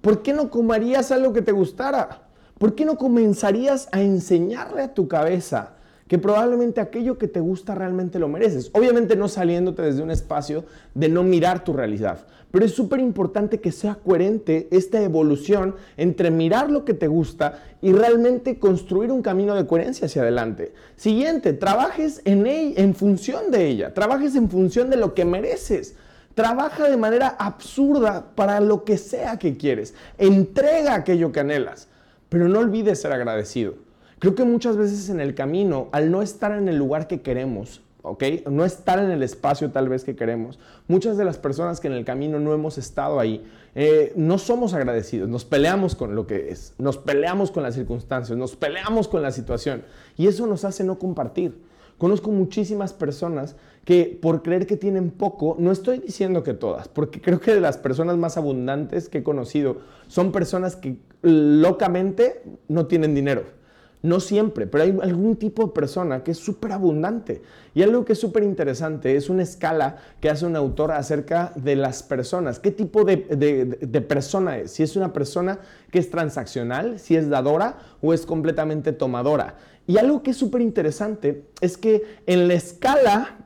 ¿Por 0.00 0.22
qué 0.22 0.32
no 0.32 0.50
comerías 0.50 1.12
algo 1.12 1.32
que 1.32 1.40
te 1.40 1.52
gustara? 1.52 2.22
¿Por 2.58 2.74
qué 2.74 2.84
no 2.84 2.98
comenzarías 2.98 3.88
a 3.92 4.02
enseñarle 4.02 4.82
a 4.82 4.92
tu 4.92 5.06
cabeza 5.06 5.76
que 6.08 6.18
probablemente 6.18 6.80
aquello 6.80 7.16
que 7.16 7.28
te 7.28 7.38
gusta 7.38 7.74
realmente 7.74 8.18
lo 8.18 8.28
mereces. 8.28 8.70
Obviamente 8.72 9.14
no 9.14 9.28
saliéndote 9.28 9.82
desde 9.82 10.02
un 10.02 10.10
espacio 10.10 10.64
de 10.94 11.10
no 11.10 11.22
mirar 11.22 11.62
tu 11.62 11.74
realidad, 11.74 12.26
pero 12.50 12.64
es 12.64 12.72
súper 12.72 13.00
importante 13.00 13.60
que 13.60 13.72
sea 13.72 13.96
coherente 13.96 14.68
esta 14.70 15.02
evolución 15.02 15.76
entre 15.96 16.30
mirar 16.30 16.70
lo 16.70 16.84
que 16.84 16.94
te 16.94 17.06
gusta 17.06 17.62
y 17.82 17.92
realmente 17.92 18.58
construir 18.58 19.12
un 19.12 19.22
camino 19.22 19.54
de 19.54 19.66
coherencia 19.66 20.06
hacia 20.06 20.22
adelante. 20.22 20.72
Siguiente, 20.96 21.52
trabajes 21.52 22.22
en, 22.24 22.46
ella, 22.46 22.82
en 22.82 22.94
función 22.94 23.50
de 23.50 23.66
ella, 23.66 23.92
trabajes 23.92 24.34
en 24.34 24.50
función 24.50 24.90
de 24.90 24.96
lo 24.96 25.14
que 25.14 25.24
mereces. 25.24 25.94
Trabaja 26.34 26.88
de 26.88 26.96
manera 26.96 27.28
absurda 27.28 28.32
para 28.34 28.60
lo 28.60 28.84
que 28.84 28.96
sea 28.96 29.38
que 29.38 29.56
quieres. 29.56 29.94
Entrega 30.18 30.94
aquello 30.94 31.32
que 31.32 31.40
anhelas, 31.40 31.88
pero 32.28 32.48
no 32.48 32.60
olvides 32.60 33.00
ser 33.00 33.12
agradecido. 33.12 33.74
Creo 34.20 34.34
que 34.34 34.44
muchas 34.44 34.76
veces 34.76 35.08
en 35.10 35.20
el 35.20 35.34
camino, 35.34 35.88
al 35.92 36.10
no 36.10 36.22
estar 36.22 36.52
en 36.52 36.68
el 36.68 36.76
lugar 36.76 37.08
que 37.08 37.20
queremos, 37.22 37.82
¿ok? 38.02 38.24
No 38.50 38.64
estar 38.64 38.98
en 38.98 39.10
el 39.10 39.22
espacio 39.22 39.70
tal 39.70 39.88
vez 39.88 40.04
que 40.04 40.16
queremos, 40.16 40.58
muchas 40.86 41.16
de 41.16 41.24
las 41.24 41.38
personas 41.38 41.80
que 41.80 41.88
en 41.88 41.94
el 41.94 42.04
camino 42.04 42.38
no 42.38 42.54
hemos 42.54 42.78
estado 42.78 43.20
ahí, 43.20 43.44
eh, 43.74 44.12
no 44.16 44.38
somos 44.38 44.74
agradecidos, 44.74 45.28
nos 45.28 45.44
peleamos 45.44 45.94
con 45.94 46.14
lo 46.14 46.26
que 46.26 46.50
es, 46.50 46.74
nos 46.78 46.98
peleamos 46.98 47.50
con 47.50 47.62
las 47.62 47.74
circunstancias, 47.74 48.38
nos 48.38 48.56
peleamos 48.56 49.08
con 49.08 49.22
la 49.22 49.30
situación 49.30 49.82
y 50.16 50.26
eso 50.26 50.46
nos 50.46 50.64
hace 50.64 50.84
no 50.84 50.98
compartir. 50.98 51.66
Conozco 51.98 52.30
muchísimas 52.30 52.92
personas 52.92 53.56
que 53.84 54.16
por 54.22 54.42
creer 54.44 54.68
que 54.68 54.76
tienen 54.76 55.10
poco, 55.10 55.56
no 55.58 55.72
estoy 55.72 55.98
diciendo 55.98 56.44
que 56.44 56.54
todas, 56.54 56.86
porque 56.86 57.20
creo 57.20 57.40
que 57.40 57.52
de 57.52 57.60
las 57.60 57.76
personas 57.76 58.16
más 58.16 58.36
abundantes 58.36 59.08
que 59.08 59.18
he 59.18 59.22
conocido 59.24 59.78
son 60.06 60.30
personas 60.30 60.76
que 60.76 60.98
locamente 61.22 62.44
no 62.68 62.86
tienen 62.86 63.16
dinero 63.16 63.57
no 64.02 64.20
siempre, 64.20 64.66
pero 64.66 64.84
hay 64.84 64.96
algún 65.02 65.36
tipo 65.36 65.66
de 65.66 65.72
persona 65.72 66.22
que 66.22 66.30
es 66.30 66.38
súper 66.38 66.72
abundante. 66.72 67.42
Y 67.74 67.82
algo 67.82 68.04
que 68.04 68.12
es 68.12 68.20
súper 68.20 68.42
interesante 68.42 69.16
es 69.16 69.28
una 69.28 69.42
escala 69.42 69.96
que 70.20 70.30
hace 70.30 70.46
un 70.46 70.56
autor 70.56 70.92
acerca 70.92 71.52
de 71.56 71.76
las 71.76 72.02
personas. 72.02 72.58
¿Qué 72.58 72.70
tipo 72.70 73.04
de, 73.04 73.16
de, 73.16 74.00
persona 74.00 74.58
es? 74.58 74.72
Si 74.72 74.82
es 74.82 74.96
una 74.96 75.12
persona 75.12 75.58
que 75.90 75.98
es 75.98 76.10
transaccional, 76.10 76.98
si 76.98 77.16
es 77.16 77.28
dadora 77.28 77.78
o 78.00 78.14
es 78.14 78.24
completamente 78.24 78.92
tomadora. 78.92 79.56
Y 79.88 79.96
algo 79.96 80.22
que 80.22 80.32
es 80.32 80.36
súper 80.36 80.60
interesante 80.60 81.44
es 81.62 81.78
que 81.78 82.02
en 82.26 82.46
la 82.46 82.52
escala 82.52 83.38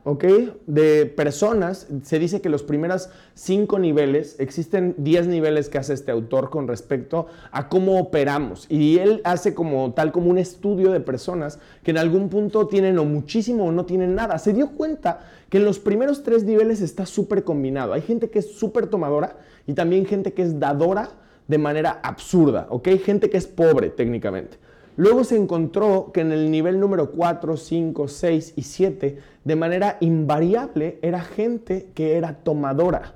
de 0.67 1.07
personas 1.07 1.87
se 2.03 2.19
dice 2.19 2.41
que 2.41 2.49
los 2.49 2.65
primeros 2.65 3.11
cinco 3.35 3.79
niveles, 3.79 4.35
existen 4.41 4.97
diez 4.99 5.29
niveles 5.29 5.69
que 5.69 5.79
hace 5.79 5.95
este 5.95 6.11
autor 6.11 6.51
con 6.51 6.67
respecto 6.67 7.29
a 7.53 7.69
cómo 7.69 7.97
operamos. 7.97 8.67
Y 8.69 8.99
él 8.99 9.21
hace 9.23 9.55
como 9.55 9.93
tal 9.93 10.11
como 10.11 10.31
un 10.31 10.39
estudio 10.39 10.91
de 10.91 10.99
personas 10.99 11.61
que 11.85 11.93
en 11.93 11.99
algún 11.99 12.29
punto 12.29 12.67
tienen 12.67 12.99
o 12.99 13.05
muchísimo 13.05 13.67
o 13.67 13.71
no 13.71 13.87
tienen 13.87 14.17
nada. 14.17 14.37
Se 14.41 14.53
dio 14.53 14.73
cuenta 14.73 15.21
que 15.49 15.59
en 15.59 15.65
los 15.65 15.79
primeros 15.79 16.25
tres 16.25 16.43
niveles 16.43 16.81
está 16.81 17.07
súper 17.07 17.45
combinado. 17.45 17.93
Hay 17.93 18.03
gente 18.03 18.31
que 18.31 18.41
es 18.41 18.57
súper 18.57 18.89
tomadora 18.89 19.37
y 19.69 19.75
también 19.75 20.07
gente 20.07 20.33
que 20.33 20.43
es 20.43 20.59
dadora 20.59 21.11
de 21.47 21.59
manera 21.59 22.01
absurda, 22.03 22.67
¿ok? 22.69 22.89
Gente 23.05 23.31
que 23.31 23.37
es 23.37 23.47
pobre 23.47 23.91
técnicamente. 23.91 24.59
Luego 24.97 25.25
se 25.25 25.37
encontró 25.37 26.11
que 26.13 26.21
en 26.21 26.33
el 26.33 26.51
nivel 26.51 26.79
número 26.79 27.13
4, 27.13 27.57
5, 27.57 28.09
6 28.09 28.55
y 28.57 28.63
7, 28.63 29.19
de 29.45 29.57
manera 29.57 29.97
invariable, 30.01 30.99
era 31.03 31.21
gente 31.21 31.91
que 31.95 32.17
era 32.17 32.35
tomadora. 32.35 33.15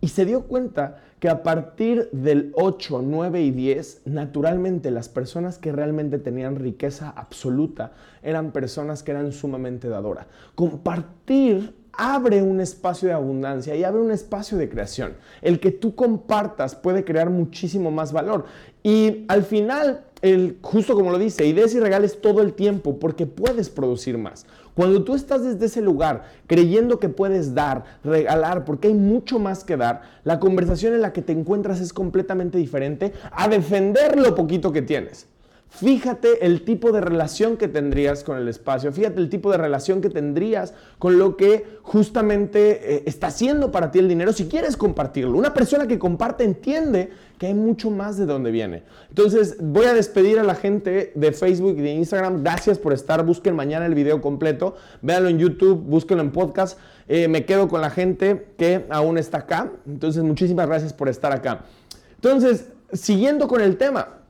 Y 0.00 0.08
se 0.08 0.24
dio 0.24 0.42
cuenta 0.42 1.00
que 1.18 1.28
a 1.28 1.42
partir 1.42 2.08
del 2.12 2.52
8, 2.54 3.02
9 3.02 3.42
y 3.42 3.50
10, 3.50 4.02
naturalmente 4.04 4.90
las 4.90 5.08
personas 5.08 5.58
que 5.58 5.72
realmente 5.72 6.18
tenían 6.18 6.56
riqueza 6.56 7.10
absoluta 7.16 7.92
eran 8.22 8.52
personas 8.52 9.02
que 9.02 9.12
eran 9.12 9.32
sumamente 9.32 9.88
dadoras. 9.88 10.26
Compartir 10.54 11.74
abre 11.92 12.42
un 12.42 12.60
espacio 12.60 13.08
de 13.08 13.14
abundancia 13.14 13.74
y 13.74 13.82
abre 13.82 14.00
un 14.00 14.10
espacio 14.10 14.58
de 14.58 14.68
creación. 14.68 15.14
El 15.40 15.58
que 15.60 15.70
tú 15.70 15.94
compartas 15.94 16.74
puede 16.74 17.04
crear 17.04 17.30
muchísimo 17.30 17.90
más 17.90 18.12
valor. 18.12 18.44
Y 18.82 19.24
al 19.28 19.42
final 19.42 20.04
el, 20.22 20.58
justo 20.62 20.94
como 20.94 21.10
lo 21.10 21.18
dice, 21.18 21.46
ideas 21.46 21.74
y 21.74 21.80
regales 21.80 22.20
todo 22.20 22.42
el 22.42 22.52
tiempo 22.54 22.98
porque 22.98 23.26
puedes 23.26 23.68
producir 23.68 24.18
más. 24.18 24.46
Cuando 24.74 25.04
tú 25.04 25.14
estás 25.14 25.42
desde 25.42 25.66
ese 25.66 25.80
lugar 25.80 26.24
creyendo 26.46 26.98
que 26.98 27.08
puedes 27.08 27.54
dar, 27.54 27.84
regalar, 28.04 28.64
porque 28.64 28.88
hay 28.88 28.94
mucho 28.94 29.38
más 29.38 29.64
que 29.64 29.76
dar, 29.76 30.02
la 30.24 30.38
conversación 30.38 30.94
en 30.94 31.02
la 31.02 31.12
que 31.12 31.22
te 31.22 31.32
encuentras 31.32 31.80
es 31.80 31.92
completamente 31.92 32.58
diferente 32.58 33.12
a 33.30 33.48
defender 33.48 34.18
lo 34.18 34.34
poquito 34.34 34.72
que 34.72 34.82
tienes. 34.82 35.26
Fíjate 35.68 36.46
el 36.46 36.62
tipo 36.62 36.90
de 36.90 37.02
relación 37.02 37.56
que 37.58 37.68
tendrías 37.68 38.24
con 38.24 38.38
el 38.38 38.48
espacio, 38.48 38.92
fíjate 38.92 39.20
el 39.20 39.28
tipo 39.28 39.50
de 39.50 39.58
relación 39.58 40.00
que 40.00 40.08
tendrías 40.08 40.72
con 40.98 41.18
lo 41.18 41.36
que 41.36 41.66
justamente 41.82 42.94
eh, 42.94 43.02
está 43.04 43.26
haciendo 43.26 43.70
para 43.70 43.90
ti 43.90 43.98
el 43.98 44.08
dinero 44.08 44.32
si 44.32 44.46
quieres 44.48 44.76
compartirlo. 44.76 45.36
Una 45.36 45.52
persona 45.52 45.86
que 45.86 45.98
comparte 45.98 46.44
entiende 46.44 47.10
que 47.36 47.48
hay 47.48 47.54
mucho 47.54 47.90
más 47.90 48.16
de 48.16 48.24
donde 48.24 48.50
viene. 48.50 48.84
Entonces 49.10 49.56
voy 49.60 49.84
a 49.86 49.92
despedir 49.92 50.38
a 50.38 50.44
la 50.44 50.54
gente 50.54 51.12
de 51.14 51.32
Facebook 51.32 51.76
y 51.78 51.82
de 51.82 51.90
Instagram. 51.92 52.42
Gracias 52.42 52.78
por 52.78 52.94
estar. 52.94 53.22
Busquen 53.26 53.54
mañana 53.54 53.84
el 53.84 53.94
video 53.94 54.22
completo. 54.22 54.76
Véanlo 55.02 55.28
en 55.28 55.38
YouTube, 55.38 55.82
búsquenlo 55.82 56.22
en 56.22 56.32
podcast. 56.32 56.78
Eh, 57.08 57.28
me 57.28 57.44
quedo 57.44 57.68
con 57.68 57.82
la 57.82 57.90
gente 57.90 58.48
que 58.56 58.86
aún 58.88 59.18
está 59.18 59.38
acá. 59.38 59.72
Entonces 59.86 60.22
muchísimas 60.22 60.66
gracias 60.66 60.94
por 60.94 61.10
estar 61.10 61.32
acá. 61.32 61.66
Entonces, 62.14 62.68
siguiendo 62.92 63.46
con 63.46 63.60
el 63.60 63.76
tema. 63.76 64.20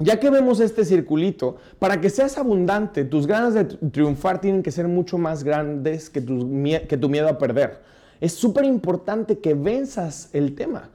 Ya 0.00 0.20
que 0.20 0.30
vemos 0.30 0.60
este 0.60 0.84
circulito, 0.84 1.56
para 1.78 2.00
que 2.00 2.08
seas 2.08 2.38
abundante, 2.38 3.04
tus 3.04 3.26
ganas 3.26 3.54
de 3.54 3.64
triunfar 3.64 4.40
tienen 4.40 4.62
que 4.62 4.70
ser 4.70 4.86
mucho 4.86 5.18
más 5.18 5.42
grandes 5.42 6.08
que 6.08 6.20
tu, 6.20 6.34
miedo 6.44 7.28
a 7.28 7.38
perder. 7.38 7.80
Es 8.20 8.32
súper 8.32 8.64
importante 8.64 9.38
que 9.38 9.54
venzas 9.54 10.30
el 10.32 10.54
tema. 10.54 10.90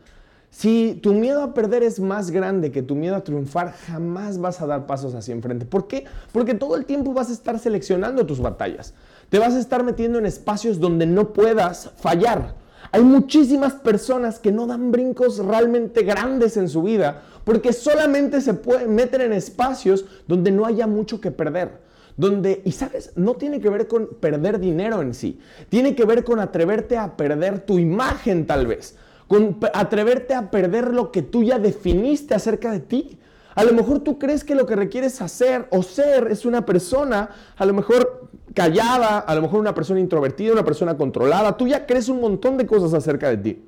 Si 0.49 0.99
tu 1.01 1.13
miedo 1.13 1.41
a 1.41 1.53
perder 1.53 1.83
es 1.83 1.99
más 1.99 2.31
grande 2.31 2.71
que 2.71 2.81
tu 2.81 2.95
miedo 2.95 3.15
a 3.15 3.23
triunfar, 3.23 3.73
jamás 3.73 4.37
vas 4.37 4.61
a 4.61 4.67
dar 4.67 4.85
pasos 4.85 5.15
hacia 5.15 5.33
enfrente. 5.33 5.65
¿Por 5.65 5.87
qué? 5.87 6.05
Porque 6.31 6.53
todo 6.53 6.77
el 6.77 6.85
tiempo 6.85 7.11
vas 7.11 7.29
a 7.29 7.33
estar 7.33 7.59
seleccionando 7.59 8.25
tus 8.25 8.39
batallas. 8.39 8.93
Te 9.29 9.39
vas 9.39 9.53
a 9.55 9.59
estar 9.59 9.83
metiendo 9.83 10.19
en 10.19 10.25
espacios 10.25 10.79
donde 10.79 11.07
no 11.07 11.33
puedas 11.33 11.89
fallar. 11.97 12.62
Hay 12.91 13.03
muchísimas 13.03 13.73
personas 13.73 14.39
que 14.39 14.51
no 14.51 14.67
dan 14.67 14.91
brincos 14.91 15.39
realmente 15.39 16.03
grandes 16.03 16.57
en 16.57 16.69
su 16.69 16.83
vida 16.83 17.23
porque 17.43 17.73
solamente 17.73 18.41
se 18.41 18.53
pueden 18.53 18.95
meter 18.95 19.21
en 19.21 19.33
espacios 19.33 20.05
donde 20.27 20.51
no 20.51 20.65
haya 20.65 20.87
mucho 20.87 21.19
que 21.19 21.31
perder. 21.31 21.81
Donde, 22.15 22.61
y 22.63 22.71
sabes, 22.73 23.11
no 23.15 23.33
tiene 23.35 23.59
que 23.59 23.69
ver 23.69 23.87
con 23.87 24.07
perder 24.19 24.59
dinero 24.59 25.01
en 25.01 25.15
sí, 25.15 25.39
tiene 25.69 25.95
que 25.95 26.05
ver 26.05 26.23
con 26.23 26.39
atreverte 26.39 26.95
a 26.95 27.17
perder 27.17 27.65
tu 27.65 27.79
imagen 27.79 28.45
tal 28.45 28.67
vez, 28.67 28.95
con 29.27 29.57
atreverte 29.73 30.35
a 30.35 30.51
perder 30.51 30.93
lo 30.93 31.11
que 31.11 31.23
tú 31.23 31.41
ya 31.41 31.57
definiste 31.57 32.35
acerca 32.35 32.71
de 32.71 32.81
ti. 32.81 33.19
A 33.55 33.63
lo 33.63 33.73
mejor 33.73 33.99
tú 33.99 34.19
crees 34.19 34.43
que 34.43 34.53
lo 34.53 34.67
que 34.67 34.75
requieres 34.75 35.21
hacer 35.21 35.67
o 35.71 35.81
ser 35.81 36.27
es 36.29 36.45
una 36.45 36.65
persona, 36.65 37.31
a 37.57 37.65
lo 37.65 37.73
mejor 37.73 38.22
callada, 38.53 39.19
a 39.19 39.35
lo 39.35 39.41
mejor 39.41 39.59
una 39.59 39.73
persona 39.73 39.99
introvertida, 39.99 40.53
una 40.53 40.65
persona 40.65 40.95
controlada. 40.97 41.57
Tú 41.57 41.67
ya 41.67 41.85
crees 41.85 42.09
un 42.09 42.21
montón 42.21 42.57
de 42.57 42.65
cosas 42.65 42.93
acerca 42.93 43.29
de 43.29 43.37
ti. 43.37 43.65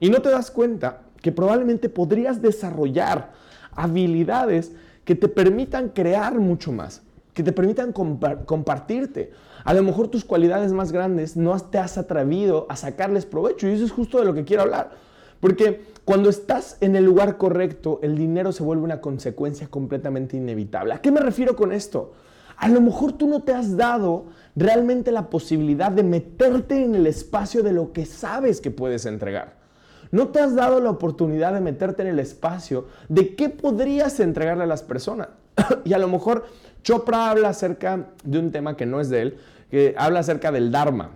Y 0.00 0.10
no 0.10 0.20
te 0.20 0.28
das 0.28 0.50
cuenta 0.50 1.02
que 1.22 1.32
probablemente 1.32 1.88
podrías 1.88 2.42
desarrollar 2.42 3.32
habilidades 3.72 4.72
que 5.04 5.14
te 5.14 5.28
permitan 5.28 5.90
crear 5.90 6.38
mucho 6.38 6.72
más, 6.72 7.02
que 7.32 7.42
te 7.42 7.52
permitan 7.52 7.92
compartirte. 7.92 9.32
A 9.64 9.72
lo 9.72 9.82
mejor 9.82 10.08
tus 10.08 10.24
cualidades 10.24 10.72
más 10.72 10.92
grandes 10.92 11.36
no 11.36 11.58
te 11.58 11.78
has 11.78 11.96
atrevido 11.96 12.66
a 12.68 12.76
sacarles 12.76 13.26
provecho 13.26 13.68
y 13.68 13.72
eso 13.72 13.84
es 13.84 13.92
justo 13.92 14.18
de 14.18 14.24
lo 14.24 14.34
que 14.34 14.44
quiero 14.44 14.62
hablar. 14.62 14.90
Porque 15.40 15.84
cuando 16.04 16.28
estás 16.28 16.76
en 16.80 16.96
el 16.96 17.04
lugar 17.04 17.36
correcto, 17.36 18.00
el 18.02 18.16
dinero 18.16 18.52
se 18.52 18.62
vuelve 18.62 18.84
una 18.84 19.00
consecuencia 19.00 19.68
completamente 19.68 20.36
inevitable. 20.36 20.94
¿A 20.94 21.00
qué 21.00 21.10
me 21.10 21.20
refiero 21.20 21.56
con 21.56 21.72
esto? 21.72 22.12
A 22.56 22.68
lo 22.68 22.80
mejor 22.80 23.12
tú 23.12 23.26
no 23.28 23.40
te 23.42 23.52
has 23.52 23.76
dado 23.76 24.26
realmente 24.54 25.12
la 25.12 25.28
posibilidad 25.28 25.92
de 25.92 26.02
meterte 26.02 26.82
en 26.82 26.94
el 26.94 27.06
espacio 27.06 27.62
de 27.62 27.72
lo 27.72 27.92
que 27.92 28.06
sabes 28.06 28.60
que 28.60 28.70
puedes 28.70 29.06
entregar. 29.06 29.54
No 30.10 30.28
te 30.28 30.40
has 30.40 30.54
dado 30.54 30.80
la 30.80 30.90
oportunidad 30.90 31.52
de 31.52 31.60
meterte 31.60 32.02
en 32.02 32.08
el 32.08 32.18
espacio 32.18 32.86
de 33.08 33.34
qué 33.34 33.48
podrías 33.48 34.20
entregarle 34.20 34.64
a 34.64 34.68
las 34.68 34.82
personas. 34.82 35.28
y 35.84 35.92
a 35.92 35.98
lo 35.98 36.08
mejor 36.08 36.46
Chopra 36.82 37.30
habla 37.30 37.48
acerca 37.50 38.10
de 38.22 38.38
un 38.38 38.52
tema 38.52 38.76
que 38.76 38.86
no 38.86 39.00
es 39.00 39.08
de 39.08 39.22
él, 39.22 39.38
que 39.70 39.94
habla 39.98 40.20
acerca 40.20 40.52
del 40.52 40.70
Dharma. 40.70 41.10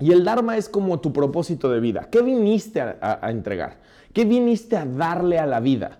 Y 0.00 0.12
el 0.12 0.24
Dharma 0.24 0.56
es 0.56 0.68
como 0.68 1.00
tu 1.00 1.12
propósito 1.12 1.70
de 1.70 1.80
vida. 1.80 2.08
¿Qué 2.10 2.22
viniste 2.22 2.80
a, 2.80 3.30
entregar? 3.30 3.78
¿Qué 4.12 4.24
viniste 4.24 4.76
a 4.76 4.84
darle 4.84 5.38
a 5.38 5.46
la 5.46 5.60
vida? 5.60 5.98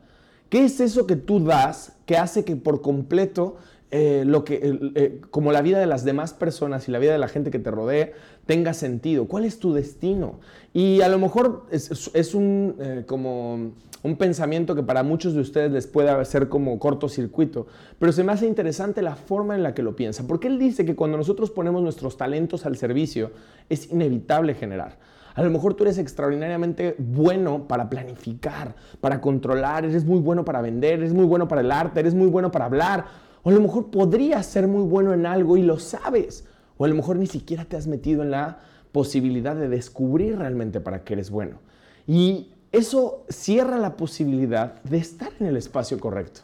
¿Qué 0.48 0.64
es 0.64 0.80
eso 0.80 1.06
que 1.06 1.16
tú 1.16 1.44
das 1.44 1.92
que 2.06 2.16
hace 2.16 2.44
que 2.44 2.56
por 2.56 2.80
completo 2.82 3.56
eh, 3.96 4.24
lo 4.26 4.44
que, 4.44 4.58
eh, 4.96 5.20
como 5.30 5.52
la 5.52 5.62
vida 5.62 5.78
de 5.78 5.86
las 5.86 6.04
demás 6.04 6.34
personas 6.34 6.88
y 6.88 6.90
la 6.90 6.98
vida 6.98 7.12
de 7.12 7.18
la 7.20 7.28
gente 7.28 7.52
que 7.52 7.60
te 7.60 7.70
rodea 7.70 8.10
tenga 8.44 8.74
sentido? 8.74 9.28
¿Cuál 9.28 9.44
es 9.44 9.60
tu 9.60 9.72
destino? 9.72 10.40
Y 10.72 11.00
a 11.02 11.08
lo 11.08 11.20
mejor 11.20 11.66
es, 11.70 12.34
un, 12.34 12.74
eh, 12.80 13.04
como 13.06 13.70
un 14.02 14.16
pensamiento 14.16 14.74
que 14.74 14.82
para 14.82 15.04
muchos 15.04 15.34
de 15.34 15.40
ustedes 15.42 15.70
les 15.70 15.86
puede 15.86 16.10
hacer 16.10 16.48
como 16.48 16.76
cortocircuito, 16.80 17.68
pero 18.00 18.10
se 18.10 18.24
me 18.24 18.32
hace 18.32 18.48
interesante 18.48 19.00
la 19.00 19.14
forma 19.14 19.54
en 19.54 19.62
la 19.62 19.74
que 19.74 19.84
lo 19.84 19.94
piensa, 19.94 20.26
porque 20.26 20.48
él 20.48 20.58
dice 20.58 20.84
que 20.84 20.96
cuando 20.96 21.16
nosotros 21.16 21.52
ponemos 21.52 21.80
nuestros 21.80 22.16
talentos 22.16 22.66
al 22.66 22.76
servicio, 22.76 23.30
es 23.68 23.92
inevitable 23.92 24.54
generar. 24.54 24.98
A 25.36 25.42
lo 25.42 25.50
mejor 25.50 25.74
tú 25.74 25.82
eres 25.84 25.98
extraordinariamente 25.98 26.94
bueno 26.98 27.66
para 27.66 27.90
planificar, 27.90 28.76
para 29.00 29.20
controlar, 29.20 29.84
eres 29.84 30.04
muy 30.04 30.20
bueno 30.20 30.44
para 30.44 30.62
vender, 30.62 31.00
eres 31.00 31.12
muy 31.12 31.26
bueno 31.26 31.48
para 31.48 31.60
el 31.60 31.72
arte, 31.72 32.00
eres 32.00 32.14
muy 32.14 32.28
bueno 32.28 32.52
para 32.52 32.66
hablar, 32.66 33.06
o 33.44 33.50
a 33.50 33.52
lo 33.52 33.60
mejor 33.60 33.90
podrías 33.90 34.46
ser 34.46 34.66
muy 34.66 34.82
bueno 34.82 35.12
en 35.12 35.26
algo 35.26 35.56
y 35.56 35.62
lo 35.62 35.78
sabes. 35.78 36.44
O 36.78 36.84
a 36.84 36.88
lo 36.88 36.94
mejor 36.94 37.16
ni 37.16 37.26
siquiera 37.26 37.66
te 37.66 37.76
has 37.76 37.86
metido 37.86 38.22
en 38.22 38.30
la 38.30 38.58
posibilidad 38.90 39.54
de 39.54 39.68
descubrir 39.68 40.38
realmente 40.38 40.80
para 40.80 41.04
qué 41.04 41.12
eres 41.12 41.30
bueno. 41.30 41.58
Y 42.06 42.48
eso 42.72 43.24
cierra 43.28 43.78
la 43.78 43.96
posibilidad 43.96 44.82
de 44.82 44.96
estar 44.96 45.30
en 45.38 45.46
el 45.46 45.56
espacio 45.56 46.00
correcto. 46.00 46.40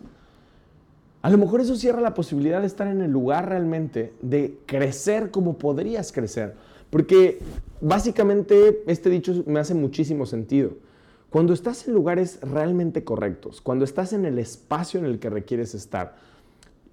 A 1.23 1.31
lo 1.31 1.39
mejor 1.39 1.61
eso 1.61 1.75
cierra 1.75 2.01
la 2.01 2.15
posibilidad 2.15 2.61
de 2.61 2.67
estar 2.67 2.87
en 2.87 3.01
el 3.01 3.11
lugar 3.11 3.49
realmente, 3.49 4.13
de 4.23 4.59
crecer 4.67 5.31
como 5.31 5.59
podrías 5.59 6.13
crecer. 6.13 6.55
Porque 6.91 7.41
básicamente 7.81 8.83
este 8.87 9.11
dicho 9.11 9.43
me 9.47 9.59
hace 9.59 9.75
muchísimo 9.75 10.27
sentido. 10.27 10.73
Cuando 11.31 11.53
estás 11.53 11.87
en 11.87 11.95
lugares 11.95 12.41
realmente 12.43 13.05
correctos, 13.05 13.61
cuando 13.61 13.85
estás 13.85 14.13
en 14.13 14.25
el 14.25 14.39
espacio 14.39 15.01
en 15.01 15.07
el 15.07 15.19
que 15.19 15.31
requieres 15.31 15.75
estar, 15.75 16.17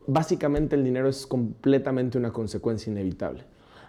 básicamente 0.08 0.76
el 0.76 0.84
dinero 0.84 1.10
es 1.10 1.28
completamente 1.28 2.18
una 2.18 2.32
consecuencia 2.32 2.91
inevitable. 2.91 3.43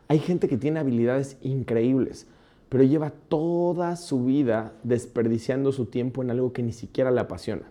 Hay 0.09 0.19
gente 0.19 0.49
que 0.49 0.59
tiene 0.59 0.81
habilidades 0.81 1.37
increíbles, 1.43 2.27
pero 2.69 2.85
lleva 2.85 3.13
toda 3.29 3.97
su 3.97 4.25
vida 4.25 4.73
desperdiciando 4.83 5.73
su 5.73 5.87
tiempo 5.87 6.23
en 6.23 6.31
algo 6.31 6.53
que 6.53 6.63
ni 6.63 6.73
siquiera 6.73 7.11
le 7.11 7.21
apasiona. 7.21 7.71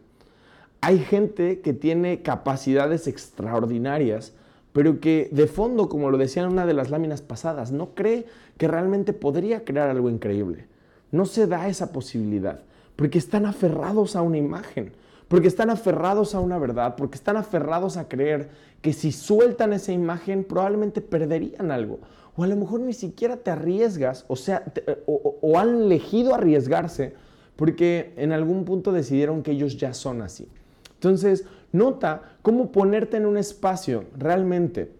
Hay 0.81 0.99
gente 0.99 1.59
que 1.61 1.73
tiene 1.73 2.21
capacidades 2.21 3.07
extraordinarias, 3.07 4.33
pero 4.73 4.99
que 4.99 5.29
de 5.31 5.47
fondo, 5.47 5.89
como 5.89 6.09
lo 6.09 6.17
decía 6.17 6.43
en 6.43 6.49
una 6.49 6.65
de 6.65 6.73
las 6.73 6.89
láminas 6.89 7.21
pasadas, 7.21 7.71
no 7.71 7.95
cree 7.95 8.25
que 8.57 8.67
realmente 8.67 9.13
podría 9.13 9.65
crear 9.65 9.89
algo 9.89 10.09
increíble. 10.09 10.65
No 11.11 11.25
se 11.25 11.47
da 11.47 11.67
esa 11.67 11.91
posibilidad, 11.91 12.61
porque 12.95 13.17
están 13.17 13.45
aferrados 13.45 14.15
a 14.15 14.21
una 14.21 14.37
imagen 14.37 14.93
porque 15.27 15.47
están 15.47 15.69
aferrados 15.69 16.35
a 16.35 16.39
una 16.39 16.57
verdad, 16.57 16.95
porque 16.95 17.15
están 17.15 17.37
aferrados 17.37 17.97
a 17.97 18.07
creer 18.07 18.49
que 18.81 18.93
si 18.93 19.11
sueltan 19.11 19.73
esa 19.73 19.91
imagen 19.91 20.43
probablemente 20.43 21.01
perderían 21.01 21.71
algo. 21.71 21.99
O 22.35 22.43
a 22.43 22.47
lo 22.47 22.55
mejor 22.55 22.81
ni 22.81 22.93
siquiera 22.93 23.37
te 23.37 23.51
arriesgas, 23.51 24.23
o 24.27 24.35
sea, 24.35 24.63
o, 25.05 25.57
han 25.57 25.81
elegido 25.81 26.35
arriesgarse 26.35 27.15
porque 27.55 28.13
en 28.15 28.31
algún 28.31 28.63
punto 28.63 28.91
decidieron 28.91 29.41
que 29.41 29.51
ellos 29.51 29.77
ya 29.77 29.93
son 29.93 30.21
así. 30.21 30.47
Entonces, 30.93 31.45
nota 31.71 32.37
cómo 32.43 32.71
ponerte 32.71 33.17
en 33.17 33.25
un 33.25 33.37
espacio 33.37 34.05
realmente 34.15 34.91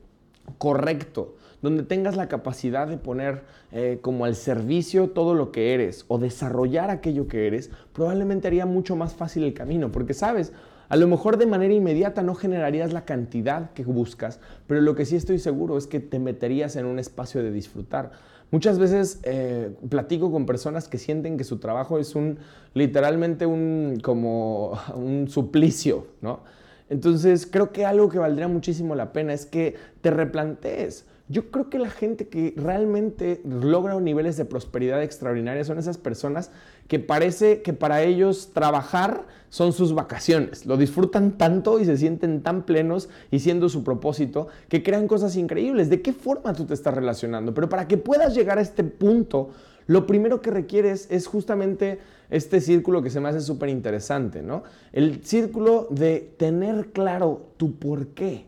correcto, 0.58 1.36
donde 1.62 1.84
tengas 1.84 2.16
la 2.16 2.28
capacidad 2.28 2.88
de 2.88 2.98
poner 2.98 3.44
eh, 3.72 4.00
como 4.02 4.26
al 4.26 4.36
servicio 4.36 5.10
todo 5.10 5.34
lo 5.34 5.52
que 5.52 5.74
eres 5.74 6.06
o 6.08 6.18
desarrollar 6.18 6.90
aquello 6.90 7.28
que 7.28 7.48
eres, 7.48 7.72
probablemente 7.94 8.48
haría 8.48 8.66
mucho 8.66 8.96
más 8.96 9.16
fácil 9.16 9.44
el 9.44 9.54
camino, 9.54 9.92
porque 9.92 10.14
sabes, 10.14 10.54
a 10.90 10.96
lo 10.96 11.08
mejor 11.08 11.38
de 11.38 11.48
manera 11.48 11.74
inmediata 11.74 12.22
no 12.22 12.36
generarías 12.36 12.94
la 12.94 13.06
cantidad 13.06 13.72
que 13.72 13.84
buscas, 13.84 14.40
pero 14.68 14.82
lo 14.82 14.96
que 14.96 15.06
sí 15.06 15.16
estoy 15.16 15.40
seguro 15.40 15.78
es 15.78 15.88
que 15.88 16.00
te 16.00 16.20
meterías 16.20 16.76
en 16.76 16.86
un 16.86 17.00
espacio 17.00 17.44
de 17.44 17.52
disfrutar. 17.52 18.12
Muchas 18.50 18.80
veces 18.80 19.20
eh, 19.24 19.72
platico 19.90 20.32
con 20.32 20.46
personas 20.46 20.88
que 20.88 20.98
sienten 20.98 21.38
que 21.38 21.44
su 21.44 21.58
trabajo 21.58 22.00
es 22.00 22.16
un 22.16 22.40
literalmente 22.74 23.46
un 23.46 24.00
como 24.02 24.80
un 24.96 25.28
suplicio, 25.28 26.08
¿no? 26.22 26.42
Entonces 26.90 27.46
creo 27.46 27.74
que 27.74 27.86
algo 27.86 28.08
que 28.08 28.18
valdría 28.18 28.48
muchísimo 28.48 28.96
la 28.96 29.12
pena 29.12 29.34
es 29.34 29.46
que 29.46 29.76
te 30.00 30.10
replantees. 30.10 31.06
Yo 31.30 31.52
creo 31.52 31.70
que 31.70 31.78
la 31.78 31.90
gente 31.90 32.30
que 32.30 32.54
realmente 32.56 33.42
logra 33.44 34.00
niveles 34.00 34.38
de 34.38 34.46
prosperidad 34.46 35.04
extraordinarios 35.04 35.68
son 35.68 35.78
esas 35.78 35.98
personas 35.98 36.52
que 36.88 37.00
parece 37.00 37.62
que 37.62 37.74
para 37.74 38.02
ellos 38.02 38.52
trabajar 38.54 39.26
son 39.50 39.74
sus 39.74 39.94
vacaciones. 39.94 40.66
Lo 40.66 40.78
disfrutan 40.78 41.38
tanto 41.38 41.82
y 41.82 41.86
se 41.86 41.98
sienten 41.98 42.44
tan 42.44 42.66
plenos 42.66 43.10
y 43.30 43.40
siendo 43.40 43.68
su 43.68 43.84
propósito 43.84 44.48
que 44.70 44.84
crean 44.84 45.10
cosas 45.10 45.36
increíbles. 45.36 45.90
¿De 45.90 46.02
qué 46.02 46.14
forma 46.14 46.54
tú 46.54 46.66
te 46.66 46.74
estás 46.74 46.94
relacionando? 46.94 47.54
Pero 47.54 47.68
para 47.68 47.90
que 47.90 47.98
puedas 47.98 48.34
llegar 48.34 48.58
a 48.58 48.62
este 48.62 48.86
punto, 48.86 49.50
lo 49.86 50.08
primero 50.08 50.42
que 50.42 50.52
requieres 50.52 51.08
es 51.12 51.28
justamente 51.28 52.00
este 52.30 52.62
círculo 52.62 53.02
que 53.02 53.10
se 53.10 53.20
me 53.20 53.28
hace 53.28 53.42
súper 53.42 53.68
interesante, 53.68 54.42
¿no? 54.42 54.64
El 54.94 55.26
círculo 55.26 55.88
de 55.90 56.34
tener 56.38 56.92
claro 56.92 57.52
tu 57.58 57.76
por 57.78 58.08
qué. 58.08 58.47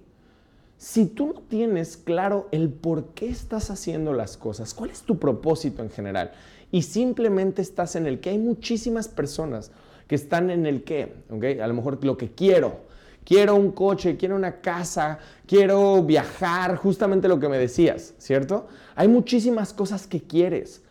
Si 0.80 1.08
tú 1.08 1.28
no 1.28 1.42
tienes 1.42 1.98
claro 1.98 2.48
el 2.54 2.70
por 2.70 3.08
qué 3.08 3.28
estás 3.28 3.70
haciendo 3.70 4.14
las 4.14 4.38
cosas, 4.38 4.74
cuál 4.74 4.92
es 4.92 5.02
tu 5.02 5.20
propósito 5.20 5.84
en 5.84 5.90
general, 5.90 6.32
y 6.72 6.84
simplemente 6.84 7.62
estás 7.62 7.98
en 7.98 8.08
el 8.08 8.22
que 8.22 8.30
hay 8.30 8.38
muchísimas 8.38 9.10
personas 9.10 9.72
que 10.08 10.16
están 10.16 10.50
en 10.50 10.66
el 10.66 10.86
¿ok? 11.30 11.60
A 11.62 11.68
lo 11.68 11.74
mejor 11.74 12.02
lo 12.06 12.16
que 12.16 12.32
quiero, 12.32 12.80
quiero 13.26 13.58
un 13.58 13.74
coche, 13.74 14.16
quiero 14.16 14.38
una 14.38 14.62
casa, 14.62 15.20
quiero 15.46 16.02
viajar, 16.02 16.78
justamente 16.78 17.28
lo 17.28 17.42
que 17.42 17.50
me 17.50 17.58
decías, 17.58 18.14
¿cierto? 18.18 18.68
Hay 18.96 19.10
muchísimas 19.10 19.74
cosas 19.74 20.08
que 20.08 20.22
quieres. 20.22 20.82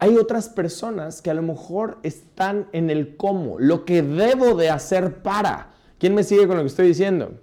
Hay 0.00 0.18
otras 0.18 0.50
personas 0.50 1.22
que 1.22 1.30
a 1.30 1.34
lo 1.34 1.42
mejor 1.42 1.96
están 2.02 2.68
en 2.72 2.90
el 2.90 3.16
cómo, 3.16 3.58
lo 3.58 3.86
que 3.86 4.02
debo 4.02 4.54
de 4.54 4.68
hacer 4.68 5.22
para. 5.22 5.70
¿Quién 5.98 6.14
me 6.14 6.24
sigue 6.24 6.46
con 6.46 6.58
lo 6.58 6.62
que 6.62 6.68
estoy 6.68 6.88
diciendo? 6.88 7.38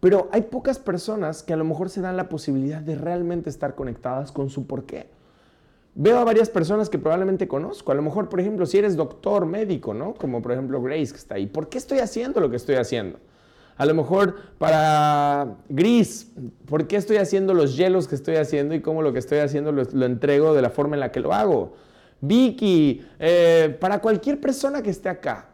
Pero 0.00 0.28
hay 0.32 0.42
pocas 0.42 0.78
personas 0.78 1.42
que 1.42 1.52
a 1.52 1.56
lo 1.56 1.64
mejor 1.64 1.90
se 1.90 2.00
dan 2.00 2.16
la 2.16 2.28
posibilidad 2.28 2.80
de 2.80 2.94
realmente 2.94 3.50
estar 3.50 3.74
conectadas 3.74 4.30
con 4.30 4.48
su 4.48 4.66
porqué. 4.66 5.08
Veo 5.94 6.18
a 6.18 6.24
varias 6.24 6.48
personas 6.48 6.88
que 6.88 6.98
probablemente 6.98 7.48
conozco. 7.48 7.90
A 7.90 7.94
lo 7.96 8.02
mejor, 8.02 8.28
por 8.28 8.38
ejemplo, 8.38 8.66
si 8.66 8.78
eres 8.78 8.94
doctor, 8.94 9.46
médico, 9.46 9.94
¿no? 9.94 10.14
Como 10.14 10.40
por 10.40 10.52
ejemplo 10.52 10.80
Grace 10.80 11.10
que 11.10 11.18
está 11.18 11.34
ahí. 11.34 11.46
¿Por 11.46 11.68
qué 11.68 11.78
estoy 11.78 11.98
haciendo 11.98 12.40
lo 12.40 12.50
que 12.50 12.56
estoy 12.56 12.76
haciendo? 12.76 13.18
A 13.76 13.86
lo 13.86 13.94
mejor 13.94 14.34
para 14.58 15.56
Gris, 15.68 16.32
¿por 16.66 16.88
qué 16.88 16.96
estoy 16.96 17.16
haciendo 17.16 17.54
los 17.54 17.76
hielos 17.76 18.08
que 18.08 18.16
estoy 18.16 18.36
haciendo 18.36 18.74
y 18.74 18.80
cómo 18.80 19.02
lo 19.02 19.12
que 19.12 19.20
estoy 19.20 19.38
haciendo 19.38 19.70
lo, 19.70 20.04
entrego 20.04 20.52
de 20.52 20.62
la 20.62 20.70
forma 20.70 20.96
en 20.96 21.00
la 21.00 21.12
que 21.12 21.20
lo 21.20 21.32
hago? 21.32 21.74
Vicky, 22.20 23.06
eh, 23.20 23.76
para 23.80 24.00
cualquier 24.00 24.40
persona 24.40 24.82
que 24.82 24.90
esté 24.90 25.08
acá, 25.08 25.50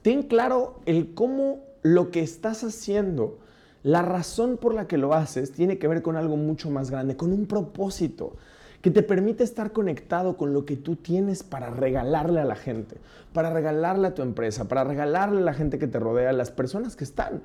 ten 0.00 0.22
claro 0.22 0.80
el 0.86 1.12
cómo 1.12 1.60
lo 1.82 2.10
que 2.10 2.20
estás 2.20 2.64
haciendo 2.64 3.38
la 3.84 4.02
razón 4.02 4.56
por 4.56 4.74
la 4.74 4.88
que 4.88 4.98
lo 4.98 5.14
haces 5.14 5.52
tiene 5.52 5.78
que 5.78 5.86
ver 5.86 6.02
con 6.02 6.16
algo 6.16 6.36
mucho 6.36 6.70
más 6.70 6.90
grande, 6.90 7.16
con 7.16 7.32
un 7.32 7.46
propósito 7.46 8.34
que 8.80 8.90
te 8.90 9.02
permite 9.02 9.44
estar 9.44 9.72
conectado 9.72 10.36
con 10.36 10.52
lo 10.52 10.64
que 10.64 10.76
tú 10.76 10.96
tienes 10.96 11.42
para 11.42 11.70
regalarle 11.70 12.40
a 12.40 12.44
la 12.44 12.56
gente, 12.56 12.96
para 13.32 13.50
regalarle 13.50 14.08
a 14.08 14.14
tu 14.14 14.22
empresa, 14.22 14.68
para 14.68 14.84
regalarle 14.84 15.40
a 15.40 15.44
la 15.44 15.54
gente 15.54 15.78
que 15.78 15.86
te 15.86 15.98
rodea, 15.98 16.30
a 16.30 16.34
las 16.34 16.50
personas 16.50 16.96
que 16.96 17.04
están. 17.04 17.42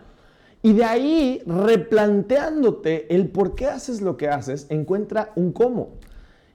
Y 0.61 0.73
de 0.73 0.85
ahí, 0.85 1.41
replanteándote 1.45 3.13
el 3.13 3.29
por 3.29 3.55
qué 3.55 3.67
haces 3.67 4.01
lo 4.01 4.17
que 4.17 4.29
haces, 4.29 4.65
encuentra 4.69 5.31
un 5.35 5.51
cómo. 5.51 5.91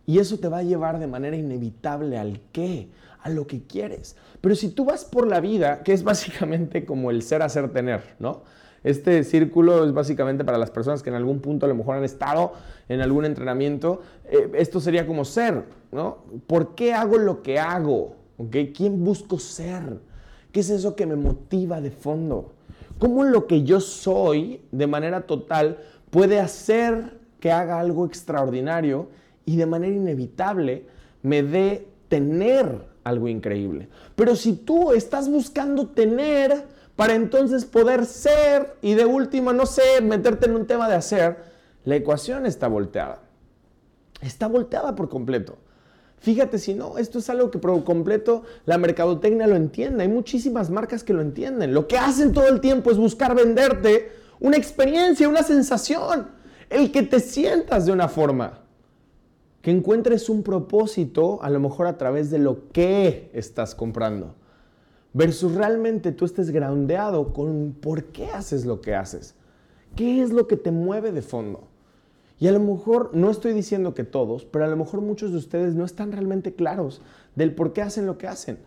Y 0.07 0.19
eso 0.19 0.39
te 0.39 0.49
va 0.49 0.59
a 0.59 0.63
llevar 0.63 0.99
de 0.99 1.07
manera 1.07 1.37
inevitable 1.37 2.19
al 2.19 2.41
qué, 2.53 2.89
a 3.23 3.31
lo 3.31 3.47
que 3.47 3.63
quieres. 3.63 4.17
Pero 4.41 4.55
si 4.55 4.69
tú 4.69 4.85
vas 4.85 5.05
por 5.05 5.27
la 5.27 5.41
vida, 5.41 5.83
que 5.83 5.93
es 5.93 6.05
básicamente 6.05 6.85
como 6.85 7.11
el 7.11 7.23
ser, 7.23 7.43
hacer, 7.43 7.71
tener, 7.71 8.03
¿no? 8.19 8.43
Este 8.85 9.25
círculo 9.25 9.85
es 9.85 9.93
básicamente 9.93 10.45
para 10.45 10.59
las 10.59 10.71
personas 10.71 11.03
que 11.03 11.11
en 11.11 11.17
algún 11.17 11.41
punto 11.41 11.67
a 11.67 11.69
lo 11.69 11.75
mejor 11.75 11.97
han 11.97 12.05
estado 12.05 12.53
en 12.89 13.01
algún 13.01 13.25
entrenamiento. 13.25 14.03
Eh, 14.27 14.53
esto 14.55 14.79
sería 14.79 15.07
como 15.07 15.25
ser, 15.25 15.65
¿no? 15.91 16.19
¿Por 16.47 16.75
qué 16.75 16.95
hago 16.95 17.19
lo 17.19 17.43
que 17.43 17.59
hago? 17.59 18.17
¿Quién 18.51 19.03
busco 19.03 19.39
ser? 19.39 19.99
¿Qué 20.53 20.61
es 20.61 20.71
eso 20.71 20.95
que 20.95 21.07
me 21.07 21.17
motiva 21.17 21.81
de 21.81 21.91
fondo? 21.91 22.53
¿Cómo 22.99 23.25
lo 23.25 23.47
que 23.47 23.65
yo 23.65 23.81
soy 23.81 24.61
de 24.71 24.87
manera 24.87 25.23
total 25.23 25.79
puede 26.11 26.39
hacer 26.39 27.19
que 27.41 27.51
haga 27.51 27.81
algo 27.81 28.07
extraordinario 28.07 29.09
y 29.47 29.57
de 29.57 29.67
manera 29.67 29.95
inevitable 29.95 30.87
me 31.23 31.43
dé 31.43 31.89
tener 32.09 32.95
algo 33.05 33.29
increíble. 33.29 33.89
Pero 34.17 34.35
si 34.35 34.55
tú 34.55 34.93
estás 34.93 35.29
buscando 35.29 35.89
tener 35.89 36.65
para 36.97 37.15
entonces 37.15 37.65
poder 37.65 38.07
ser 38.07 38.77
y 38.81 38.95
de 38.95 39.05
última, 39.05 39.53
no 39.53 39.67
sé, 39.67 40.01
meterte 40.03 40.47
en 40.47 40.55
un 40.55 40.67
tema 40.67 40.89
de 40.89 40.95
hacer, 40.95 41.39
la 41.85 41.97
ecuación 41.97 42.47
está 42.47 42.69
volteada. 42.69 43.21
Está 44.21 44.47
volteada 44.47 44.95
por 44.95 45.09
completo. 45.09 45.59
Fíjate 46.19 46.59
si 46.59 46.73
no, 46.73 46.97
esto 46.97 47.19
es 47.19 47.29
algo 47.29 47.51
que 47.51 47.59
por 47.59 47.85
completo 47.85 48.45
la 48.65 48.79
mercadotecnia 48.79 49.47
lo 49.47 49.57
entiende. 49.57 50.05
Hay 50.05 50.09
muchísimas 50.09 50.71
marcas 50.71 51.05
que 51.05 51.13
lo 51.13 51.21
entienden. 51.21 51.75
Lo 51.75 51.87
que 51.87 51.99
hacen 51.99 52.33
todo 52.33 52.49
el 52.49 52.61
tiempo 52.61 52.91
es 52.91 52.97
buscar 52.97 53.35
venderte 53.35 54.11
una 54.41 54.57
experiencia, 54.57 55.29
una 55.29 55.43
sensación. 55.43 56.29
El 56.71 56.93
que 56.93 57.03
te 57.03 57.21
sientas 57.21 57.85
de 57.85 57.93
una 57.93 58.09
forma. 58.09 58.61
Que 59.61 59.71
encuentres 59.71 60.29
un 60.29 60.43
propósito, 60.43 61.43
a 61.43 61.51
lo 61.51 61.61
mejor 61.61 61.87
a 61.87 61.99
través 61.99 62.31
de 62.31 62.39
lo 62.39 62.71
que 62.73 63.31
estás 63.35 63.75
comprando. 63.75 64.35
Versus 65.15 65.55
realmente 65.55 66.11
tú 66.13 66.25
estés 66.25 66.51
groundeado 66.51 67.33
con 67.33 67.75
por 67.81 68.05
qué 68.07 68.27
haces 68.27 68.67
lo 68.67 68.81
que 68.81 68.95
haces. 68.95 69.37
¿Qué 69.95 70.21
es 70.23 70.31
lo 70.31 70.49
que 70.49 70.57
te 70.57 70.73
mueve 70.73 71.13
de 71.13 71.23
fondo? 71.23 71.69
Y 72.41 72.49
a 72.49 72.53
lo 72.53 72.59
mejor, 72.59 73.11
no 73.15 73.31
estoy 73.31 73.53
diciendo 73.53 73.95
que 73.95 74.03
todos, 74.03 74.45
pero 74.45 74.65
a 74.65 74.69
lo 74.69 74.77
mejor 74.77 75.01
muchos 75.01 75.31
de 75.31 75.39
ustedes 75.39 75.77
no 75.77 75.85
están 75.85 76.11
realmente 76.11 76.53
claros 76.53 77.01
del 77.37 77.55
por 77.55 77.73
qué 77.73 77.83
hacen 77.83 78.07
lo 78.07 78.19
que 78.19 78.27
hacen. 78.27 78.59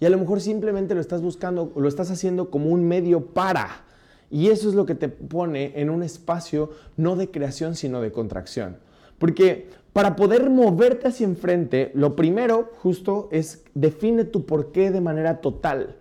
Y 0.00 0.06
a 0.06 0.10
lo 0.10 0.18
mejor 0.18 0.40
simplemente 0.40 0.94
lo 0.94 1.00
estás 1.00 1.22
buscando, 1.22 1.72
lo 1.76 1.88
estás 1.88 2.10
haciendo 2.10 2.50
como 2.50 2.70
un 2.70 2.86
medio 2.86 3.26
para. 3.26 3.84
Y 4.28 4.48
eso 4.48 4.68
es 4.68 4.74
lo 4.74 4.86
que 4.86 4.96
te 4.96 5.08
pone 5.08 5.72
en 5.76 5.88
un 5.88 6.02
espacio 6.02 6.70
no 6.96 7.14
de 7.14 7.30
creación, 7.30 7.76
sino 7.76 8.00
de 8.00 8.10
contracción. 8.10 8.78
Porque 9.18 9.70
para 9.96 10.14
poder 10.14 10.50
moverte 10.50 11.08
hacia 11.08 11.24
enfrente, 11.24 11.90
lo 11.94 12.16
primero 12.16 12.70
justo 12.80 13.30
es 13.32 13.64
define 13.72 14.24
tu 14.24 14.44
por 14.44 14.70
qué 14.70 14.90
de 14.90 15.00
manera 15.00 15.40
total. 15.40 15.96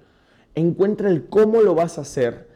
Encuentra 0.53 1.07
el 1.09 1.27
cómo 1.27 1.61
lo 1.61 1.75
vas 1.75 1.97
a 1.97 2.01
hacer 2.01 2.49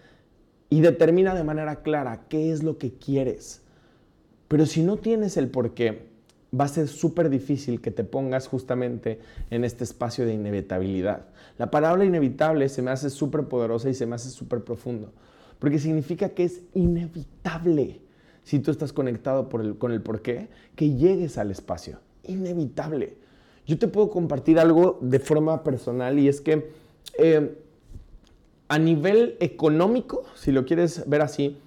y 0.69 0.81
determina 0.81 1.33
de 1.33 1.45
manera 1.45 1.81
clara 1.81 2.25
qué 2.27 2.51
es 2.51 2.61
lo 2.61 2.77
que 2.77 2.91
quieres. 2.91 3.61
Pero 4.49 4.65
si 4.65 4.83
no 4.83 4.97
tienes 4.97 5.37
el 5.37 5.47
por 5.47 5.73
qué, 5.73 6.09
va 6.53 6.65
a 6.65 6.67
ser 6.67 6.89
súper 6.89 7.29
difícil 7.29 7.79
que 7.79 7.91
te 7.91 8.03
pongas 8.03 8.49
justamente 8.49 9.21
en 9.49 9.63
este 9.63 9.85
espacio 9.85 10.25
de 10.25 10.33
inevitabilidad. 10.33 11.27
La 11.57 11.71
palabra 11.71 12.03
inevitable 12.03 12.67
se 12.67 12.81
me 12.81 12.91
hace 12.91 13.09
súper 13.09 13.45
poderosa 13.45 13.89
y 13.89 13.93
se 13.93 14.05
me 14.05 14.15
hace 14.15 14.29
súper 14.29 14.65
profundo, 14.65 15.13
porque 15.57 15.79
significa 15.79 16.27
que 16.27 16.43
es 16.43 16.63
inevitable, 16.73 18.01
si 18.49 18.57
tú 18.57 18.71
estás 18.71 18.93
conectado 18.93 19.47
con 19.47 19.91
el 19.91 20.01
por 20.01 20.23
qué, 20.23 20.47
que 20.75 20.95
llegues 20.95 21.37
al 21.37 21.51
espacio. 21.51 21.99
Inevitable. 22.23 23.13
Yo 23.67 23.77
te 23.77 23.87
puedo 23.87 24.09
compartir 24.09 24.57
algo 24.57 24.97
de 25.01 25.19
forma 25.19 25.63
personal 25.63 26.17
y 26.17 26.27
es 26.27 26.41
que 26.41 26.71
eh, 27.19 27.55
a 28.67 28.79
nivel 28.79 29.37
económico, 29.39 30.23
si 30.33 30.51
lo 30.51 30.65
quieres 30.65 31.07
ver 31.07 31.21
así, 31.21 31.57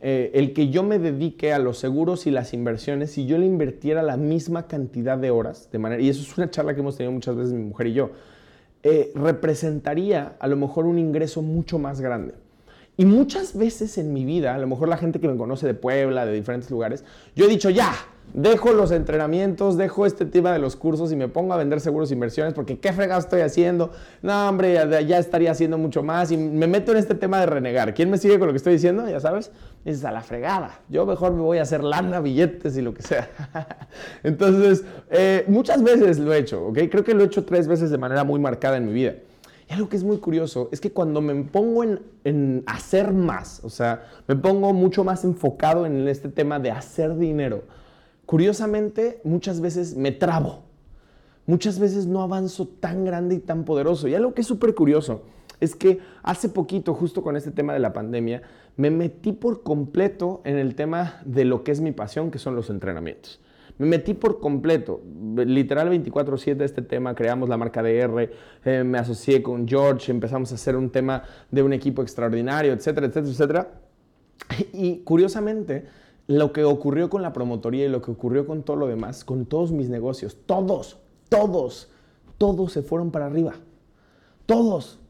eh, 0.00 0.30
el 0.32 0.54
que 0.54 0.70
yo 0.70 0.82
me 0.82 0.98
dedique 0.98 1.52
a 1.52 1.58
los 1.58 1.76
seguros 1.76 2.26
y 2.26 2.30
las 2.30 2.54
inversiones, 2.54 3.10
si 3.10 3.26
yo 3.26 3.36
le 3.36 3.44
invirtiera 3.44 4.02
la 4.02 4.16
misma 4.16 4.66
cantidad 4.66 5.18
de 5.18 5.30
horas, 5.30 5.68
de 5.70 5.78
manera, 5.78 6.00
y 6.00 6.08
eso 6.08 6.22
es 6.22 6.38
una 6.38 6.48
charla 6.48 6.72
que 6.72 6.80
hemos 6.80 6.96
tenido 6.96 7.12
muchas 7.12 7.36
veces 7.36 7.52
mi 7.52 7.64
mujer 7.64 7.88
y 7.88 7.92
yo, 7.92 8.12
eh, 8.82 9.12
representaría 9.14 10.36
a 10.40 10.48
lo 10.48 10.56
mejor 10.56 10.86
un 10.86 10.98
ingreso 10.98 11.42
mucho 11.42 11.78
más 11.78 12.00
grande. 12.00 12.32
Y 13.00 13.06
muchas 13.06 13.56
veces 13.56 13.96
en 13.96 14.12
mi 14.12 14.26
vida, 14.26 14.54
a 14.54 14.58
lo 14.58 14.66
mejor 14.66 14.86
la 14.86 14.98
gente 14.98 15.20
que 15.20 15.26
me 15.26 15.38
conoce 15.38 15.66
de 15.66 15.72
Puebla, 15.72 16.26
de 16.26 16.34
diferentes 16.34 16.70
lugares, 16.70 17.02
yo 17.34 17.46
he 17.46 17.48
dicho, 17.48 17.70
ya, 17.70 17.94
dejo 18.34 18.74
los 18.74 18.90
entrenamientos, 18.90 19.78
dejo 19.78 20.04
este 20.04 20.26
tema 20.26 20.52
de 20.52 20.58
los 20.58 20.76
cursos 20.76 21.10
y 21.10 21.16
me 21.16 21.26
pongo 21.26 21.54
a 21.54 21.56
vender 21.56 21.80
seguros 21.80 22.10
e 22.10 22.12
inversiones 22.12 22.52
porque 22.52 22.78
qué 22.78 22.92
fregado 22.92 23.18
estoy 23.18 23.40
haciendo. 23.40 23.90
No, 24.20 24.46
hombre, 24.46 24.74
ya, 25.06 25.18
estaría 25.18 25.50
haciendo 25.50 25.78
mucho 25.78 26.02
más 26.02 26.30
y 26.30 26.36
me 26.36 26.66
meto 26.66 26.92
en 26.92 26.98
este 26.98 27.14
tema 27.14 27.40
de 27.40 27.46
renegar. 27.46 27.94
¿Quién 27.94 28.10
me 28.10 28.18
sigue 28.18 28.38
con 28.38 28.48
lo 28.48 28.52
que 28.52 28.58
estoy 28.58 28.74
diciendo? 28.74 29.08
Ya 29.08 29.18
sabes, 29.18 29.50
es 29.86 30.04
a 30.04 30.12
la 30.12 30.20
fregada. 30.20 30.80
Yo 30.90 31.06
mejor 31.06 31.32
me 31.32 31.40
voy 31.40 31.56
a 31.56 31.62
hacer 31.62 31.82
lana, 31.82 32.20
billetes 32.20 32.76
y 32.76 32.82
lo 32.82 32.92
que 32.92 33.00
sea. 33.00 33.30
Entonces, 34.22 34.84
eh, 35.08 35.46
muchas 35.48 35.82
veces 35.82 36.18
lo 36.18 36.34
he 36.34 36.38
hecho, 36.38 36.66
¿ok? 36.66 36.80
Creo 36.90 37.02
que 37.02 37.14
lo 37.14 37.22
he 37.22 37.26
hecho 37.28 37.46
tres 37.46 37.66
veces 37.66 37.90
de 37.90 37.96
manera 37.96 38.24
muy 38.24 38.38
marcada 38.38 38.76
en 38.76 38.84
mi 38.84 38.92
vida. 38.92 39.14
Y 39.70 39.74
algo 39.74 39.88
que 39.88 39.96
es 39.96 40.02
muy 40.02 40.18
curioso 40.18 40.68
es 40.72 40.80
que 40.80 40.90
cuando 40.90 41.20
me 41.20 41.32
pongo 41.44 41.84
en, 41.84 42.00
en 42.24 42.64
hacer 42.66 43.12
más, 43.12 43.62
o 43.62 43.70
sea, 43.70 44.04
me 44.26 44.34
pongo 44.34 44.72
mucho 44.72 45.04
más 45.04 45.22
enfocado 45.22 45.86
en 45.86 46.08
este 46.08 46.28
tema 46.28 46.58
de 46.58 46.72
hacer 46.72 47.16
dinero, 47.16 47.62
curiosamente 48.26 49.20
muchas 49.22 49.60
veces 49.60 49.96
me 49.96 50.10
trabo. 50.10 50.64
Muchas 51.46 51.78
veces 51.78 52.06
no 52.06 52.20
avanzo 52.20 52.66
tan 52.66 53.04
grande 53.04 53.36
y 53.36 53.38
tan 53.38 53.64
poderoso. 53.64 54.08
Y 54.08 54.14
algo 54.14 54.34
que 54.34 54.40
es 54.40 54.46
súper 54.46 54.74
curioso 54.74 55.22
es 55.60 55.76
que 55.76 56.00
hace 56.22 56.48
poquito, 56.48 56.92
justo 56.92 57.22
con 57.22 57.36
este 57.36 57.52
tema 57.52 57.72
de 57.72 57.78
la 57.78 57.92
pandemia, 57.92 58.42
me 58.76 58.90
metí 58.90 59.32
por 59.32 59.62
completo 59.62 60.40
en 60.44 60.58
el 60.58 60.74
tema 60.74 61.20
de 61.24 61.44
lo 61.44 61.62
que 61.62 61.70
es 61.70 61.80
mi 61.80 61.92
pasión, 61.92 62.30
que 62.32 62.38
son 62.38 62.56
los 62.56 62.70
entrenamientos. 62.70 63.40
Me 63.80 63.86
metí 63.86 64.12
por 64.12 64.40
completo, 64.40 65.00
literal 65.36 65.88
24/7 65.88 66.64
este 66.66 66.82
tema, 66.82 67.14
creamos 67.14 67.48
la 67.48 67.56
marca 67.56 67.82
DR, 67.82 68.30
eh, 68.62 68.84
me 68.84 68.98
asocié 68.98 69.42
con 69.42 69.66
George, 69.66 70.12
empezamos 70.12 70.52
a 70.52 70.56
hacer 70.56 70.76
un 70.76 70.90
tema 70.90 71.22
de 71.50 71.62
un 71.62 71.72
equipo 71.72 72.02
extraordinario, 72.02 72.74
etcétera, 72.74 73.06
etcétera, 73.06 73.32
etcétera. 73.32 73.80
Y 74.74 74.98
curiosamente, 74.98 75.86
lo 76.26 76.52
que 76.52 76.62
ocurrió 76.64 77.08
con 77.08 77.22
la 77.22 77.32
promotoría 77.32 77.86
y 77.86 77.88
lo 77.88 78.02
que 78.02 78.10
ocurrió 78.10 78.46
con 78.46 78.64
todo 78.64 78.76
lo 78.76 78.86
demás, 78.86 79.24
con 79.24 79.46
todos 79.46 79.72
mis 79.72 79.88
negocios, 79.88 80.36
todos, 80.44 80.98
todos, 81.30 81.90
todos 82.36 82.72
se 82.72 82.82
fueron 82.82 83.10
para 83.10 83.24
arriba. 83.26 83.54
Todos. 84.44 85.00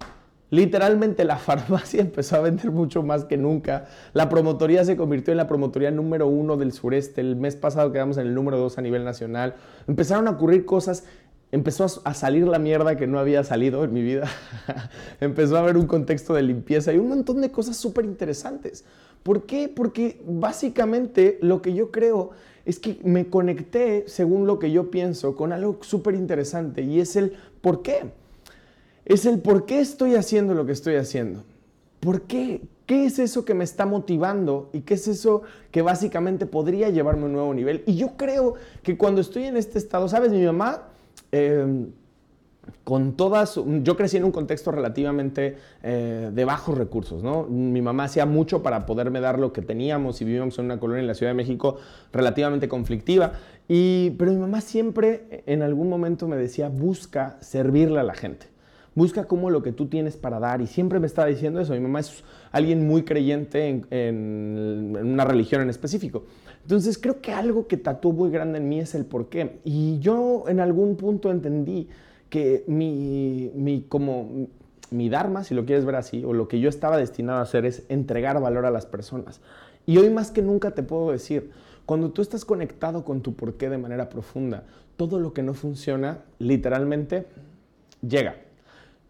Literalmente 0.51 1.25
la 1.25 1.37
farmacia 1.39 2.01
empezó 2.01 2.37
a 2.37 2.41
vender 2.41 2.71
mucho 2.71 3.03
más 3.03 3.25
que 3.25 3.37
nunca. 3.37 3.87
La 4.13 4.29
promotoría 4.29 4.85
se 4.85 4.97
convirtió 4.97 5.33
en 5.33 5.39
la 5.39 5.47
promotoría 5.47 5.91
número 5.91 6.27
uno 6.27 6.57
del 6.57 6.73
sureste. 6.73 7.21
El 7.21 7.37
mes 7.37 7.57
pasado 7.57 7.93
quedamos 7.93 8.19
en 8.19 8.27
el 8.27 8.35
número 8.35 8.59
dos 8.59 8.79
a 8.79 8.83
nivel 8.83 9.05
nacional. 9.05 9.55
Empezaron 9.87 10.29
a 10.29 10.33
ocurrir 10.33 10.65
cosas. 10.65 11.05
Empezó 11.53 11.87
a 12.05 12.15
salir 12.15 12.47
la 12.47 12.61
mierda 12.61 12.97
que 12.97 13.09
no 13.09 13.19
había 13.19 13.43
salido 13.43 13.83
en 13.83 13.93
mi 13.93 14.03
vida. 14.03 14.29
Empezó 15.21 15.57
a 15.57 15.61
haber 15.61 15.77
un 15.77 15.87
contexto 15.87 16.35
de 16.35 16.43
limpieza 16.43 16.93
y 16.93 16.99
un 16.99 17.09
montón 17.09 17.41
de 17.41 17.51
cosas 17.51 17.77
súper 17.77 18.05
interesantes. 18.05 18.85
¿Por 19.23 19.47
qué? 19.47 19.69
Porque 19.69 20.21
básicamente 20.25 21.39
lo 21.43 21.61
que 21.61 21.75
yo 21.75 21.91
creo 21.91 22.31
es 22.65 22.79
que 22.79 23.01
me 23.03 23.29
conecté, 23.29 24.05
según 24.07 24.47
lo 24.47 24.59
que 24.59 24.71
yo 24.71 24.91
pienso, 24.91 25.35
con 25.35 25.53
algo 25.53 25.79
súper 25.81 26.15
interesante 26.15 26.83
y 26.83 27.01
es 27.01 27.17
el 27.17 27.33
por 27.61 27.83
qué. 27.83 28.13
Es 29.05 29.27
el 29.27 29.41
por 29.41 29.67
qué 29.67 29.81
estoy 29.81 30.15
haciendo 30.15 30.55
lo 30.55 30.67
que 30.67 30.73
estoy 30.73 30.97
haciendo. 30.97 31.45
¿Por 32.01 32.23
qué? 32.23 32.63
¿Qué 32.87 33.07
es 33.07 33.19
eso 33.19 33.45
que 33.45 33.55
me 33.55 33.65
está 33.65 33.87
motivando 33.87 34.71
y 34.73 34.81
qué 34.81 34.95
es 34.95 35.07
eso 35.07 35.43
que 35.71 35.83
básicamente 35.83 36.47
podría 36.47 36.89
llevarme 36.91 37.23
a 37.23 37.27
un 37.27 37.33
nuevo 37.33 37.55
nivel? 37.55 37.83
Y 37.87 37.97
yo 37.97 38.17
creo 38.17 38.55
que 38.83 38.97
cuando 38.97 39.21
estoy 39.21 39.45
en 39.45 39.57
este 39.57 39.79
estado, 39.79 40.09
¿sabes? 40.09 40.33
Mi 40.33 40.45
mamá... 40.45 40.89
Eh, 41.33 41.87
con 42.85 43.15
todas, 43.15 43.59
yo 43.83 43.97
crecí 43.97 44.17
en 44.17 44.25
un 44.25 44.33
contexto 44.33 44.71
relativamente 44.71 45.57
eh, 45.83 46.31
de 46.33 46.45
bajos 46.45 46.77
recursos, 46.77 47.23
¿no? 47.23 47.45
Mi 47.45 47.83
mamá 47.83 48.05
hacía 48.05 48.27
mucho 48.27 48.63
para 48.63 48.87
poderme 48.87 49.21
dar 49.21 49.39
lo 49.39 49.53
que 49.53 49.63
teníamos 49.63 50.21
y 50.21 50.25
vivíamos 50.25 50.59
en 50.59 50.67
una 50.67 50.79
colonia 50.79 51.01
en 51.01 51.07
la 51.07 51.15
Ciudad 51.15 51.31
de 51.31 51.37
México 51.37 51.77
relativamente 52.13 52.69
conflictiva, 52.69 53.33
y, 53.69 54.11
pero 54.11 54.33
mi 54.33 54.39
mamá 54.39 54.61
siempre 54.61 55.43
en 55.47 55.63
algún 55.63 55.89
momento 55.89 56.29
me 56.29 56.37
decía, 56.37 56.69
busca 56.69 57.39
servirle 57.41 58.01
a 58.01 58.03
la 58.03 58.15
gente, 58.15 58.47
busca 58.95 59.24
como 59.24 59.51
lo 59.51 59.62
que 59.62 59.72
tú 59.72 59.86
tienes 59.86 60.16
para 60.16 60.38
dar, 60.38 60.61
y 60.61 60.66
siempre 60.66 61.01
me 61.01 61.07
estaba 61.07 61.28
diciendo 61.28 61.61
eso, 61.61 61.74
mi 61.74 61.80
mamá 61.80 62.01
es 62.01 62.22
alguien 62.53 62.86
muy 62.86 63.05
creyente 63.05 63.84
en, 63.91 64.97
una 64.97 65.24
religión 65.24 65.62
en 65.62 65.70
específico. 65.70 66.24
Entonces 66.62 66.99
creo 66.99 67.20
que 67.20 67.32
algo 67.32 67.66
que 67.66 67.76
tatuó 67.76 68.12
muy 68.12 68.30
grande 68.30 68.59
en 68.59 68.68
mí 68.68 68.80
es 68.80 68.95
el 68.95 69.05
por 69.05 69.28
qué, 69.28 69.61
y 69.64 69.99
yo 70.01 70.45
en 70.49 70.61
algún 70.61 70.97
punto 70.97 71.30
entendí, 71.30 71.88
que 72.28 72.62
mi, 72.68 73.51
mi, 73.55 73.82
como 73.82 74.47
mi 74.91 75.09
dharma, 75.09 75.45
si 75.45 75.55
lo 75.55 75.64
quieres 75.64 75.84
ver 75.84 75.97
así, 75.97 76.24
o 76.24 76.32
lo 76.32 76.49
que 76.49 76.61
yo 76.61 76.68
estaba 76.68 76.97
destinado 76.97 77.41
a 77.41 77.43
hacer 77.43 77.66
es 77.66 77.82
entregar 77.88 78.41
valor 78.41 78.66
a 78.66 78.70
las 78.70 78.86
personas. 78.86 79.41
Y 79.84 79.99
hoy 79.99 80.11
más 80.11 80.30
que 80.30 80.43
nunca 80.43 80.70
te 80.70 80.82
puedo 80.82 81.11
decir, 81.11 81.51
cuando 81.86 82.11
tú 82.11 82.22
estás 82.22 82.45
conectado 82.45 83.05
con 83.05 83.20
tu 83.20 83.34
porqué 83.34 83.68
de 83.68 83.78
manera 83.78 84.09
profunda, 84.09 84.64
todo 84.97 85.18
lo 85.18 85.32
que 85.32 85.43
no 85.43 85.55
funciona, 85.55 86.18
literalmente, 86.38 87.26
llega. 88.01 88.36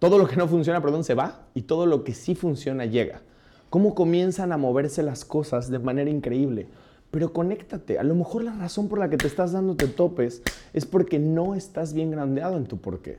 Todo 0.01 0.17
lo 0.17 0.27
que 0.27 0.37
no 0.37 0.49
funciona, 0.49 0.81
perdón, 0.81 1.05
se 1.05 1.15
va 1.15 1.43
y 1.55 1.63
todo 1.63 1.85
lo 1.85 2.05
que 2.05 2.15
sí 2.15 2.35
funciona 2.35 2.87
llega. 2.87 3.21
¿Cómo 3.69 3.95
comienzan 3.95 4.51
a 4.51 4.57
moverse 4.57 5.03
las 5.03 5.27
cosas 5.27 5.71
de 5.71 5.79
manera 5.79 6.09
increíble? 6.09 6.69
Pero 7.11 7.35
conéctate. 7.35 7.99
A 7.99 8.03
lo 8.03 8.15
mejor 8.15 8.43
la 8.43 8.55
razón 8.55 8.89
por 8.89 8.99
la 8.99 9.11
que 9.11 9.19
te 9.19 9.27
estás 9.27 9.53
dando 9.53 9.77
te 9.77 9.89
topes 9.89 10.43
es 10.73 10.87
porque 10.87 11.19
no 11.19 11.55
estás 11.55 11.93
bien 11.93 12.11
grandeado 12.11 12.57
en 12.57 12.65
tu 12.65 12.79
porqué. 12.79 13.19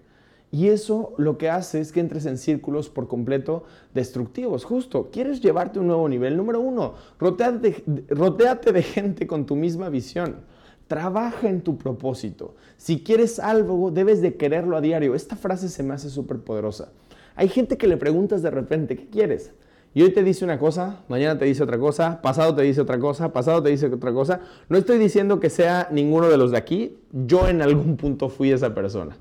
Y 0.51 0.69
eso 0.69 1.13
lo 1.17 1.37
que 1.37 1.51
hace 1.51 1.79
es 1.79 1.91
que 1.91 1.99
entres 1.99 2.25
en 2.25 2.39
círculos 2.39 2.89
por 2.89 3.07
completo 3.07 3.63
destructivos. 3.93 4.65
Justo, 4.65 5.09
¿quieres 5.11 5.39
llevarte 5.39 5.77
a 5.77 5.81
un 5.83 5.87
nuevo 5.87 6.09
nivel? 6.09 6.35
Número 6.35 6.61
uno, 6.61 6.95
roteate, 7.19 7.83
roteate 8.09 8.71
de 8.71 8.81
gente 8.81 9.27
con 9.27 9.45
tu 9.45 9.55
misma 9.55 9.89
visión. 9.89 10.37
Trabaja 10.91 11.47
en 11.47 11.61
tu 11.61 11.77
propósito. 11.77 12.53
Si 12.75 12.99
quieres 12.99 13.39
algo, 13.39 13.91
debes 13.91 14.21
de 14.21 14.35
quererlo 14.35 14.75
a 14.75 14.81
diario. 14.81 15.15
Esta 15.15 15.37
frase 15.37 15.69
se 15.69 15.83
me 15.83 15.93
hace 15.93 16.09
súper 16.09 16.39
poderosa. 16.39 16.91
Hay 17.37 17.47
gente 17.47 17.77
que 17.77 17.87
le 17.87 17.95
preguntas 17.95 18.41
de 18.41 18.51
repente, 18.51 18.97
¿qué 18.97 19.07
quieres? 19.07 19.53
Y 19.93 20.01
hoy 20.01 20.11
te 20.11 20.21
dice 20.21 20.43
una 20.43 20.59
cosa, 20.59 20.99
mañana 21.07 21.39
te 21.39 21.45
dice 21.45 21.63
otra 21.63 21.79
cosa, 21.79 22.21
pasado 22.21 22.53
te 22.55 22.63
dice 22.63 22.81
otra 22.81 22.99
cosa, 22.99 23.31
pasado 23.31 23.63
te 23.63 23.69
dice 23.69 23.85
otra 23.85 24.11
cosa. 24.11 24.41
No 24.67 24.77
estoy 24.77 24.97
diciendo 24.97 25.39
que 25.39 25.49
sea 25.49 25.87
ninguno 25.91 26.27
de 26.27 26.35
los 26.35 26.51
de 26.51 26.57
aquí. 26.57 26.97
Yo 27.13 27.47
en 27.47 27.61
algún 27.61 27.95
punto 27.95 28.27
fui 28.27 28.51
esa 28.51 28.75
persona. 28.75 29.15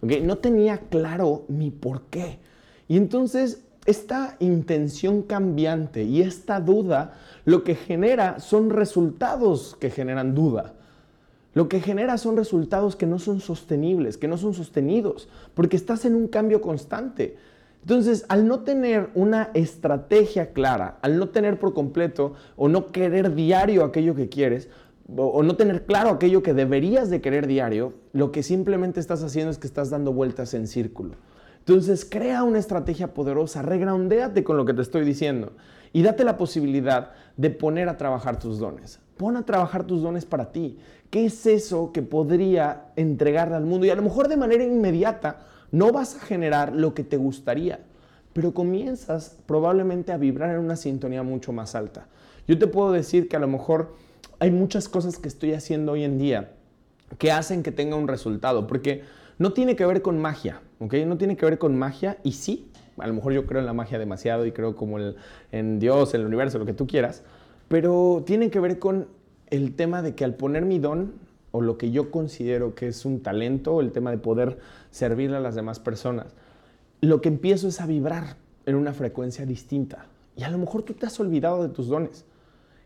No 0.00 0.38
tenía 0.38 0.78
claro 0.78 1.44
mi 1.46 1.70
por 1.70 2.02
qué. 2.06 2.40
Y 2.88 2.96
entonces 2.96 3.62
esta 3.86 4.34
intención 4.40 5.22
cambiante 5.22 6.02
y 6.02 6.22
esta 6.22 6.58
duda 6.58 7.14
lo 7.44 7.62
que 7.62 7.76
genera 7.76 8.40
son 8.40 8.70
resultados 8.70 9.76
que 9.78 9.88
generan 9.88 10.34
duda. 10.34 10.74
Lo 11.54 11.68
que 11.68 11.80
genera 11.80 12.16
son 12.16 12.36
resultados 12.36 12.96
que 12.96 13.06
no 13.06 13.18
son 13.18 13.40
sostenibles, 13.40 14.16
que 14.16 14.28
no 14.28 14.38
son 14.38 14.54
sostenidos, 14.54 15.28
porque 15.54 15.76
estás 15.76 16.04
en 16.04 16.14
un 16.14 16.28
cambio 16.28 16.62
constante. 16.62 17.36
Entonces, 17.82 18.24
al 18.28 18.46
no 18.46 18.60
tener 18.60 19.10
una 19.14 19.50
estrategia 19.54 20.52
clara, 20.52 20.98
al 21.02 21.18
no 21.18 21.28
tener 21.28 21.58
por 21.58 21.74
completo 21.74 22.34
o 22.56 22.68
no 22.68 22.86
querer 22.86 23.34
diario 23.34 23.84
aquello 23.84 24.14
que 24.14 24.28
quieres, 24.28 24.68
o, 25.14 25.42
no 25.42 25.56
tener 25.56 25.84
claro 25.84 26.10
aquello 26.10 26.42
que 26.42 26.54
deberías 26.54 27.10
de 27.10 27.20
querer 27.20 27.46
diario, 27.46 27.92
lo 28.12 28.32
que 28.32 28.42
simplemente 28.42 29.00
estás 29.00 29.22
haciendo 29.22 29.50
es 29.50 29.58
que 29.58 29.66
estás 29.66 29.90
dando 29.90 30.12
vueltas 30.12 30.54
en 30.54 30.66
círculo. 30.66 31.16
Entonces, 31.58 32.04
crea 32.04 32.44
una 32.44 32.60
estrategia 32.60 33.12
poderosa, 33.12 33.62
regroundéate 33.62 34.42
con 34.42 34.56
lo 34.56 34.64
que 34.64 34.74
te 34.74 34.82
estoy 34.82 35.04
diciendo 35.04 35.52
y 35.92 36.02
date 36.02 36.24
la 36.24 36.36
posibilidad 36.36 37.12
de 37.36 37.50
poner 37.50 37.88
a 37.88 37.96
trabajar 37.96 38.38
tus 38.38 38.58
dones. 38.58 39.00
Pon 39.22 39.36
a 39.36 39.46
trabajar 39.46 39.86
tus 39.86 40.02
dones 40.02 40.24
para 40.24 40.50
ti. 40.50 40.80
¿Qué 41.08 41.26
es 41.26 41.46
eso 41.46 41.92
que 41.92 42.02
podría 42.02 42.86
entregarle 42.96 43.54
al 43.54 43.64
mundo? 43.64 43.86
Y 43.86 43.90
a 43.90 43.94
lo 43.94 44.02
mejor 44.02 44.26
de 44.26 44.36
manera 44.36 44.64
inmediata 44.64 45.46
no 45.70 45.92
vas 45.92 46.16
a 46.16 46.18
generar 46.18 46.74
lo 46.74 46.92
que 46.92 47.04
te 47.04 47.18
gustaría, 47.18 47.78
pero 48.32 48.52
comienzas 48.52 49.38
probablemente 49.46 50.10
a 50.10 50.16
vibrar 50.16 50.50
en 50.50 50.58
una 50.58 50.74
sintonía 50.74 51.22
mucho 51.22 51.52
más 51.52 51.76
alta. 51.76 52.08
Yo 52.48 52.58
te 52.58 52.66
puedo 52.66 52.90
decir 52.90 53.28
que 53.28 53.36
a 53.36 53.38
lo 53.38 53.46
mejor 53.46 53.94
hay 54.40 54.50
muchas 54.50 54.88
cosas 54.88 55.18
que 55.18 55.28
estoy 55.28 55.52
haciendo 55.52 55.92
hoy 55.92 56.02
en 56.02 56.18
día 56.18 56.54
que 57.18 57.30
hacen 57.30 57.62
que 57.62 57.70
tenga 57.70 57.94
un 57.94 58.08
resultado, 58.08 58.66
porque 58.66 59.04
no 59.38 59.52
tiene 59.52 59.76
que 59.76 59.86
ver 59.86 60.02
con 60.02 60.20
magia, 60.20 60.62
¿ok? 60.80 60.94
No 61.06 61.16
tiene 61.16 61.36
que 61.36 61.46
ver 61.46 61.58
con 61.58 61.78
magia 61.78 62.18
y 62.24 62.32
sí, 62.32 62.72
a 62.98 63.06
lo 63.06 63.14
mejor 63.14 63.34
yo 63.34 63.46
creo 63.46 63.60
en 63.60 63.66
la 63.66 63.72
magia 63.72 64.00
demasiado 64.00 64.46
y 64.46 64.50
creo 64.50 64.74
como 64.74 64.98
en 64.98 65.78
Dios, 65.78 66.12
en 66.12 66.22
el 66.22 66.26
universo, 66.26 66.58
lo 66.58 66.66
que 66.66 66.74
tú 66.74 66.88
quieras, 66.88 67.22
pero 67.72 68.22
tiene 68.26 68.50
que 68.50 68.60
ver 68.60 68.78
con 68.78 69.08
el 69.48 69.74
tema 69.74 70.02
de 70.02 70.14
que 70.14 70.26
al 70.26 70.34
poner 70.34 70.66
mi 70.66 70.78
don 70.78 71.14
o 71.52 71.62
lo 71.62 71.78
que 71.78 71.90
yo 71.90 72.10
considero 72.10 72.74
que 72.74 72.88
es 72.88 73.06
un 73.06 73.22
talento, 73.22 73.80
el 73.80 73.92
tema 73.92 74.10
de 74.10 74.18
poder 74.18 74.58
servirle 74.90 75.38
a 75.38 75.40
las 75.40 75.54
demás 75.54 75.80
personas, 75.80 76.26
lo 77.00 77.22
que 77.22 77.30
empiezo 77.30 77.68
es 77.68 77.80
a 77.80 77.86
vibrar 77.86 78.36
en 78.66 78.74
una 78.74 78.92
frecuencia 78.92 79.46
distinta. 79.46 80.04
Y 80.36 80.42
a 80.42 80.50
lo 80.50 80.58
mejor 80.58 80.82
tú 80.82 80.92
te 80.92 81.06
has 81.06 81.18
olvidado 81.18 81.62
de 81.62 81.70
tus 81.70 81.88
dones. 81.88 82.26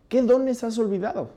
¿Qué 0.09 0.23
dones 0.23 0.63
has 0.63 0.79
olvidado? 0.79 1.31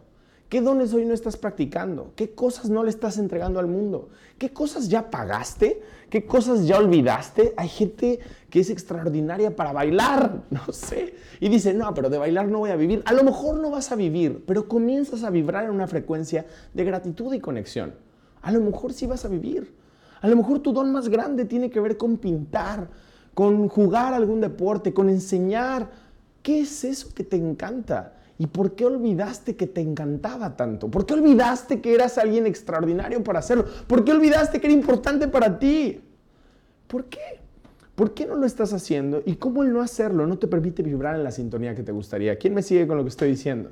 ¿Qué 0.49 0.61
dones 0.61 0.95
hoy 0.95 1.05
no 1.05 1.13
estás 1.13 1.37
practicando? 1.37 2.11
¿Qué 2.15 2.31
cosas 2.31 2.71
no 2.71 2.83
le 2.83 2.89
estás 2.89 3.19
entregando 3.19 3.59
al 3.59 3.67
mundo? 3.67 4.09
¿Qué 4.39 4.49
cosas 4.49 4.89
ya 4.89 5.11
pagaste? 5.11 5.79
¿Qué 6.09 6.25
cosas 6.25 6.65
ya 6.65 6.79
olvidaste? 6.79 7.53
Hay 7.55 7.67
gente 7.67 8.19
que 8.49 8.61
es 8.61 8.71
extraordinaria 8.71 9.55
para 9.55 9.73
bailar, 9.73 10.41
no 10.49 10.73
sé. 10.73 11.13
Y 11.39 11.49
dice, 11.49 11.75
no, 11.75 11.93
pero 11.93 12.09
de 12.09 12.17
bailar 12.17 12.47
no 12.47 12.57
voy 12.57 12.71
a 12.71 12.75
vivir. 12.75 13.03
A 13.05 13.13
lo 13.13 13.23
mejor 13.23 13.59
no 13.59 13.69
vas 13.69 13.91
a 13.91 13.95
vivir, 13.95 14.43
pero 14.47 14.67
comienzas 14.67 15.23
a 15.23 15.29
vibrar 15.29 15.65
en 15.65 15.69
una 15.69 15.85
frecuencia 15.85 16.47
de 16.73 16.83
gratitud 16.83 17.31
y 17.31 17.39
conexión. 17.39 17.93
A 18.41 18.51
lo 18.51 18.59
mejor 18.59 18.93
sí 18.93 19.05
vas 19.05 19.25
a 19.25 19.27
vivir. 19.27 19.75
A 20.19 20.27
lo 20.27 20.35
mejor 20.35 20.59
tu 20.59 20.73
don 20.73 20.91
más 20.91 21.09
grande 21.09 21.45
tiene 21.45 21.69
que 21.69 21.79
ver 21.79 21.95
con 21.95 22.17
pintar, 22.17 22.89
con 23.35 23.67
jugar 23.67 24.15
algún 24.15 24.41
deporte, 24.41 24.95
con 24.95 25.09
enseñar. 25.09 25.91
¿Qué 26.41 26.61
es 26.61 26.83
eso 26.83 27.13
que 27.13 27.23
te 27.23 27.35
encanta? 27.35 28.15
¿Y 28.39 28.47
por 28.47 28.73
qué 28.73 28.85
olvidaste 28.85 29.57
que 29.57 29.67
te 29.67 29.81
encantaba 29.81 30.55
tanto? 30.55 30.89
¿Por 30.89 31.05
qué 31.05 31.13
olvidaste 31.13 31.81
que 31.81 31.93
eras 31.93 32.17
alguien 32.17 32.47
extraordinario 32.47 33.21
para 33.21 33.39
hacerlo? 33.39 33.65
¿Por 33.85 34.05
qué 34.05 34.13
olvidaste 34.13 34.61
que 34.61 34.67
era 34.67 34.73
importante 34.73 35.27
para 35.27 35.59
ti? 35.59 35.99
¿Por 36.87 37.05
qué? 37.05 37.19
¿Por 37.95 38.13
qué 38.13 38.25
no 38.25 38.35
lo 38.35 38.45
estás 38.45 38.71
haciendo? 38.71 39.21
¿Y 39.25 39.35
cómo 39.35 39.61
el 39.61 39.73
no 39.73 39.81
hacerlo 39.81 40.25
no 40.25 40.39
te 40.39 40.47
permite 40.47 40.81
vibrar 40.83 41.17
en 41.17 41.25
la 41.25 41.31
sintonía 41.31 41.75
que 41.75 41.83
te 41.83 41.91
gustaría? 41.91 42.37
¿Quién 42.37 42.53
me 42.53 42.61
sigue 42.61 42.87
con 42.87 42.95
lo 42.95 43.03
que 43.03 43.09
estoy 43.09 43.27
diciendo? 43.27 43.71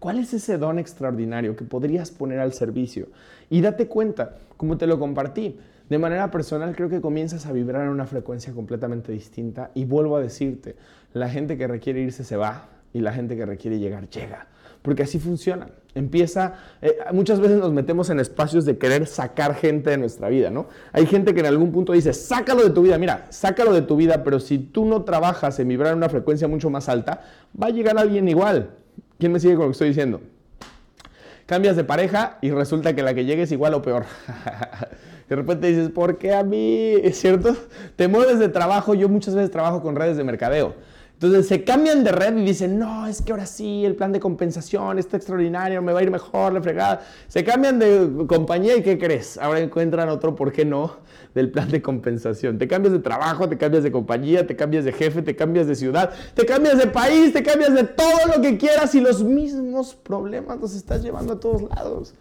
¿Cuál 0.00 0.18
es 0.18 0.34
ese 0.34 0.58
don 0.58 0.80
extraordinario 0.80 1.54
que 1.54 1.64
podrías 1.64 2.10
poner 2.10 2.40
al 2.40 2.52
servicio? 2.52 3.06
Y 3.50 3.60
date 3.60 3.86
cuenta, 3.86 4.36
como 4.56 4.76
te 4.76 4.88
lo 4.88 4.98
compartí, 4.98 5.60
de 5.88 5.98
manera 5.98 6.28
personal 6.32 6.74
creo 6.74 6.88
que 6.88 7.00
comienzas 7.00 7.46
a 7.46 7.52
vibrar 7.52 7.84
en 7.84 7.90
una 7.90 8.04
frecuencia 8.04 8.52
completamente 8.52 9.12
distinta 9.12 9.70
y 9.74 9.84
vuelvo 9.84 10.16
a 10.16 10.20
decirte, 10.20 10.74
la 11.12 11.28
gente 11.28 11.56
que 11.56 11.68
requiere 11.68 12.00
irse 12.00 12.24
se 12.24 12.36
va, 12.36 12.68
y 12.92 13.00
la 13.00 13.12
gente 13.12 13.36
que 13.36 13.46
requiere 13.46 13.78
llegar 13.78 14.08
llega. 14.08 14.46
Porque 14.82 15.02
así 15.02 15.18
funciona. 15.18 15.68
Empieza, 15.94 16.54
eh, 16.80 16.96
muchas 17.12 17.40
veces 17.40 17.58
nos 17.58 17.72
metemos 17.72 18.10
en 18.10 18.20
espacios 18.20 18.64
de 18.64 18.78
querer 18.78 19.06
sacar 19.06 19.54
gente 19.54 19.90
de 19.90 19.98
nuestra 19.98 20.28
vida, 20.28 20.50
¿no? 20.50 20.66
Hay 20.92 21.06
gente 21.06 21.34
que 21.34 21.40
en 21.40 21.46
algún 21.46 21.72
punto 21.72 21.92
dice, 21.92 22.12
sácalo 22.12 22.62
de 22.62 22.70
tu 22.70 22.82
vida, 22.82 22.96
mira, 22.98 23.26
sácalo 23.30 23.72
de 23.72 23.82
tu 23.82 23.96
vida, 23.96 24.22
pero 24.22 24.38
si 24.38 24.58
tú 24.58 24.84
no 24.84 25.02
trabajas 25.02 25.58
en 25.58 25.68
vibrar 25.68 25.92
en 25.92 25.98
una 25.98 26.08
frecuencia 26.08 26.46
mucho 26.46 26.70
más 26.70 26.88
alta, 26.88 27.22
va 27.60 27.66
a 27.66 27.70
llegar 27.70 27.98
alguien 27.98 28.28
igual. 28.28 28.70
¿Quién 29.18 29.32
me 29.32 29.40
sigue 29.40 29.54
con 29.54 29.64
lo 29.64 29.68
que 29.68 29.72
estoy 29.72 29.88
diciendo? 29.88 30.20
Cambias 31.46 31.76
de 31.76 31.82
pareja 31.82 32.38
y 32.40 32.50
resulta 32.50 32.94
que 32.94 33.02
la 33.02 33.14
que 33.14 33.24
llegue 33.24 33.42
es 33.42 33.52
igual 33.52 33.74
o 33.74 33.82
peor. 33.82 34.04
de 35.28 35.36
repente 35.36 35.66
dices, 35.66 35.90
¿por 35.90 36.18
qué 36.18 36.34
a 36.34 36.44
mí? 36.44 36.94
¿Es 37.02 37.18
cierto? 37.18 37.56
Te 37.96 38.06
mueves 38.06 38.38
de 38.38 38.48
trabajo, 38.48 38.94
yo 38.94 39.08
muchas 39.08 39.34
veces 39.34 39.50
trabajo 39.50 39.82
con 39.82 39.96
redes 39.96 40.16
de 40.16 40.24
mercadeo. 40.24 40.74
Entonces 41.20 41.48
se 41.48 41.64
cambian 41.64 42.04
de 42.04 42.12
red 42.12 42.36
y 42.36 42.44
dicen, 42.44 42.78
no, 42.78 43.08
es 43.08 43.22
que 43.22 43.32
ahora 43.32 43.44
sí, 43.44 43.84
el 43.84 43.96
plan 43.96 44.12
de 44.12 44.20
compensación 44.20 45.00
está 45.00 45.16
extraordinario, 45.16 45.82
me 45.82 45.92
va 45.92 45.98
a 45.98 46.02
ir 46.04 46.12
mejor, 46.12 46.52
la 46.52 46.62
fregada. 46.62 47.00
Se 47.26 47.42
cambian 47.42 47.80
de 47.80 48.08
compañía 48.28 48.76
y 48.76 48.84
¿qué 48.84 48.96
crees? 49.00 49.36
Ahora 49.36 49.58
encuentran 49.58 50.08
otro, 50.10 50.36
¿por 50.36 50.52
qué 50.52 50.64
no? 50.64 50.98
Del 51.34 51.50
plan 51.50 51.68
de 51.70 51.82
compensación. 51.82 52.56
Te 52.56 52.68
cambias 52.68 52.92
de 52.92 53.00
trabajo, 53.00 53.48
te 53.48 53.58
cambias 53.58 53.82
de 53.82 53.90
compañía, 53.90 54.46
te 54.46 54.54
cambias 54.54 54.84
de 54.84 54.92
jefe, 54.92 55.22
te 55.22 55.34
cambias 55.34 55.66
de 55.66 55.74
ciudad, 55.74 56.12
te 56.34 56.46
cambias 56.46 56.78
de 56.78 56.86
país, 56.86 57.32
te 57.32 57.42
cambias 57.42 57.74
de 57.74 57.82
todo 57.82 58.36
lo 58.36 58.40
que 58.40 58.56
quieras 58.56 58.94
y 58.94 59.00
los 59.00 59.24
mismos 59.24 59.96
problemas 59.96 60.60
los 60.60 60.76
estás 60.76 61.02
llevando 61.02 61.32
a 61.32 61.40
todos 61.40 61.62
lados. 61.62 62.14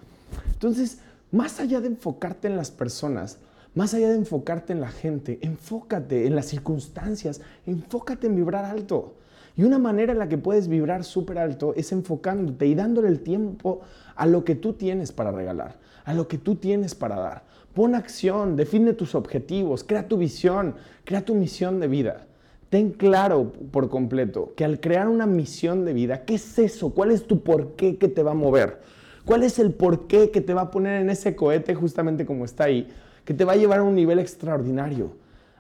Entonces, 0.54 0.98
más 1.32 1.60
allá 1.60 1.82
de 1.82 1.88
enfocarte 1.90 2.48
en 2.48 2.56
las 2.56 2.72
personas, 2.72 3.38
más 3.78 3.94
allá 3.94 4.10
de 4.10 4.16
enfocarte 4.16 4.74
en 4.74 4.82
la 4.82 4.90
gente, 4.90 5.38
enfócate 5.44 6.26
en 6.26 6.36
las 6.36 6.48
circunstancias, 6.48 7.42
enfócate 7.68 8.26
en 8.26 8.36
vibrar 8.36 8.66
alto. 8.66 9.14
Y 9.56 9.62
una 9.62 9.78
manera 9.78 10.14
en 10.14 10.18
la 10.18 10.28
que 10.28 10.40
puedes 10.40 10.68
vibrar 10.68 11.04
súper 11.04 11.38
alto 11.38 11.76
es 11.76 11.92
enfocándote 11.92 12.66
y 12.66 12.74
dándole 12.74 13.08
el 13.08 13.20
tiempo 13.20 13.82
a 14.16 14.26
lo 14.26 14.44
que 14.44 14.56
tú 14.56 14.74
tienes 14.74 15.12
para 15.12 15.32
regalar, 15.32 15.76
a 16.06 16.16
lo 16.16 16.28
que 16.28 16.40
tú 16.40 16.56
tienes 16.56 16.96
para 16.96 17.18
dar. 17.18 17.44
Pon 17.76 17.94
acción, 17.94 18.56
define 18.56 18.94
tus 18.94 19.14
objetivos, 19.14 19.84
crea 19.84 20.08
tu 20.08 20.18
visión, 20.18 20.74
crea 21.04 21.24
tu 21.24 21.36
misión 21.36 21.80
de 21.80 21.88
vida. 21.88 22.26
Ten 22.70 22.90
claro 22.90 23.54
por 23.72 23.92
completo 23.92 24.54
que 24.58 24.66
al 24.66 24.80
crear 24.80 25.08
una 25.08 25.28
misión 25.28 25.86
de 25.86 25.94
vida, 25.94 26.26
¿qué 26.26 26.34
es 26.34 26.58
eso? 26.58 26.96
¿Cuál 26.96 27.12
es 27.12 27.28
tu 27.28 27.44
porqué 27.44 27.98
que 27.98 28.08
te 28.08 28.24
va 28.24 28.32
a 28.32 28.34
mover? 28.34 28.82
¿Cuál 29.24 29.44
es 29.44 29.60
el 29.60 29.72
porqué 29.72 30.32
que 30.32 30.42
te 30.42 30.56
va 30.56 30.62
a 30.62 30.72
poner 30.72 31.00
en 31.00 31.12
ese 31.12 31.36
cohete 31.36 31.76
justamente 31.76 32.26
como 32.26 32.44
está 32.44 32.64
ahí? 32.64 32.88
Que 33.28 33.34
te 33.34 33.44
va 33.44 33.52
a 33.52 33.56
llevar 33.58 33.80
a 33.80 33.84
un 33.84 33.94
nivel 33.94 34.20
extraordinario. 34.20 35.12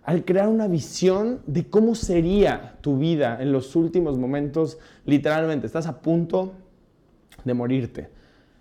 Al 0.05 0.24
crear 0.24 0.47
una 0.47 0.70
visión 0.70 1.41
de 1.47 1.70
cómo 1.70 1.95
sería 1.95 2.78
tu 2.80 2.97
vida 2.97 3.39
en 3.41 3.51
los 3.51 3.76
últimos 3.76 4.18
momentos, 4.18 4.78
literalmente, 5.03 5.68
estás 5.68 5.86
a 5.86 5.99
punto 5.99 6.53
de 7.43 7.53
morirte. 7.53 8.07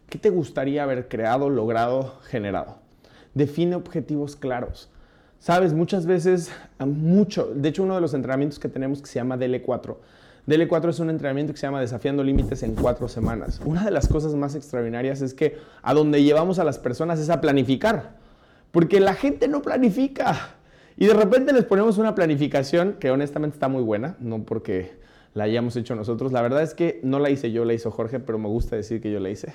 ¿Qué 0.09 0.18
te 0.18 0.28
gustaría 0.28 0.82
haber 0.82 1.07
creado, 1.07 1.48
logrado, 1.50 2.14
generado? 2.24 2.78
Define 3.32 3.76
objetivos 3.76 4.34
claros. 4.34 4.90
Sabes, 5.38 5.72
muchas 5.72 6.04
veces, 6.04 6.50
mucho, 6.80 7.52
de 7.54 7.68
hecho 7.68 7.84
uno 7.84 7.94
de 7.94 8.00
los 8.00 8.12
entrenamientos 8.12 8.59
que 8.59 8.68
tenemos 8.68 9.00
que 9.00 9.07
se 9.07 9.20
llama 9.20 9.36
DL4, 9.36 9.98
DL4 10.48 10.88
es 10.88 10.98
un 10.98 11.11
entrenamiento 11.11 11.52
que 11.52 11.61
se 11.61 11.68
llama 11.68 11.80
Desafiando 11.80 12.24
Límites 12.24 12.64
en 12.64 12.74
cuatro 12.74 13.07
semanas. 13.07 13.61
Una 13.64 13.84
de 13.84 13.92
las 13.92 14.09
cosas 14.09 14.34
más 14.34 14.57
extraordinarias 14.57 15.22
es 15.22 15.32
que 15.32 15.59
a 15.80 15.94
donde 15.94 16.24
llevamos 16.24 16.59
a 16.59 16.64
las 16.64 16.80
personas 16.80 17.20
es 17.20 17.30
a 17.30 17.40
planificar. 17.40 18.26
Porque 18.77 19.01
la 19.01 19.14
gente 19.14 19.49
no 19.49 19.62
planifica. 19.62 20.51
Y 20.99 21.07
de 21.07 21.14
repente 21.14 21.55
les 21.55 21.64
ponemos 21.64 21.97
una 21.97 22.14
planificación 22.14 22.97
que 23.01 23.11
honestamente 23.11 23.55
está 23.55 23.68
muy 23.68 23.83
buena, 23.83 24.16
no 24.20 24.43
porque 24.43 24.99
la 25.33 25.45
hayamos 25.45 25.77
hecho 25.77 25.97
nosotros. 25.97 26.31
La 26.31 26.43
verdad 26.43 26.62
es 26.62 26.74
que 26.74 27.01
no 27.03 27.18
la 27.18 27.31
hice 27.31 27.51
yo, 27.51 27.64
la 27.64 27.72
hizo 27.72 27.91
Jorge, 27.91 28.20
pero 28.20 28.37
me 28.37 28.49
gusta 28.49 28.77
decir 28.77 29.01
que 29.01 29.11
yo 29.11 29.18
la 29.18 29.31
hice. 29.31 29.51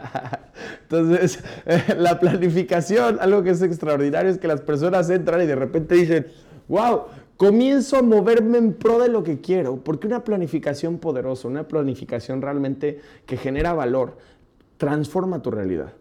Entonces, 0.84 1.44
la 1.98 2.18
planificación, 2.18 3.18
algo 3.20 3.42
que 3.42 3.50
es 3.50 3.60
extraordinario 3.60 4.30
es 4.30 4.38
que 4.38 4.48
las 4.48 4.62
personas 4.62 5.10
entran 5.10 5.42
y 5.42 5.46
de 5.46 5.54
repente 5.54 5.96
dicen, 5.96 6.28
wow, 6.68 7.02
comienzo 7.36 7.98
a 7.98 8.02
moverme 8.02 8.56
en 8.56 8.72
pro 8.72 8.98
de 8.98 9.10
lo 9.10 9.22
que 9.24 9.42
quiero, 9.42 9.76
porque 9.84 10.06
una 10.06 10.24
planificación 10.24 10.96
poderosa, 10.96 11.48
una 11.48 11.68
planificación 11.68 12.40
realmente 12.40 12.98
que 13.26 13.36
genera 13.36 13.74
valor, 13.74 14.16
transforma 14.78 15.42
tu 15.42 15.50
realidad. 15.50 15.92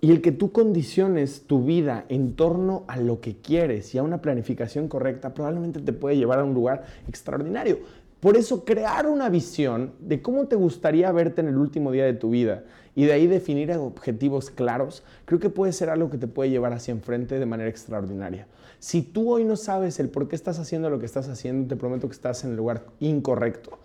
Y 0.00 0.10
el 0.10 0.20
que 0.20 0.32
tú 0.32 0.52
condiciones 0.52 1.44
tu 1.46 1.64
vida 1.64 2.04
en 2.08 2.34
torno 2.34 2.84
a 2.88 2.98
lo 2.98 3.20
que 3.20 3.36
quieres 3.36 3.94
y 3.94 3.98
a 3.98 4.02
una 4.02 4.20
planificación 4.20 4.88
correcta 4.88 5.32
probablemente 5.32 5.80
te 5.80 5.92
puede 5.92 6.16
llevar 6.16 6.40
a 6.40 6.44
un 6.44 6.52
lugar 6.52 6.84
extraordinario. 7.08 7.78
Por 8.20 8.38
eso 8.38 8.64
crear 8.64 9.06
una 9.06 9.28
visión 9.28 9.92
de 10.00 10.22
cómo 10.22 10.46
te 10.46 10.56
gustaría 10.56 11.12
verte 11.12 11.42
en 11.42 11.48
el 11.48 11.58
último 11.58 11.92
día 11.92 12.06
de 12.06 12.14
tu 12.14 12.30
vida 12.30 12.64
y 12.94 13.04
de 13.04 13.12
ahí 13.12 13.26
definir 13.26 13.70
objetivos 13.72 14.50
claros, 14.50 15.02
creo 15.24 15.40
que 15.40 15.50
puede 15.50 15.72
ser 15.72 15.90
algo 15.90 16.10
que 16.10 16.18
te 16.18 16.26
puede 16.26 16.50
llevar 16.50 16.72
hacia 16.72 16.92
enfrente 16.92 17.38
de 17.38 17.46
manera 17.46 17.68
extraordinaria. 17.68 18.46
Si 18.78 19.02
tú 19.02 19.30
hoy 19.30 19.44
no 19.44 19.56
sabes 19.56 20.00
el 20.00 20.08
por 20.08 20.28
qué 20.28 20.36
estás 20.36 20.58
haciendo 20.58 20.90
lo 20.90 20.98
que 20.98 21.06
estás 21.06 21.28
haciendo, 21.28 21.68
te 21.68 21.76
prometo 21.76 22.08
que 22.08 22.14
estás 22.14 22.44
en 22.44 22.50
el 22.50 22.56
lugar 22.56 22.84
incorrecto. 23.00 23.78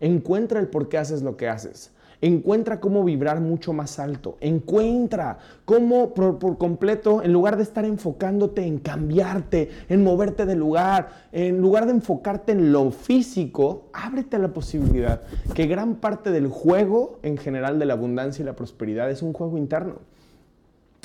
Encuentra 0.00 0.60
el 0.60 0.68
por 0.68 0.88
qué 0.88 0.98
haces 0.98 1.22
lo 1.22 1.36
que 1.36 1.48
haces. 1.48 1.90
Encuentra 2.24 2.80
cómo 2.80 3.04
vibrar 3.04 3.42
mucho 3.42 3.74
más 3.74 3.98
alto. 3.98 4.38
Encuentra 4.40 5.36
cómo 5.66 6.14
por, 6.14 6.56
completo, 6.56 7.22
en 7.22 7.34
lugar 7.34 7.58
de 7.58 7.64
estar 7.64 7.84
enfocándote 7.84 8.64
en 8.64 8.78
cambiarte, 8.78 9.68
en 9.90 10.02
moverte 10.02 10.46
de 10.46 10.56
lugar, 10.56 11.10
en 11.32 11.60
lugar 11.60 11.84
de 11.84 11.92
enfocarte 11.92 12.52
en 12.52 12.72
lo 12.72 12.90
físico, 12.92 13.90
ábrete 13.92 14.36
a 14.36 14.38
la 14.38 14.54
posibilidad 14.54 15.20
que 15.54 15.66
gran 15.66 15.96
parte 15.96 16.30
del 16.30 16.48
juego 16.48 17.18
en 17.22 17.36
general 17.36 17.78
de 17.78 17.84
la 17.84 17.92
abundancia 17.92 18.42
y 18.42 18.46
la 18.46 18.56
prosperidad 18.56 19.10
es 19.10 19.20
un 19.20 19.34
juego 19.34 19.58
interno. 19.58 19.96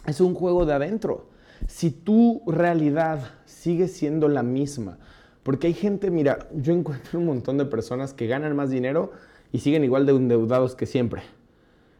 Es 0.05 0.21
un 0.21 0.33
juego 0.33 0.65
de 0.65 0.71
adentro. 0.71 1.25
Si 1.67 1.91
tu 1.91 2.43
realidad 2.47 3.19
sigue 3.43 3.89
siendo 3.89 4.29
la 4.29 4.41
misma, 4.41 4.99
porque 5.43 5.67
hay 5.67 5.73
gente, 5.73 6.11
mira, 6.11 6.47
yo 6.55 6.71
encuentro 6.71 7.19
un 7.19 7.25
montón 7.25 7.57
de 7.57 7.65
personas 7.65 8.13
que 8.13 8.27
ganan 8.27 8.55
más 8.55 8.69
dinero 8.69 9.11
y 9.51 9.59
siguen 9.59 9.83
igual 9.83 10.05
de 10.05 10.13
endeudados 10.13 10.75
que 10.75 10.85
siempre. 10.85 11.23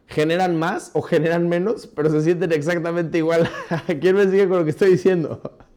Generan 0.06 0.58
más 0.58 0.90
o 0.94 1.02
generan 1.02 1.48
menos, 1.48 1.86
pero 1.86 2.10
se 2.10 2.22
sienten 2.22 2.52
exactamente 2.52 3.18
igual. 3.18 3.48
¿Quién 4.00 4.16
me 4.16 4.24
sigue 4.24 4.48
con 4.48 4.58
lo 4.58 4.64
que 4.64 4.70
estoy 4.70 4.90
diciendo? 4.92 5.40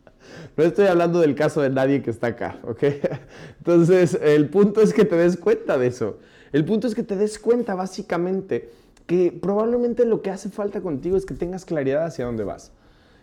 No 0.56 0.64
estoy 0.64 0.86
hablando 0.86 1.20
del 1.20 1.34
caso 1.34 1.64
de 1.64 1.72
nadie 1.72 2.04
que 2.04 2.12
está 2.12 2.28
acá, 2.28 2.60
¿ok? 2.64 2.84
Entonces, 3.58 4.20
el 4.22 4.50
punto 4.50 4.82
es 4.82 4.94
que 4.94 5.04
te 5.04 5.16
des 5.16 5.36
cuenta 5.36 5.80
de 5.80 5.88
eso. 5.88 6.20
El 6.52 6.64
punto 6.64 6.86
es 6.86 6.94
que 6.94 7.02
te 7.02 7.16
des 7.16 7.40
cuenta 7.40 7.74
básicamente 7.74 8.70
que 9.08 9.32
probablemente 9.32 10.06
lo 10.06 10.22
que 10.22 10.30
hace 10.30 10.50
falta 10.50 10.82
contigo 10.82 11.18
es 11.18 11.26
que 11.26 11.34
tengas 11.34 11.66
claridad 11.66 12.06
hacia 12.06 12.26
dónde 12.26 12.44
vas. 12.44 12.72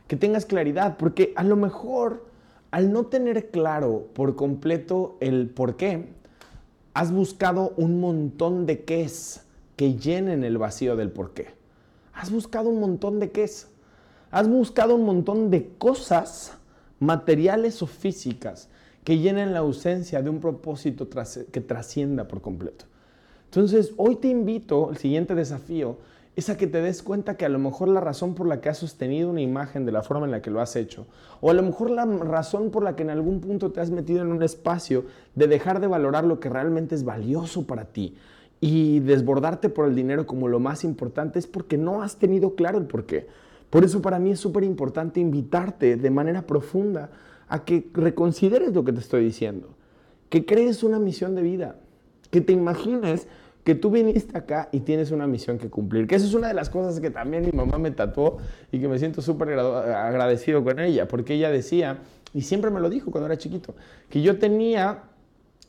Que 0.09 0.17
tengas 0.17 0.45
claridad, 0.45 0.97
porque 0.97 1.33
a 1.37 1.45
lo 1.45 1.55
mejor 1.55 2.27
al 2.71 2.93
no 2.93 3.07
tener 3.07 3.51
claro 3.51 4.09
por 4.13 4.37
completo 4.37 5.17
el 5.21 5.49
por 5.49 5.77
qué, 5.77 6.09
has 6.95 7.13
buscado 7.13 7.73
un 7.77 8.01
montón 8.01 8.67
de 8.67 8.85
qués 8.85 9.43
que 9.77 9.95
llenen 9.95 10.45
el 10.45 10.59
vacío 10.59 10.97
del 10.97 11.11
por 11.11 11.33
qué. 11.33 11.49
Has 12.13 12.31
buscado 12.31 12.69
un 12.69 12.81
montón 12.81 13.21
de 13.21 13.31
qués. 13.31 13.69
Has 14.31 14.49
buscado 14.49 14.95
un 14.95 15.05
montón 15.05 15.51
de 15.51 15.69
cosas 15.79 16.57
materiales 16.99 17.83
o 17.83 17.87
físicas 17.87 18.69
que 19.05 19.19
llenen 19.19 19.53
la 19.53 19.61
ausencia 19.61 20.23
de 20.23 20.31
un 20.31 20.41
propósito 20.41 21.09
que 21.51 21.61
trascienda 21.61 22.29
por 22.29 22.41
completo. 22.41 22.85
Entonces, 23.47 23.93
hoy 23.97 24.17
te 24.17 24.29
invito, 24.29 24.91
el 24.91 24.99
siguiente 24.99 25.35
desafío, 25.35 25.97
es 26.37 26.49
a 26.49 26.57
que 26.57 26.67
te 26.67 26.81
des 26.81 27.03
cuenta 27.03 27.37
que 27.37 27.45
a 27.45 27.49
lo 27.49 27.59
mejor 27.59 27.89
la 27.89 28.01
razón 28.01 28.35
por 28.35 28.47
la 28.47 28.61
que 28.61 28.69
has 28.69 28.79
sostenido 28.79 29.31
una 29.31 29.41
imagen 29.41 29.85
de 29.85 29.93
la 29.93 30.03
forma 30.03 30.27
en 30.27 30.31
la 30.31 30.43
que 30.43 30.51
lo 30.51 30.61
has 30.61 30.77
hecho, 30.77 31.07
o 31.41 31.51
a 31.51 31.55
lo 31.55 31.63
mejor 31.63 31.91
la 31.91 32.07
razón 32.07 32.71
por 32.71 32.83
la 32.83 32.97
que 32.97 33.03
en 33.03 33.11
algún 33.11 33.41
punto 33.41 33.73
te 33.73 33.81
has 33.81 33.91
metido 33.91 34.23
en 34.23 34.33
un 34.33 34.43
espacio 34.43 35.05
de 35.35 35.49
dejar 35.49 35.81
de 35.81 35.87
valorar 35.87 36.25
lo 36.25 36.41
que 36.41 36.49
realmente 36.49 36.95
es 36.95 37.05
valioso 37.05 37.67
para 37.67 37.87
ti 37.87 38.17
y 38.61 39.01
desbordarte 39.01 39.71
por 39.71 39.89
el 39.89 39.95
dinero 39.95 40.27
como 40.27 40.47
lo 40.47 40.61
más 40.61 40.85
importante 40.85 41.39
es 41.39 41.47
porque 41.47 41.79
no 41.79 42.03
has 42.03 42.17
tenido 42.17 42.55
claro 42.55 42.79
el 42.79 42.85
por 42.85 43.07
qué. 43.07 43.27
Por 43.71 43.85
eso 43.85 44.03
para 44.03 44.19
mí 44.19 44.31
es 44.31 44.41
súper 44.41 44.65
importante 44.65 45.21
invitarte 45.21 45.97
de 45.97 46.11
manera 46.11 46.43
profunda 46.43 47.11
a 47.49 47.65
que 47.65 47.89
reconsideres 47.95 48.75
lo 48.75 48.85
que 48.85 48.93
te 48.93 49.01
estoy 49.01 49.25
diciendo, 49.25 49.75
que 50.29 50.45
crees 50.45 50.83
una 50.83 50.99
misión 50.99 51.35
de 51.35 51.43
vida, 51.43 51.77
que 52.31 52.41
te 52.41 52.53
imagines 52.53 53.27
que 53.65 53.75
tú 53.75 53.91
viniste 53.91 54.37
acá 54.37 54.69
y 54.73 54.81
tienes 54.81 55.11
una 55.11 55.27
misión 55.27 55.59
que 55.59 55.69
cumplir. 55.69 56.07
Que 56.07 56.15
eso 56.15 56.27
es 56.27 56.35
una 56.35 56.49
de 56.49 56.55
las 56.55 56.71
cosas 56.71 57.01
que 57.01 57.11
también 57.11 57.45
mi 57.45 57.53
mamá 57.53 57.79
me 57.79 57.91
tatuó 57.91 58.39
y 58.73 58.81
que 58.81 58.89
me 58.89 58.99
siento 58.99 59.23
súper 59.23 59.59
agradecido 59.59 60.65
con 60.65 60.81
ella, 60.81 61.07
porque 61.09 61.35
ella 61.35 61.51
decía, 61.51 61.99
y 62.33 62.43
siempre 62.43 62.71
me 62.71 62.81
lo 62.81 62.89
dijo 62.89 63.11
cuando 63.11 63.27
era 63.27 63.37
chiquito, 63.37 63.75
que 64.09 64.23
yo 64.23 64.39
tenía 64.39 65.05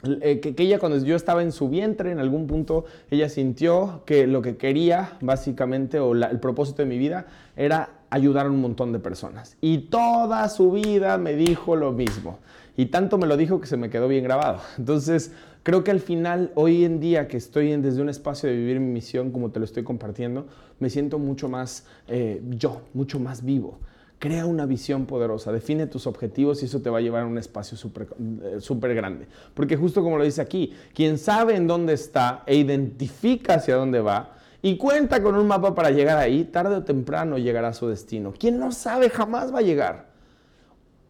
eh, 0.03 0.39
que, 0.39 0.55
ella 0.63 0.79
cuando 0.79 0.97
yo 0.97 1.15
estaba 1.15 1.43
en 1.43 1.51
su 1.51 1.69
vientre, 1.69 2.11
en 2.11 2.19
algún 2.19 2.47
punto, 2.47 2.85
ella 3.11 3.29
sintió 3.29 4.01
que 4.05 4.25
lo 4.25 4.41
que 4.41 4.57
quería, 4.57 5.17
básicamente, 5.21 5.99
o 5.99 6.13
el 6.13 6.39
propósito 6.39 6.81
de 6.81 6.87
mi 6.87 6.97
vida, 6.97 7.27
era 7.55 8.00
ayudar 8.11 8.45
a 8.45 8.49
un 8.49 8.61
montón 8.61 8.91
de 8.91 8.99
personas. 8.99 9.57
Y 9.61 9.79
toda 9.89 10.47
su 10.49 10.71
vida 10.71 11.17
me 11.17 11.33
dijo 11.33 11.75
lo 11.75 11.91
mismo. 11.91 12.37
Y 12.77 12.85
tanto 12.85 13.17
me 13.17 13.25
lo 13.25 13.35
dijo 13.35 13.59
que 13.59 13.67
se 13.67 13.77
me 13.77 13.89
quedó 13.89 14.07
bien 14.07 14.23
grabado. 14.23 14.59
Entonces, 14.77 15.31
Creo 15.63 15.83
que 15.83 15.91
al 15.91 15.99
final, 15.99 16.51
hoy 16.55 16.85
en 16.85 16.99
día 16.99 17.27
que 17.27 17.37
estoy 17.37 17.75
desde 17.77 18.01
un 18.01 18.09
espacio 18.09 18.49
de 18.49 18.55
vivir 18.55 18.79
mi 18.79 18.91
misión, 18.93 19.29
como 19.31 19.51
te 19.51 19.59
lo 19.59 19.65
estoy 19.65 19.83
compartiendo, 19.83 20.47
me 20.79 20.89
siento 20.89 21.19
mucho 21.19 21.49
más 21.49 21.85
eh, 22.07 22.41
yo, 22.49 22.81
mucho 22.95 23.19
más 23.19 23.45
vivo. 23.45 23.77
Crea 24.17 24.47
una 24.47 24.65
visión 24.65 25.05
poderosa, 25.05 25.51
define 25.51 25.85
tus 25.85 26.07
objetivos 26.07 26.61
y 26.61 26.65
eso 26.65 26.81
te 26.81 26.89
va 26.89 26.97
a 26.97 27.01
llevar 27.01 27.23
a 27.23 27.25
un 27.27 27.37
espacio 27.37 27.77
súper 27.77 28.91
eh, 28.91 28.93
grande. 28.95 29.27
Porque 29.53 29.77
justo 29.77 30.01
como 30.01 30.17
lo 30.17 30.23
dice 30.23 30.41
aquí, 30.41 30.73
quien 30.95 31.19
sabe 31.19 31.55
en 31.55 31.67
dónde 31.67 31.93
está 31.93 32.41
e 32.47 32.55
identifica 32.55 33.55
hacia 33.55 33.75
dónde 33.75 33.99
va, 33.99 34.37
y 34.61 34.77
cuenta 34.77 35.23
con 35.23 35.35
un 35.35 35.47
mapa 35.47 35.73
para 35.73 35.91
llegar 35.91 36.17
ahí, 36.17 36.45
tarde 36.45 36.75
o 36.75 36.83
temprano 36.83 37.37
llegará 37.37 37.69
a 37.69 37.73
su 37.73 37.87
destino. 37.87 38.33
Quien 38.37 38.59
no 38.59 38.71
sabe 38.71 39.09
jamás 39.09 39.53
va 39.53 39.59
a 39.59 39.63
llegar. 39.63 40.11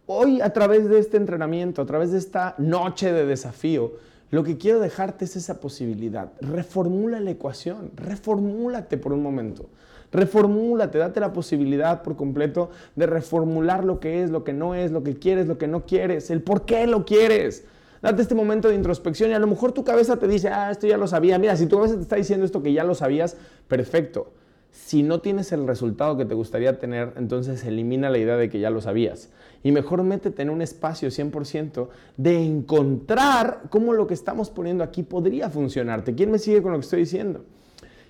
Hoy 0.06 0.42
a 0.42 0.52
través 0.52 0.90
de 0.90 1.00
este 1.00 1.18
entrenamiento, 1.18 1.82
a 1.82 1.86
través 1.86 2.12
de 2.12 2.18
esta 2.18 2.56
noche 2.58 3.12
de 3.12 3.26
desafío, 3.26 3.94
lo 4.30 4.44
que 4.44 4.58
quiero 4.58 4.80
dejarte 4.80 5.26
es 5.26 5.36
esa 5.36 5.60
posibilidad. 5.60 6.32
Reformula 6.40 7.20
la 7.20 7.32
ecuación, 7.32 7.92
reformúlate 7.96 8.98
por 8.98 9.12
un 9.12 9.22
momento. 9.22 9.70
Reformúlate, 10.12 10.98
date 10.98 11.20
la 11.20 11.34
posibilidad 11.34 12.02
por 12.02 12.16
completo 12.16 12.70
de 12.96 13.08
reformular 13.08 13.84
lo 13.84 14.00
que 14.00 14.24
es, 14.24 14.30
lo 14.30 14.44
que 14.44 14.54
no 14.54 14.76
es, 14.76 14.92
lo 14.92 15.04
que 15.04 15.16
quieres, 15.16 15.48
lo 15.48 15.58
que 15.58 15.68
no 15.68 15.86
quieres, 15.86 16.30
el 16.30 16.42
por 16.42 16.66
qué 16.66 16.88
lo 16.88 17.06
quieres. 17.06 17.66
Date 18.02 18.24
este 18.24 18.36
momento 18.36 18.68
de 18.68 18.76
introspección 18.76 19.30
y 19.30 19.34
a 19.34 19.40
lo 19.40 19.48
mejor 19.48 19.74
tu 19.74 19.84
cabeza 19.84 20.18
te 20.18 20.28
dice, 20.28 20.50
ah, 20.50 20.72
esto 20.72 20.88
ya 20.88 20.98
lo 20.98 21.08
sabía. 21.08 21.38
Mira, 21.38 21.56
si 21.56 21.68
tu 21.68 21.78
cabeza 21.78 21.96
te 21.96 22.02
está 22.02 22.16
diciendo 22.16 22.46
esto 22.46 22.64
que 22.64 22.74
ya 22.74 22.84
lo 22.84 22.96
sabías, 22.96 23.38
perfecto. 23.68 24.34
Si 24.72 25.04
no 25.04 25.20
tienes 25.20 25.52
el 25.52 25.68
resultado 25.68 26.18
que 26.18 26.26
te 26.26 26.34
gustaría 26.34 26.80
tener, 26.80 27.14
entonces 27.18 27.64
elimina 27.66 28.10
la 28.10 28.18
idea 28.18 28.38
de 28.38 28.50
que 28.50 28.60
ya 28.60 28.70
lo 28.70 28.82
sabías. 28.82 29.30
Y 29.64 29.72
mejor 29.72 30.02
métete 30.04 30.42
en 30.42 30.50
un 30.50 30.62
espacio 30.62 31.10
100% 31.10 31.90
de 32.18 32.44
encontrar 32.44 33.64
cómo 33.70 33.94
lo 33.94 34.08
que 34.08 34.14
estamos 34.14 34.50
poniendo 34.50 34.84
aquí 34.84 35.04
podría 35.04 35.50
funcionarte. 35.50 36.16
¿Quién 36.16 36.32
me 36.32 36.40
sigue 36.40 36.62
con 36.64 36.72
lo 36.72 36.80
que 36.80 36.86
estoy 36.86 37.02
diciendo? 37.02 37.44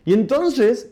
Y 0.05 0.13
entonces, 0.13 0.91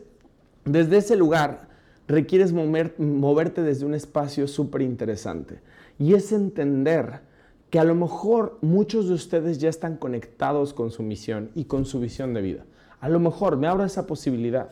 desde 0.66 0.98
ese 0.98 1.16
lugar, 1.16 1.70
requieres 2.08 2.52
moverte 2.52 3.62
desde 3.62 3.86
un 3.86 3.94
espacio 3.94 4.48
súper 4.48 4.82
interesante. 4.82 5.60
Y 6.00 6.16
es 6.16 6.32
entender 6.32 7.29
que 7.70 7.80
a 7.80 7.84
lo 7.84 7.96
mejor 7.96 8.58
muchos 8.62 9.08
de 9.08 9.14
ustedes 9.14 9.60
ya 9.60 9.70
están 9.70 9.98
conectados 9.98 10.74
con 10.74 10.92
su 10.92 11.04
misión 11.04 11.52
y 11.56 11.66
con 11.66 11.86
su 11.86 12.00
visión 12.00 12.34
de 12.34 12.42
vida. 12.42 12.66
A 13.00 13.10
lo 13.10 13.20
mejor 13.20 13.58
me 13.58 13.68
abro 13.68 13.86
esa 13.86 14.08
posibilidad. 14.08 14.72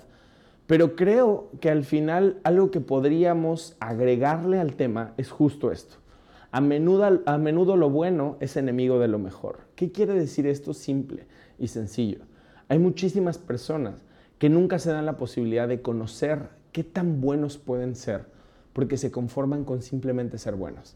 Pero 0.65 0.95
creo 0.95 1.49
que 1.61 1.69
al 1.69 1.85
final 1.85 2.39
algo 2.43 2.71
que 2.71 2.81
podríamos 2.81 3.77
agregarle 3.79 4.59
al 4.59 4.75
tema 4.75 5.13
es 5.17 5.29
justo 5.29 5.71
esto. 5.71 5.95
A 6.51 6.59
menudo, 6.59 7.21
a 7.25 7.37
menudo 7.37 7.77
lo 7.77 7.89
bueno 7.89 8.37
es 8.41 8.57
enemigo 8.57 8.99
de 8.99 9.07
lo 9.07 9.19
mejor. 9.19 9.59
¿Qué 9.75 9.91
quiere 9.91 10.13
decir 10.13 10.45
esto? 10.47 10.73
Simple 10.73 11.25
y 11.57 11.67
sencillo. 11.67 12.19
Hay 12.67 12.79
muchísimas 12.79 13.37
personas 13.37 13.95
que 14.39 14.49
nunca 14.49 14.77
se 14.79 14.91
dan 14.91 15.05
la 15.05 15.17
posibilidad 15.17 15.67
de 15.67 15.81
conocer 15.81 16.49
qué 16.73 16.83
tan 16.83 17.21
buenos 17.21 17.57
pueden 17.57 17.95
ser 17.95 18.25
porque 18.73 18.97
se 18.97 19.09
conforman 19.09 19.63
con 19.63 19.81
simplemente 19.81 20.37
ser 20.37 20.55
buenos. 20.55 20.95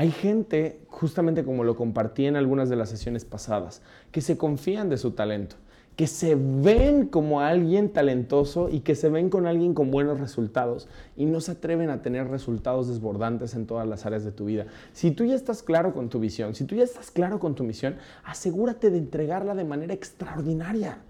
Hay 0.00 0.12
gente, 0.12 0.80
justamente 0.88 1.44
como 1.44 1.62
lo 1.62 1.76
compartí 1.76 2.24
en 2.24 2.36
algunas 2.36 2.70
de 2.70 2.76
las 2.76 2.88
sesiones 2.88 3.26
pasadas, 3.26 3.82
que 4.10 4.22
se 4.22 4.38
confían 4.38 4.88
de 4.88 4.96
su 4.96 5.10
talento 5.10 5.56
que 5.94 6.06
se 6.06 6.34
ven 6.34 7.08
como 7.08 7.42
alguien 7.42 7.90
talentoso 7.90 8.70
y 8.70 8.80
que 8.80 8.94
se 8.94 9.10
ven 9.10 9.28
con 9.28 9.46
alguien 9.46 9.74
con 9.74 9.90
buenos 9.90 10.18
resultados 10.18 10.88
y 11.14 11.26
no 11.26 11.42
se 11.42 11.52
atreven 11.52 11.90
a 11.90 12.00
tener 12.00 12.28
resultados 12.28 12.88
desbordantes 12.88 13.54
en 13.54 13.66
todas 13.66 13.86
las 13.86 14.06
áreas 14.06 14.24
de 14.24 14.32
tu 14.32 14.46
vida. 14.46 14.64
Si 14.94 15.10
tú 15.10 15.26
ya 15.26 15.34
estás 15.34 15.62
claro 15.62 15.92
con 15.92 16.08
tu 16.08 16.18
visión, 16.18 16.54
si 16.54 16.64
tú 16.64 16.74
ya 16.76 16.84
estás 16.84 17.10
claro 17.10 17.38
con 17.38 17.54
tu 17.54 17.64
misión, 17.64 17.96
asegúrate 18.24 18.90
de 18.90 18.96
entregarla 18.96 19.54
de 19.54 19.64
manera 19.64 19.92
extraordinaria 19.92 21.00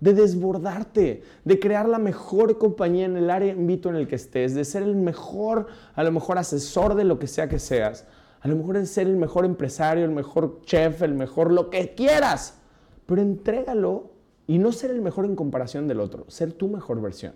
de 0.00 0.14
desbordarte, 0.14 1.22
de 1.44 1.60
crear 1.60 1.86
la 1.86 1.98
mejor 1.98 2.56
compañía 2.56 3.04
en 3.04 3.18
el 3.18 3.28
área 3.28 3.52
en 3.52 3.68
el 3.68 4.08
que 4.08 4.16
estés, 4.16 4.54
de 4.54 4.64
ser 4.64 4.82
el 4.82 4.96
mejor, 4.96 5.66
a 5.94 6.02
lo 6.02 6.10
mejor 6.10 6.38
asesor 6.38 6.94
de 6.94 7.04
lo 7.04 7.18
que 7.18 7.26
sea 7.26 7.50
que 7.50 7.58
seas, 7.58 8.06
a 8.40 8.48
lo 8.48 8.56
mejor 8.56 8.78
de 8.78 8.86
ser 8.86 9.06
el 9.06 9.16
mejor 9.16 9.44
empresario, 9.44 10.04
el 10.04 10.10
mejor 10.10 10.62
chef, 10.62 11.02
el 11.02 11.14
mejor 11.14 11.52
lo 11.52 11.70
que 11.70 11.94
quieras, 11.94 12.58
pero 13.06 13.20
entrégalo 13.20 14.12
y 14.46 14.58
no 14.58 14.72
ser 14.72 14.90
el 14.90 15.00
mejor 15.00 15.24
en 15.24 15.36
comparación 15.36 15.86
del 15.88 16.00
otro, 16.00 16.24
ser 16.28 16.52
tu 16.52 16.68
mejor 16.68 17.00
versión. 17.00 17.34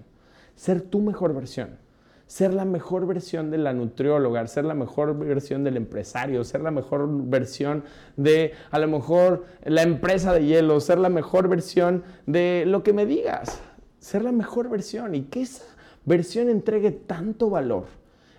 ser 0.56 0.82
tu 0.82 1.00
mejor 1.00 1.34
versión 1.34 1.78
ser 2.26 2.54
la 2.54 2.64
mejor 2.64 3.06
versión 3.06 3.50
de 3.50 3.58
la 3.58 3.72
nutrióloga, 3.72 4.46
ser 4.46 4.64
la 4.64 4.74
mejor 4.74 5.16
versión 5.18 5.64
del 5.64 5.76
empresario, 5.76 6.42
ser 6.44 6.62
la 6.62 6.70
mejor 6.70 7.06
versión 7.28 7.84
de 8.16 8.52
a 8.70 8.78
lo 8.78 8.88
mejor 8.88 9.44
la 9.64 9.82
empresa 9.82 10.32
de 10.32 10.46
hielo, 10.46 10.80
ser 10.80 10.98
la 10.98 11.10
mejor 11.10 11.48
versión 11.48 12.02
de 12.26 12.64
lo 12.66 12.82
que 12.82 12.92
me 12.92 13.06
digas, 13.06 13.60
ser 13.98 14.22
la 14.22 14.32
mejor 14.32 14.68
versión 14.68 15.14
y 15.14 15.22
que 15.22 15.42
esa 15.42 15.64
versión 16.04 16.48
entregue 16.48 16.90
tanto 16.90 17.50
valor, 17.50 17.86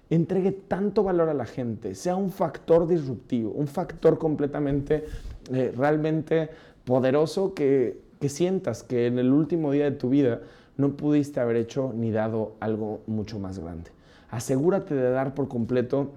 entregue 0.09 0.51
tanto 0.51 1.03
valor 1.03 1.29
a 1.29 1.33
la 1.33 1.45
gente, 1.45 1.95
sea 1.95 2.15
un 2.15 2.31
factor 2.31 2.87
disruptivo, 2.87 3.51
un 3.51 3.67
factor 3.67 4.17
completamente, 4.17 5.05
eh, 5.51 5.73
realmente 5.75 6.49
poderoso 6.83 7.53
que, 7.53 7.99
que 8.19 8.29
sientas 8.29 8.83
que 8.83 9.07
en 9.07 9.19
el 9.19 9.31
último 9.31 9.71
día 9.71 9.85
de 9.85 9.91
tu 9.91 10.09
vida 10.09 10.41
no 10.77 10.91
pudiste 10.97 11.39
haber 11.39 11.55
hecho 11.55 11.93
ni 11.95 12.11
dado 12.11 12.53
algo 12.59 13.01
mucho 13.07 13.39
más 13.39 13.59
grande. 13.59 13.91
Asegúrate 14.29 14.93
de 14.93 15.09
dar 15.09 15.33
por 15.33 15.47
completo 15.47 16.11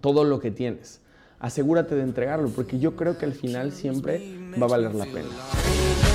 todo 0.00 0.24
lo 0.24 0.40
que 0.40 0.50
tienes. 0.50 1.00
Asegúrate 1.38 1.94
de 1.94 2.02
entregarlo, 2.02 2.48
porque 2.48 2.78
yo 2.78 2.96
creo 2.96 3.18
que 3.18 3.26
al 3.26 3.34
final 3.34 3.72
siempre 3.72 4.22
va 4.60 4.66
a 4.66 4.68
valer 4.70 4.94
la 4.94 5.04
pena. 5.04 6.13